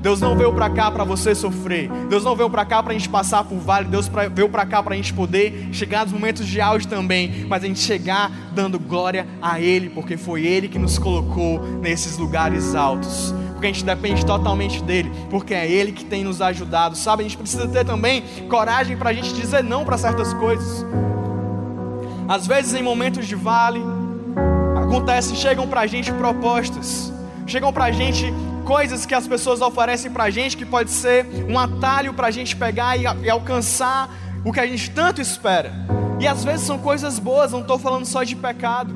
Deus 0.00 0.18
não 0.18 0.34
veio 0.34 0.52
para 0.52 0.70
cá 0.70 0.90
para 0.90 1.04
você 1.04 1.34
sofrer. 1.34 1.90
Deus 2.08 2.24
não 2.24 2.34
veio 2.34 2.48
para 2.48 2.64
cá 2.64 2.82
para 2.82 2.92
a 2.92 2.96
gente 2.96 3.08
passar 3.08 3.44
por 3.44 3.58
vale. 3.58 3.86
Deus 3.86 4.10
veio 4.32 4.48
para 4.48 4.64
cá 4.64 4.82
para 4.82 4.94
a 4.94 4.96
gente 4.96 5.12
poder 5.12 5.68
chegar 5.72 6.04
nos 6.04 6.12
momentos 6.12 6.46
de 6.46 6.58
auge 6.58 6.88
também. 6.88 7.44
Mas 7.46 7.62
a 7.62 7.66
gente 7.66 7.80
chegar 7.80 8.30
dando 8.54 8.78
glória 8.78 9.26
a 9.42 9.60
Ele, 9.60 9.90
porque 9.90 10.16
foi 10.16 10.46
Ele 10.46 10.68
que 10.68 10.78
nos 10.78 10.98
colocou 10.98 11.60
nesses 11.82 12.16
lugares 12.16 12.74
altos. 12.74 13.34
Porque 13.52 13.66
a 13.66 13.72
gente 13.72 13.84
depende 13.84 14.24
totalmente 14.24 14.82
dEle, 14.82 15.12
porque 15.28 15.52
é 15.52 15.70
Ele 15.70 15.92
que 15.92 16.04
tem 16.04 16.24
nos 16.24 16.40
ajudado. 16.40 16.96
Sabe, 16.96 17.20
a 17.20 17.24
gente 17.24 17.36
precisa 17.36 17.68
ter 17.68 17.84
também 17.84 18.24
coragem 18.48 18.96
para 18.96 19.10
a 19.10 19.12
gente 19.12 19.34
dizer 19.34 19.62
não 19.62 19.84
para 19.84 19.98
certas 19.98 20.32
coisas. 20.32 20.86
Às 22.26 22.46
vezes, 22.46 22.72
em 22.72 22.82
momentos 22.82 23.26
de 23.26 23.34
vale, 23.34 23.82
acontece, 24.76 25.36
chegam 25.36 25.68
para 25.68 25.82
a 25.82 25.86
gente 25.86 26.10
propostas. 26.10 27.12
Chegam 27.46 27.70
para 27.70 27.86
a 27.86 27.90
gente 27.90 28.32
coisas 28.70 29.04
que 29.04 29.16
as 29.16 29.26
pessoas 29.26 29.60
oferecem 29.60 30.12
para 30.12 30.22
a 30.22 30.30
gente 30.30 30.56
que 30.56 30.64
pode 30.64 30.92
ser 30.92 31.26
um 31.48 31.58
atalho 31.58 32.14
para 32.14 32.28
a 32.28 32.30
gente 32.30 32.54
pegar 32.54 32.96
e, 32.96 33.02
e 33.02 33.28
alcançar 33.28 34.08
o 34.44 34.52
que 34.52 34.60
a 34.60 34.66
gente 34.66 34.92
tanto 34.92 35.20
espera. 35.20 35.72
E 36.20 36.28
às 36.28 36.44
vezes 36.44 36.68
são 36.68 36.78
coisas 36.78 37.18
boas, 37.18 37.50
não 37.50 37.62
estou 37.62 37.80
falando 37.80 38.06
só 38.06 38.22
de 38.22 38.36
pecado. 38.36 38.94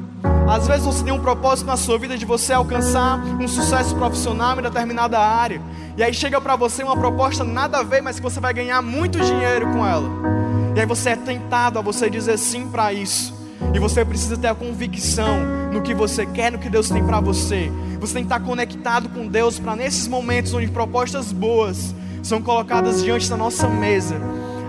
Às 0.49 0.69
vezes 0.69 0.87
você 0.87 1.03
tem 1.03 1.13
um 1.13 1.19
propósito 1.19 1.67
na 1.67 1.77
sua 1.77 1.99
vida 1.99 2.17
de 2.17 2.25
você 2.25 2.53
alcançar 2.53 3.19
um 3.19 3.49
sucesso 3.49 3.97
profissional 3.97 4.57
em 4.57 4.63
determinada 4.63 5.19
área. 5.19 5.61
E 5.97 6.05
aí 6.05 6.15
chega 6.15 6.41
para 6.41 6.55
você 6.55 6.85
uma 6.85 6.97
proposta 6.97 7.43
nada 7.43 7.79
a 7.79 7.83
ver, 7.83 8.01
mas 8.01 8.21
que 8.21 8.23
você 8.23 8.39
vai 8.39 8.55
ganhar 8.55 8.81
muito 8.81 9.19
dinheiro 9.19 9.73
com 9.73 9.85
ela. 9.85 10.09
E 10.77 10.79
aí 10.79 10.87
você 10.87 11.11
é 11.11 11.17
tentado 11.17 11.81
a 11.81 11.83
você 11.83 12.09
dizer 12.09 12.39
sim 12.39 12.69
para 12.69 12.93
isso. 12.93 13.34
E 13.73 13.79
você 13.79 14.05
precisa 14.05 14.37
ter 14.37 14.49
a 14.49 14.55
convicção 14.55 15.41
no 15.73 15.83
que 15.83 15.95
você 15.95 16.27
quer, 16.27 16.53
no 16.53 16.59
que 16.59 16.69
Deus 16.69 16.89
tem 16.89 17.05
para 17.05 17.21
você. 17.21 17.71
Você 18.01 18.15
tem 18.15 18.23
que 18.25 18.33
estar 18.33 18.41
conectado 18.41 19.09
com 19.09 19.27
Deus 19.27 19.59
para 19.59 19.75
nesses 19.77 20.07
momentos 20.07 20.53
onde 20.55 20.69
propostas 20.69 21.33
boas 21.33 21.95
são 22.23 22.41
colocadas 22.41 23.03
diante 23.03 23.29
da 23.29 23.37
nossa 23.37 23.69
mesa, 23.69 24.17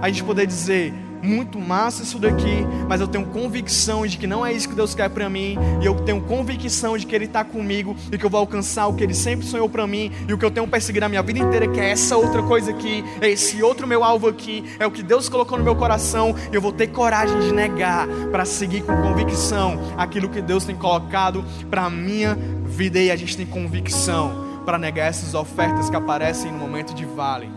a 0.02 0.10
gente 0.10 0.24
poder 0.24 0.46
dizer: 0.46 0.94
muito 1.26 1.60
massa 1.60 2.04
isso 2.04 2.20
daqui, 2.20 2.66
mas 2.88 3.02
eu 3.02 3.08
tenho 3.08 3.26
convicção 3.26 4.06
de 4.06 4.18
que 4.18 4.28
não 4.28 4.46
é 4.46 4.54
isso 4.54 4.70
que 4.70 4.76
Deus 4.76 4.94
quer 4.94 5.10
para 5.10 5.30
mim, 5.30 5.58
e 5.82 5.86
eu 5.86 5.96
tenho 5.96 6.22
convicção 6.22 6.98
de 6.98 7.06
que 7.06 7.16
Ele 7.16 7.26
está 7.26 7.44
comigo 7.44 7.96
e 8.12 8.18
que 8.18 8.26
eu 8.26 8.30
vou 8.30 8.40
alcançar 8.40 8.88
o 8.88 8.94
que 8.94 9.04
Ele 9.04 9.14
sempre 9.14 9.46
sonhou 9.46 9.68
para 9.68 9.88
mim, 9.88 10.12
e 10.28 10.34
o 10.34 10.38
que 10.38 10.46
eu 10.46 10.52
tenho 10.52 10.68
perseguido 10.68 11.06
a 11.06 11.10
minha 11.10 11.24
vida 11.24 11.40
inteira, 11.40 11.68
que 11.68 11.80
é 11.80 11.90
essa 11.90 12.16
outra 12.16 12.44
coisa 12.44 12.72
aqui, 12.72 13.04
é 13.20 13.30
esse 13.30 13.62
outro 13.64 13.88
meu 13.88 14.04
alvo 14.04 14.28
aqui, 14.28 14.64
é 14.80 14.86
o 14.86 14.92
que 14.92 15.02
Deus 15.02 15.28
colocou 15.28 15.58
no 15.58 15.64
meu 15.64 15.76
coração, 15.76 16.36
e 16.52 16.56
eu 16.56 16.62
vou 16.62 16.72
ter 16.72 16.88
coragem 16.88 17.40
de 17.40 17.52
negar 17.52 18.08
para 18.32 18.46
seguir 18.46 18.82
com 18.84 18.96
convicção 19.02 19.80
aquilo 19.98 20.30
que 20.30 20.42
Deus 20.42 20.64
tem 20.64 20.76
colocado 20.76 21.44
para 21.70 21.90
minha 21.90 22.38
vida, 22.66 23.00
e 23.00 23.10
a 23.10 23.16
gente 23.16 23.36
tem 23.36 23.46
convicção 23.46 24.46
para 24.66 24.78
negar 24.78 25.08
essas 25.08 25.34
ofertas 25.34 25.90
que 25.90 25.96
aparecem 25.96 26.52
no 26.52 26.58
momento 26.58 26.94
de 26.94 27.06
vale. 27.06 27.50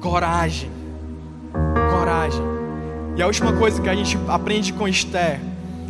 Coragem 0.00 0.81
coragem. 1.92 2.42
E 3.14 3.22
a 3.22 3.26
última 3.26 3.52
coisa 3.52 3.80
que 3.80 3.88
a 3.88 3.94
gente 3.94 4.18
aprende 4.26 4.72
com 4.72 4.88
Esther 4.88 5.38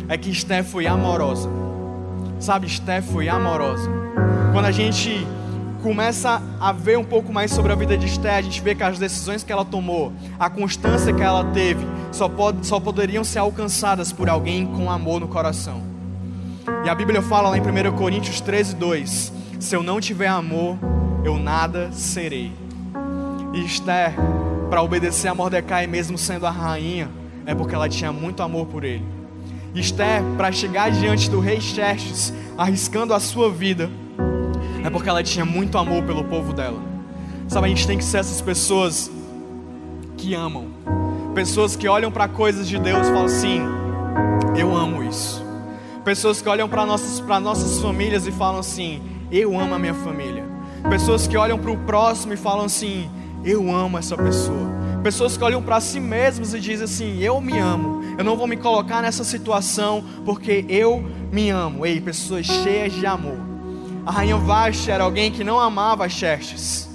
é 0.09 0.17
que 0.17 0.29
Esther 0.29 0.63
foi 0.63 0.85
amorosa. 0.85 1.49
Sabe, 2.39 2.67
Esther 2.67 3.01
foi 3.01 3.29
amorosa. 3.29 3.89
Quando 4.51 4.65
a 4.65 4.71
gente 4.71 5.25
começa 5.81 6.41
a 6.59 6.71
ver 6.73 6.97
um 6.97 7.03
pouco 7.03 7.31
mais 7.31 7.51
sobre 7.51 7.71
a 7.71 7.75
vida 7.75 7.97
de 7.97 8.05
Esther, 8.05 8.35
a 8.35 8.41
gente 8.41 8.61
vê 8.61 8.75
que 8.75 8.83
as 8.83 8.99
decisões 8.99 9.43
que 9.43 9.51
ela 9.51 9.63
tomou, 9.63 10.11
a 10.37 10.49
constância 10.49 11.13
que 11.13 11.21
ela 11.21 11.45
teve, 11.45 11.85
só, 12.11 12.27
pode, 12.27 12.65
só 12.67 12.79
poderiam 12.79 13.23
ser 13.23 13.39
alcançadas 13.39 14.11
por 14.11 14.29
alguém 14.29 14.65
com 14.65 14.91
amor 14.91 15.21
no 15.21 15.27
coração. 15.29 15.81
E 16.85 16.89
a 16.89 16.95
Bíblia 16.95 17.21
fala 17.21 17.49
lá 17.49 17.57
em 17.57 17.61
1 17.61 17.93
Coríntios 17.97 18.41
13, 18.41 18.75
2: 18.75 19.33
Se 19.59 19.75
eu 19.75 19.81
não 19.81 20.01
tiver 20.01 20.27
amor, 20.27 20.77
eu 21.23 21.37
nada 21.37 21.89
serei. 21.93 22.51
E 23.53 23.65
Esther 23.65 24.13
para 24.73 24.81
obedecer 24.81 25.27
a 25.27 25.35
Mordecai, 25.35 25.85
mesmo 25.85 26.17
sendo 26.17 26.47
a 26.47 26.49
rainha, 26.49 27.07
é 27.45 27.53
porque 27.53 27.75
ela 27.75 27.87
tinha 27.87 28.11
muito 28.11 28.41
amor 28.41 28.65
por 28.65 28.83
ele. 28.83 29.05
Esther, 29.75 30.23
para 30.35 30.51
chegar 30.51 30.89
diante 30.89 31.29
do 31.29 31.39
rei 31.39 31.61
Xerxes, 31.61 32.33
arriscando 32.57 33.13
a 33.13 33.19
sua 33.19 33.51
vida, 33.51 33.87
é 34.83 34.89
porque 34.89 35.07
ela 35.07 35.21
tinha 35.21 35.45
muito 35.45 35.77
amor 35.77 36.01
pelo 36.05 36.23
povo 36.23 36.53
dela. 36.53 36.81
Sabe, 37.47 37.67
a 37.67 37.69
gente 37.69 37.85
tem 37.85 37.99
que 37.99 38.03
ser 38.03 38.17
essas 38.17 38.41
pessoas 38.41 39.11
que 40.17 40.33
amam, 40.33 40.65
pessoas 41.35 41.75
que 41.75 41.87
olham 41.87 42.11
para 42.11 42.27
coisas 42.27 42.67
de 42.67 42.79
Deus 42.79 43.07
e 43.07 43.11
falam 43.11 43.25
assim: 43.25 43.61
Eu 44.57 44.75
amo 44.75 45.03
isso. 45.03 45.45
Pessoas 46.03 46.41
que 46.41 46.49
olham 46.49 46.67
para 46.67 46.83
nossas, 46.83 47.19
nossas 47.19 47.79
famílias 47.79 48.25
e 48.25 48.31
falam 48.31 48.59
assim: 48.59 49.03
Eu 49.31 49.55
amo 49.55 49.75
a 49.75 49.77
minha 49.77 49.93
família. 49.93 50.43
Pessoas 50.89 51.27
que 51.27 51.37
olham 51.37 51.59
para 51.59 51.69
o 51.69 51.77
próximo 51.77 52.33
e 52.33 52.37
falam 52.37 52.65
assim: 52.65 53.07
eu 53.43 53.73
amo 53.73 53.97
essa 53.97 54.15
pessoa. 54.15 54.71
Pessoas 55.03 55.35
que 55.35 55.43
olham 55.43 55.61
para 55.61 55.81
si 55.81 55.99
mesmas 55.99 56.53
e 56.53 56.59
dizem 56.59 56.85
assim: 56.85 57.19
Eu 57.21 57.41
me 57.41 57.57
amo. 57.57 58.01
Eu 58.17 58.23
não 58.23 58.37
vou 58.37 58.47
me 58.47 58.55
colocar 58.55 59.01
nessa 59.01 59.23
situação 59.23 60.03
porque 60.23 60.65
eu 60.69 61.03
me 61.31 61.49
amo. 61.49 61.85
Ei, 61.85 61.99
pessoas 61.99 62.45
cheias 62.45 62.93
de 62.93 63.05
amor. 63.05 63.37
A 64.05 64.11
rainha 64.11 64.37
Vashti 64.37 64.91
era 64.91 65.03
alguém 65.03 65.31
que 65.31 65.43
não 65.43 65.59
amava 65.59 66.07
Xerxes. 66.07 66.89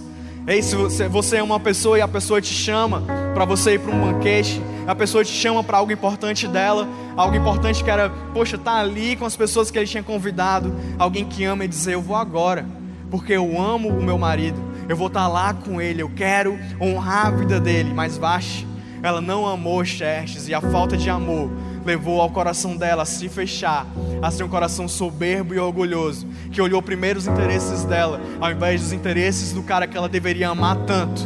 Ei, 0.46 0.62
se 0.62 0.74
você, 0.74 1.36
é 1.36 1.42
uma 1.42 1.60
pessoa 1.60 1.98
e 1.98 2.00
a 2.00 2.08
pessoa 2.08 2.40
te 2.40 2.54
chama 2.54 3.02
para 3.34 3.44
você 3.44 3.74
ir 3.74 3.80
para 3.80 3.94
um 3.94 4.00
banquete, 4.00 4.62
a 4.86 4.94
pessoa 4.94 5.22
te 5.22 5.30
chama 5.30 5.62
para 5.62 5.76
algo 5.76 5.92
importante 5.92 6.48
dela, 6.48 6.88
algo 7.14 7.36
importante 7.36 7.84
que 7.84 7.90
era, 7.90 8.08
poxa, 8.32 8.56
tá 8.56 8.76
ali 8.76 9.14
com 9.14 9.26
as 9.26 9.36
pessoas 9.36 9.70
que 9.70 9.78
ele 9.78 9.86
tinha 9.86 10.02
convidado, 10.02 10.74
alguém 10.98 11.26
que 11.26 11.44
ama 11.44 11.66
e 11.66 11.68
dizer, 11.68 11.92
eu 11.92 12.00
vou 12.00 12.16
agora, 12.16 12.64
porque 13.10 13.34
eu 13.34 13.60
amo 13.60 13.90
o 13.90 14.02
meu 14.02 14.16
marido, 14.16 14.58
eu 14.88 14.96
vou 14.96 15.08
estar 15.08 15.28
lá 15.28 15.52
com 15.52 15.80
ele, 15.80 16.02
eu 16.02 16.08
quero 16.08 16.58
honrar 16.80 17.26
a 17.26 17.30
vida 17.30 17.60
dele. 17.60 17.92
Mas 17.92 18.16
Vaste, 18.16 18.66
ela 19.02 19.20
não 19.20 19.46
amou 19.46 19.84
Xerxes 19.84 20.48
e 20.48 20.54
a 20.54 20.60
falta 20.60 20.96
de 20.96 21.10
amor 21.10 21.50
levou 21.84 22.20
ao 22.20 22.30
coração 22.30 22.76
dela 22.76 23.02
a 23.02 23.06
se 23.06 23.28
fechar, 23.28 23.86
a 24.20 24.30
ser 24.30 24.44
um 24.44 24.48
coração 24.48 24.86
soberbo 24.86 25.54
e 25.54 25.58
orgulhoso, 25.58 26.26
que 26.52 26.60
olhou 26.60 26.82
primeiro 26.82 27.18
os 27.18 27.26
interesses 27.26 27.84
dela, 27.84 28.20
ao 28.40 28.50
invés 28.50 28.82
dos 28.82 28.92
interesses 28.92 29.52
do 29.52 29.62
cara 29.62 29.86
que 29.86 29.96
ela 29.96 30.08
deveria 30.08 30.50
amar 30.50 30.76
tanto. 30.86 31.22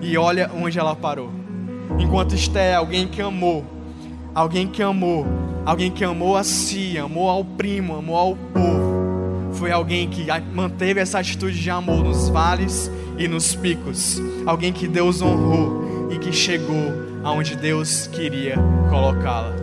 E 0.00 0.16
olha 0.16 0.50
onde 0.54 0.78
ela 0.78 0.96
parou. 0.96 1.30
Enquanto 1.98 2.34
Esté 2.34 2.72
é 2.72 2.74
alguém 2.74 3.06
que 3.06 3.22
amou, 3.22 3.64
alguém 4.34 4.66
que 4.66 4.82
amou, 4.82 5.26
alguém 5.64 5.90
que 5.90 6.04
amou 6.04 6.36
a 6.36 6.44
si, 6.44 6.98
amou 6.98 7.28
ao 7.28 7.44
primo, 7.44 7.96
amou 7.96 8.16
ao 8.16 8.36
povo. 8.36 8.85
Foi 9.56 9.72
alguém 9.72 10.08
que 10.08 10.26
manteve 10.54 11.00
essa 11.00 11.18
atitude 11.18 11.58
de 11.60 11.70
amor 11.70 12.04
nos 12.04 12.28
vales 12.28 12.90
e 13.18 13.26
nos 13.26 13.54
picos. 13.54 14.20
Alguém 14.44 14.72
que 14.72 14.86
Deus 14.86 15.22
honrou 15.22 16.08
e 16.10 16.18
que 16.18 16.30
chegou 16.30 16.92
aonde 17.24 17.56
Deus 17.56 18.06
queria 18.06 18.56
colocá-la. 18.90 19.54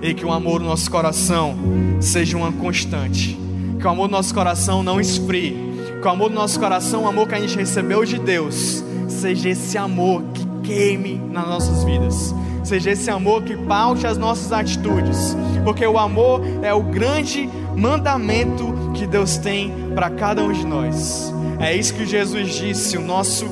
E 0.00 0.14
que 0.14 0.24
o 0.24 0.32
amor 0.32 0.60
no 0.60 0.66
nosso 0.66 0.88
coração 0.88 1.56
seja 2.00 2.36
uma 2.36 2.52
constante. 2.52 3.36
Que 3.80 3.86
o 3.86 3.90
amor 3.90 4.08
no 4.08 4.16
nosso 4.16 4.32
coração 4.32 4.82
não 4.82 5.00
esfrie. 5.00 5.56
Que 6.00 6.06
o 6.06 6.10
amor 6.10 6.30
no 6.30 6.36
nosso 6.36 6.60
coração, 6.60 7.02
o 7.02 7.08
amor 7.08 7.26
que 7.26 7.34
a 7.34 7.40
gente 7.40 7.56
recebeu 7.56 8.04
de 8.04 8.20
Deus, 8.20 8.84
seja 9.08 9.48
esse 9.48 9.76
amor 9.76 10.22
que 10.32 10.46
queime 10.62 11.20
nas 11.32 11.46
nossas 11.46 11.84
vidas 11.84 12.32
seja 12.66 12.90
esse 12.90 13.08
amor 13.08 13.44
que 13.44 13.56
paute 13.56 14.08
as 14.08 14.18
nossas 14.18 14.50
atitudes, 14.50 15.36
porque 15.62 15.86
o 15.86 15.96
amor 15.96 16.42
é 16.62 16.74
o 16.74 16.82
grande 16.82 17.48
mandamento 17.76 18.75
que 18.96 19.06
Deus 19.06 19.36
tem 19.36 19.72
para 19.94 20.10
cada 20.10 20.42
um 20.42 20.52
de 20.52 20.66
nós. 20.66 21.32
É 21.60 21.74
isso 21.74 21.94
que 21.94 22.04
Jesus 22.04 22.54
disse, 22.54 22.96
o 22.96 23.00
nosso 23.00 23.46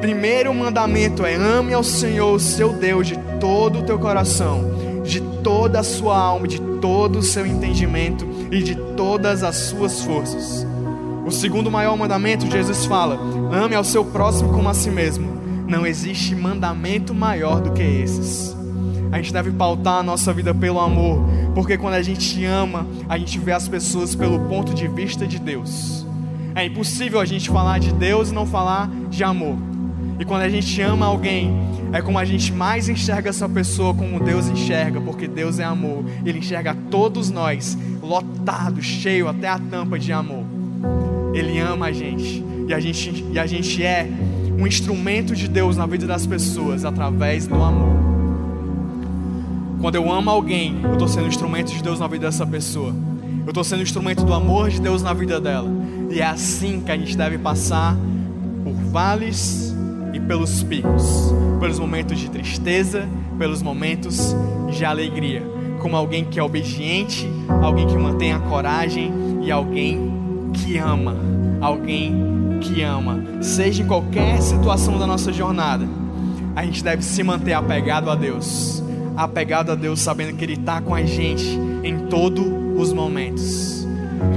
primeiro 0.00 0.52
mandamento 0.54 1.24
é 1.24 1.34
ame 1.34 1.72
ao 1.72 1.82
Senhor, 1.82 2.34
o 2.34 2.40
seu 2.40 2.72
Deus, 2.72 3.06
de 3.06 3.16
todo 3.40 3.80
o 3.80 3.82
teu 3.82 3.98
coração, 3.98 5.02
de 5.04 5.20
toda 5.20 5.80
a 5.80 5.84
sua 5.84 6.16
alma, 6.16 6.48
de 6.48 6.60
todo 6.80 7.18
o 7.18 7.22
seu 7.22 7.46
entendimento 7.46 8.26
e 8.50 8.62
de 8.62 8.74
todas 8.96 9.42
as 9.42 9.56
suas 9.56 10.02
forças. 10.02 10.66
O 11.26 11.30
segundo 11.30 11.70
maior 11.70 11.96
mandamento, 11.96 12.50
Jesus 12.50 12.86
fala: 12.86 13.18
ame 13.52 13.74
ao 13.74 13.84
seu 13.84 14.04
próximo 14.04 14.52
como 14.52 14.68
a 14.68 14.74
si 14.74 14.90
mesmo. 14.90 15.36
Não 15.66 15.84
existe 15.84 16.34
mandamento 16.34 17.12
maior 17.12 17.60
do 17.60 17.72
que 17.72 17.82
esses. 17.82 18.55
A 19.16 19.22
gente 19.22 19.32
deve 19.32 19.50
pautar 19.50 20.00
a 20.00 20.02
nossa 20.02 20.30
vida 20.30 20.54
pelo 20.54 20.78
amor, 20.78 21.26
porque 21.54 21.78
quando 21.78 21.94
a 21.94 22.02
gente 22.02 22.44
ama, 22.44 22.86
a 23.08 23.16
gente 23.16 23.38
vê 23.38 23.50
as 23.50 23.66
pessoas 23.66 24.14
pelo 24.14 24.40
ponto 24.40 24.74
de 24.74 24.86
vista 24.86 25.26
de 25.26 25.38
Deus. 25.38 26.04
É 26.54 26.66
impossível 26.66 27.18
a 27.18 27.24
gente 27.24 27.48
falar 27.48 27.78
de 27.78 27.94
Deus 27.94 28.28
e 28.30 28.34
não 28.34 28.44
falar 28.44 28.90
de 29.08 29.24
amor. 29.24 29.56
E 30.20 30.24
quando 30.26 30.42
a 30.42 30.50
gente 30.50 30.82
ama 30.82 31.06
alguém, 31.06 31.50
é 31.94 32.02
como 32.02 32.18
a 32.18 32.26
gente 32.26 32.52
mais 32.52 32.90
enxerga 32.90 33.30
essa 33.30 33.48
pessoa 33.48 33.94
como 33.94 34.20
Deus 34.20 34.48
enxerga, 34.48 35.00
porque 35.00 35.26
Deus 35.26 35.58
é 35.58 35.64
amor. 35.64 36.04
Ele 36.22 36.40
enxerga 36.40 36.76
todos 36.90 37.30
nós 37.30 37.74
lotado, 38.02 38.82
cheio 38.82 39.28
até 39.28 39.48
a 39.48 39.58
tampa 39.58 39.98
de 39.98 40.12
amor. 40.12 40.44
Ele 41.32 41.58
ama 41.58 41.86
a 41.86 41.92
gente 41.92 42.44
e 42.68 42.74
a 42.74 42.78
gente, 42.78 43.24
e 43.32 43.38
a 43.38 43.46
gente 43.46 43.82
é 43.82 44.10
um 44.58 44.66
instrumento 44.66 45.34
de 45.34 45.48
Deus 45.48 45.74
na 45.74 45.86
vida 45.86 46.06
das 46.06 46.26
pessoas 46.26 46.84
através 46.84 47.46
do 47.46 47.54
amor. 47.54 47.95
Quando 49.80 49.94
eu 49.94 50.10
amo 50.10 50.30
alguém, 50.30 50.80
eu 50.82 50.92
estou 50.94 51.06
sendo 51.06 51.26
instrumento 51.26 51.72
de 51.72 51.82
Deus 51.82 52.00
na 52.00 52.06
vida 52.06 52.26
dessa 52.26 52.46
pessoa. 52.46 52.94
Eu 53.44 53.50
estou 53.50 53.62
sendo 53.62 53.82
instrumento 53.82 54.24
do 54.24 54.32
amor 54.32 54.70
de 54.70 54.80
Deus 54.80 55.02
na 55.02 55.12
vida 55.12 55.40
dela. 55.40 55.68
E 56.10 56.20
é 56.20 56.26
assim 56.26 56.80
que 56.80 56.90
a 56.90 56.96
gente 56.96 57.16
deve 57.16 57.38
passar 57.38 57.96
por 58.64 58.72
vales 58.90 59.74
e 60.12 60.20
pelos 60.20 60.62
picos, 60.62 61.32
pelos 61.60 61.78
momentos 61.78 62.18
de 62.18 62.30
tristeza, 62.30 63.06
pelos 63.38 63.62
momentos 63.62 64.34
de 64.70 64.84
alegria, 64.84 65.42
como 65.80 65.96
alguém 65.96 66.24
que 66.24 66.40
é 66.40 66.42
obediente, 66.42 67.28
alguém 67.62 67.86
que 67.86 67.96
mantém 67.96 68.32
a 68.32 68.38
coragem 68.38 69.12
e 69.42 69.52
alguém 69.52 70.50
que 70.52 70.78
ama, 70.78 71.16
alguém 71.60 72.58
que 72.60 72.82
ama, 72.82 73.22
seja 73.42 73.82
em 73.82 73.86
qualquer 73.86 74.40
situação 74.40 74.98
da 74.98 75.06
nossa 75.06 75.32
jornada, 75.32 75.86
a 76.54 76.64
gente 76.64 76.82
deve 76.82 77.02
se 77.02 77.22
manter 77.22 77.52
apegado 77.52 78.10
a 78.10 78.14
Deus, 78.14 78.82
apegado 79.16 79.72
a 79.72 79.74
Deus, 79.74 80.00
sabendo 80.00 80.36
que 80.36 80.44
Ele 80.44 80.54
está 80.54 80.80
com 80.80 80.94
a 80.94 81.02
gente 81.02 81.58
em 81.82 82.06
todos 82.06 82.44
os 82.76 82.92
momentos. 82.92 83.86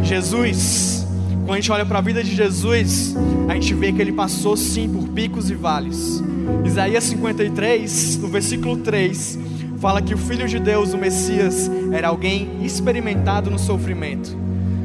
Jesus, 0.04 1.06
quando 1.46 1.54
a 1.54 1.56
gente 1.56 1.72
olha 1.72 1.86
para 1.86 2.00
a 2.00 2.02
vida 2.02 2.24
de 2.24 2.34
Jesus, 2.34 3.16
a 3.48 3.54
gente 3.54 3.74
vê 3.74 3.92
que 3.92 4.02
Ele 4.02 4.14
passou 4.14 4.56
sim 4.56 4.90
por 4.90 5.08
picos 5.10 5.50
e 5.50 5.56
vales. 5.56 6.24
Isaías 6.64 7.04
53, 7.04 8.18
no 8.18 8.28
versículo 8.28 8.78
3, 8.78 9.40
fala 9.80 10.02
que 10.02 10.14
o 10.14 10.18
Filho 10.18 10.48
de 10.48 10.60
Deus, 10.60 10.94
o 10.94 10.98
Messias, 10.98 11.70
era 11.92 12.08
alguém 12.08 12.64
experimentado 12.64 13.52
no 13.52 13.60
sofrimento. 13.60 14.38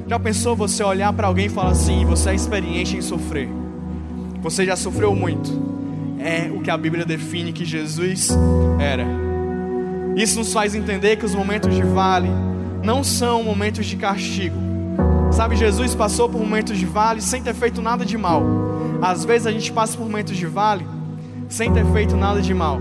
Já 0.07 0.18
pensou 0.18 0.55
você 0.55 0.82
olhar 0.82 1.12
para 1.12 1.28
alguém 1.28 1.47
e 1.47 1.51
falar 1.51 1.70
assim: 1.70 2.05
você 2.05 2.30
é 2.30 2.34
experiente 2.34 2.97
em 2.97 3.01
sofrer? 3.01 3.49
Você 4.42 4.66
já 4.66 4.76
sofreu 4.76 5.14
muito. 5.14 5.51
É 6.18 6.51
o 6.55 6.61
que 6.61 6.70
a 6.70 6.76
Bíblia 6.76 7.05
define 7.05 7.53
que 7.53 7.64
Jesus 7.64 8.30
era. 8.78 9.24
Isso 10.17 10.39
nos 10.39 10.53
faz 10.53 10.75
entender 10.75 11.17
que 11.17 11.25
os 11.25 11.35
momentos 11.35 11.75
de 11.75 11.83
vale 11.83 12.29
não 12.83 13.03
são 13.03 13.43
momentos 13.43 13.87
de 13.87 13.97
castigo. 13.97 14.57
Sabe, 15.33 15.57
Jesus 15.57 15.95
passou 15.95 16.29
por 16.29 16.41
momentos 16.41 16.79
de 16.79 16.87
vale 16.87 17.21
sem 17.21 17.43
ter 17.43 17.55
feito 17.55 17.83
nada 17.83 18.05
de 18.05 18.17
mal. 18.17 18.43
Às 19.03 19.25
vezes 19.25 19.47
a 19.47 19.51
gente 19.51 19.73
passa 19.73 19.97
por 19.97 20.05
momentos 20.05 20.37
de 20.37 20.47
vale 20.47 20.87
sem 21.49 21.73
ter 21.73 21.85
feito 21.87 22.17
nada 22.17 22.41
de 22.41 22.55
mal. 22.55 22.81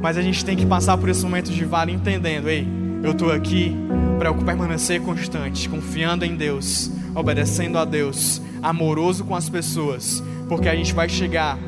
Mas 0.00 0.16
a 0.16 0.22
gente 0.22 0.44
tem 0.44 0.56
que 0.56 0.64
passar 0.64 0.96
por 0.96 1.08
esse 1.08 1.24
momento 1.24 1.50
de 1.50 1.64
vale 1.64 1.90
entendendo, 1.90 2.48
ei, 2.48 2.66
eu 3.02 3.10
estou 3.10 3.32
aqui 3.32 3.74
para 4.18 4.32
permanecer 4.32 5.00
constante, 5.00 5.68
confiando 5.68 6.24
em 6.24 6.36
Deus, 6.36 6.90
obedecendo 7.14 7.78
a 7.78 7.84
Deus, 7.84 8.40
amoroso 8.62 9.24
com 9.24 9.34
as 9.34 9.48
pessoas, 9.48 10.22
porque 10.48 10.68
a 10.68 10.76
gente 10.76 10.94
vai 10.94 11.08
chegar 11.08 11.58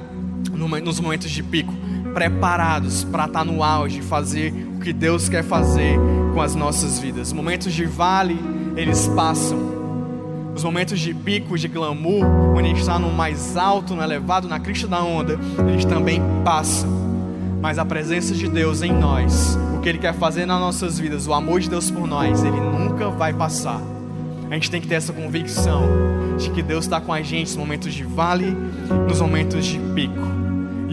nos 0.53 1.01
momentos 1.01 1.31
de 1.31 1.43
pico 1.43 1.75
preparados 2.17 3.05
para 3.05 3.27
estar 3.27 3.41
tá 3.41 3.45
no 3.45 3.63
auge, 3.63 4.01
fazer 4.01 4.51
o 4.79 4.81
que 4.81 4.91
Deus 4.91 5.29
quer 5.29 5.45
fazer 5.45 5.99
com 6.33 6.41
as 6.41 6.55
nossas 6.55 6.99
vidas. 6.99 7.31
Momentos 7.31 7.75
de 7.75 7.85
vale, 7.85 8.41
eles 8.75 9.07
passam. 9.09 9.59
Os 10.55 10.65
momentos 10.65 10.99
de 10.99 11.13
pico, 11.13 11.59
de 11.59 11.69
glamour, 11.69 12.25
quando 12.55 12.65
a 12.65 12.69
gente 12.69 12.81
está 12.81 12.99
no 12.99 13.13
mais 13.13 13.55
alto, 13.59 13.95
no 13.95 14.03
elevado, 14.03 14.49
na 14.49 14.59
crista 14.59 14.89
da 14.89 15.03
onda, 15.05 15.39
eles 15.69 15.85
também 15.85 16.23
passam 16.43 17.05
mas 17.61 17.81
a 17.81 17.85
presença 17.85 18.33
de 18.33 18.49
Deus 18.49 18.81
em 18.81 18.93
nós, 18.93 19.59
o 19.75 19.81
que 19.81 19.89
Ele 19.89 19.99
quer 19.99 20.15
fazer 20.15 20.47
nas 20.47 20.61
nossas 20.61 21.01
vidas, 21.01 21.27
o 21.27 21.35
amor 21.35 21.59
de 21.59 21.69
Deus 21.69 21.91
por 21.91 22.07
nós, 22.07 22.45
Ele 22.45 22.61
nunca 22.61 23.09
vai 23.09 23.33
passar. 23.33 23.81
A 24.49 24.55
gente 24.55 24.71
tem 24.71 24.81
que 24.81 24.87
ter 24.87 24.95
essa 24.95 25.13
convicção 25.13 25.83
de 26.39 26.49
que 26.51 26.63
Deus 26.63 26.85
está 26.85 27.01
com 27.01 27.13
a 27.13 27.21
gente 27.23 27.49
nos 27.49 27.57
momentos 27.57 27.93
de 27.93 28.05
vale, 28.05 28.57
nos 29.09 29.21
momentos 29.21 29.67
de 29.67 29.81
pico. 29.97 30.46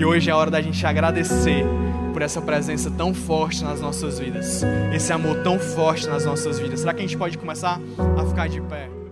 E 0.04 0.06
hoje 0.06 0.30
é 0.30 0.34
a 0.34 0.36
hora 0.36 0.52
da 0.52 0.62
gente 0.62 0.86
agradecer 0.86 1.64
por 2.12 2.22
essa 2.22 2.42
presença 2.42 2.92
tão 2.92 3.14
forte 3.14 3.64
nas 3.64 3.80
nossas 3.80 4.20
vidas, 4.20 4.62
esse 4.94 5.14
amor 5.14 5.38
tão 5.44 5.58
forte 5.58 6.10
nas 6.10 6.26
nossas 6.26 6.60
vidas. 6.60 6.82
Será 6.82 6.94
que 6.94 7.00
a 7.00 7.04
gente 7.04 7.16
pode 7.16 7.38
começar 7.38 7.80
a 8.18 8.26
ficar 8.26 8.50
de 8.50 8.60
pé? 8.60 9.03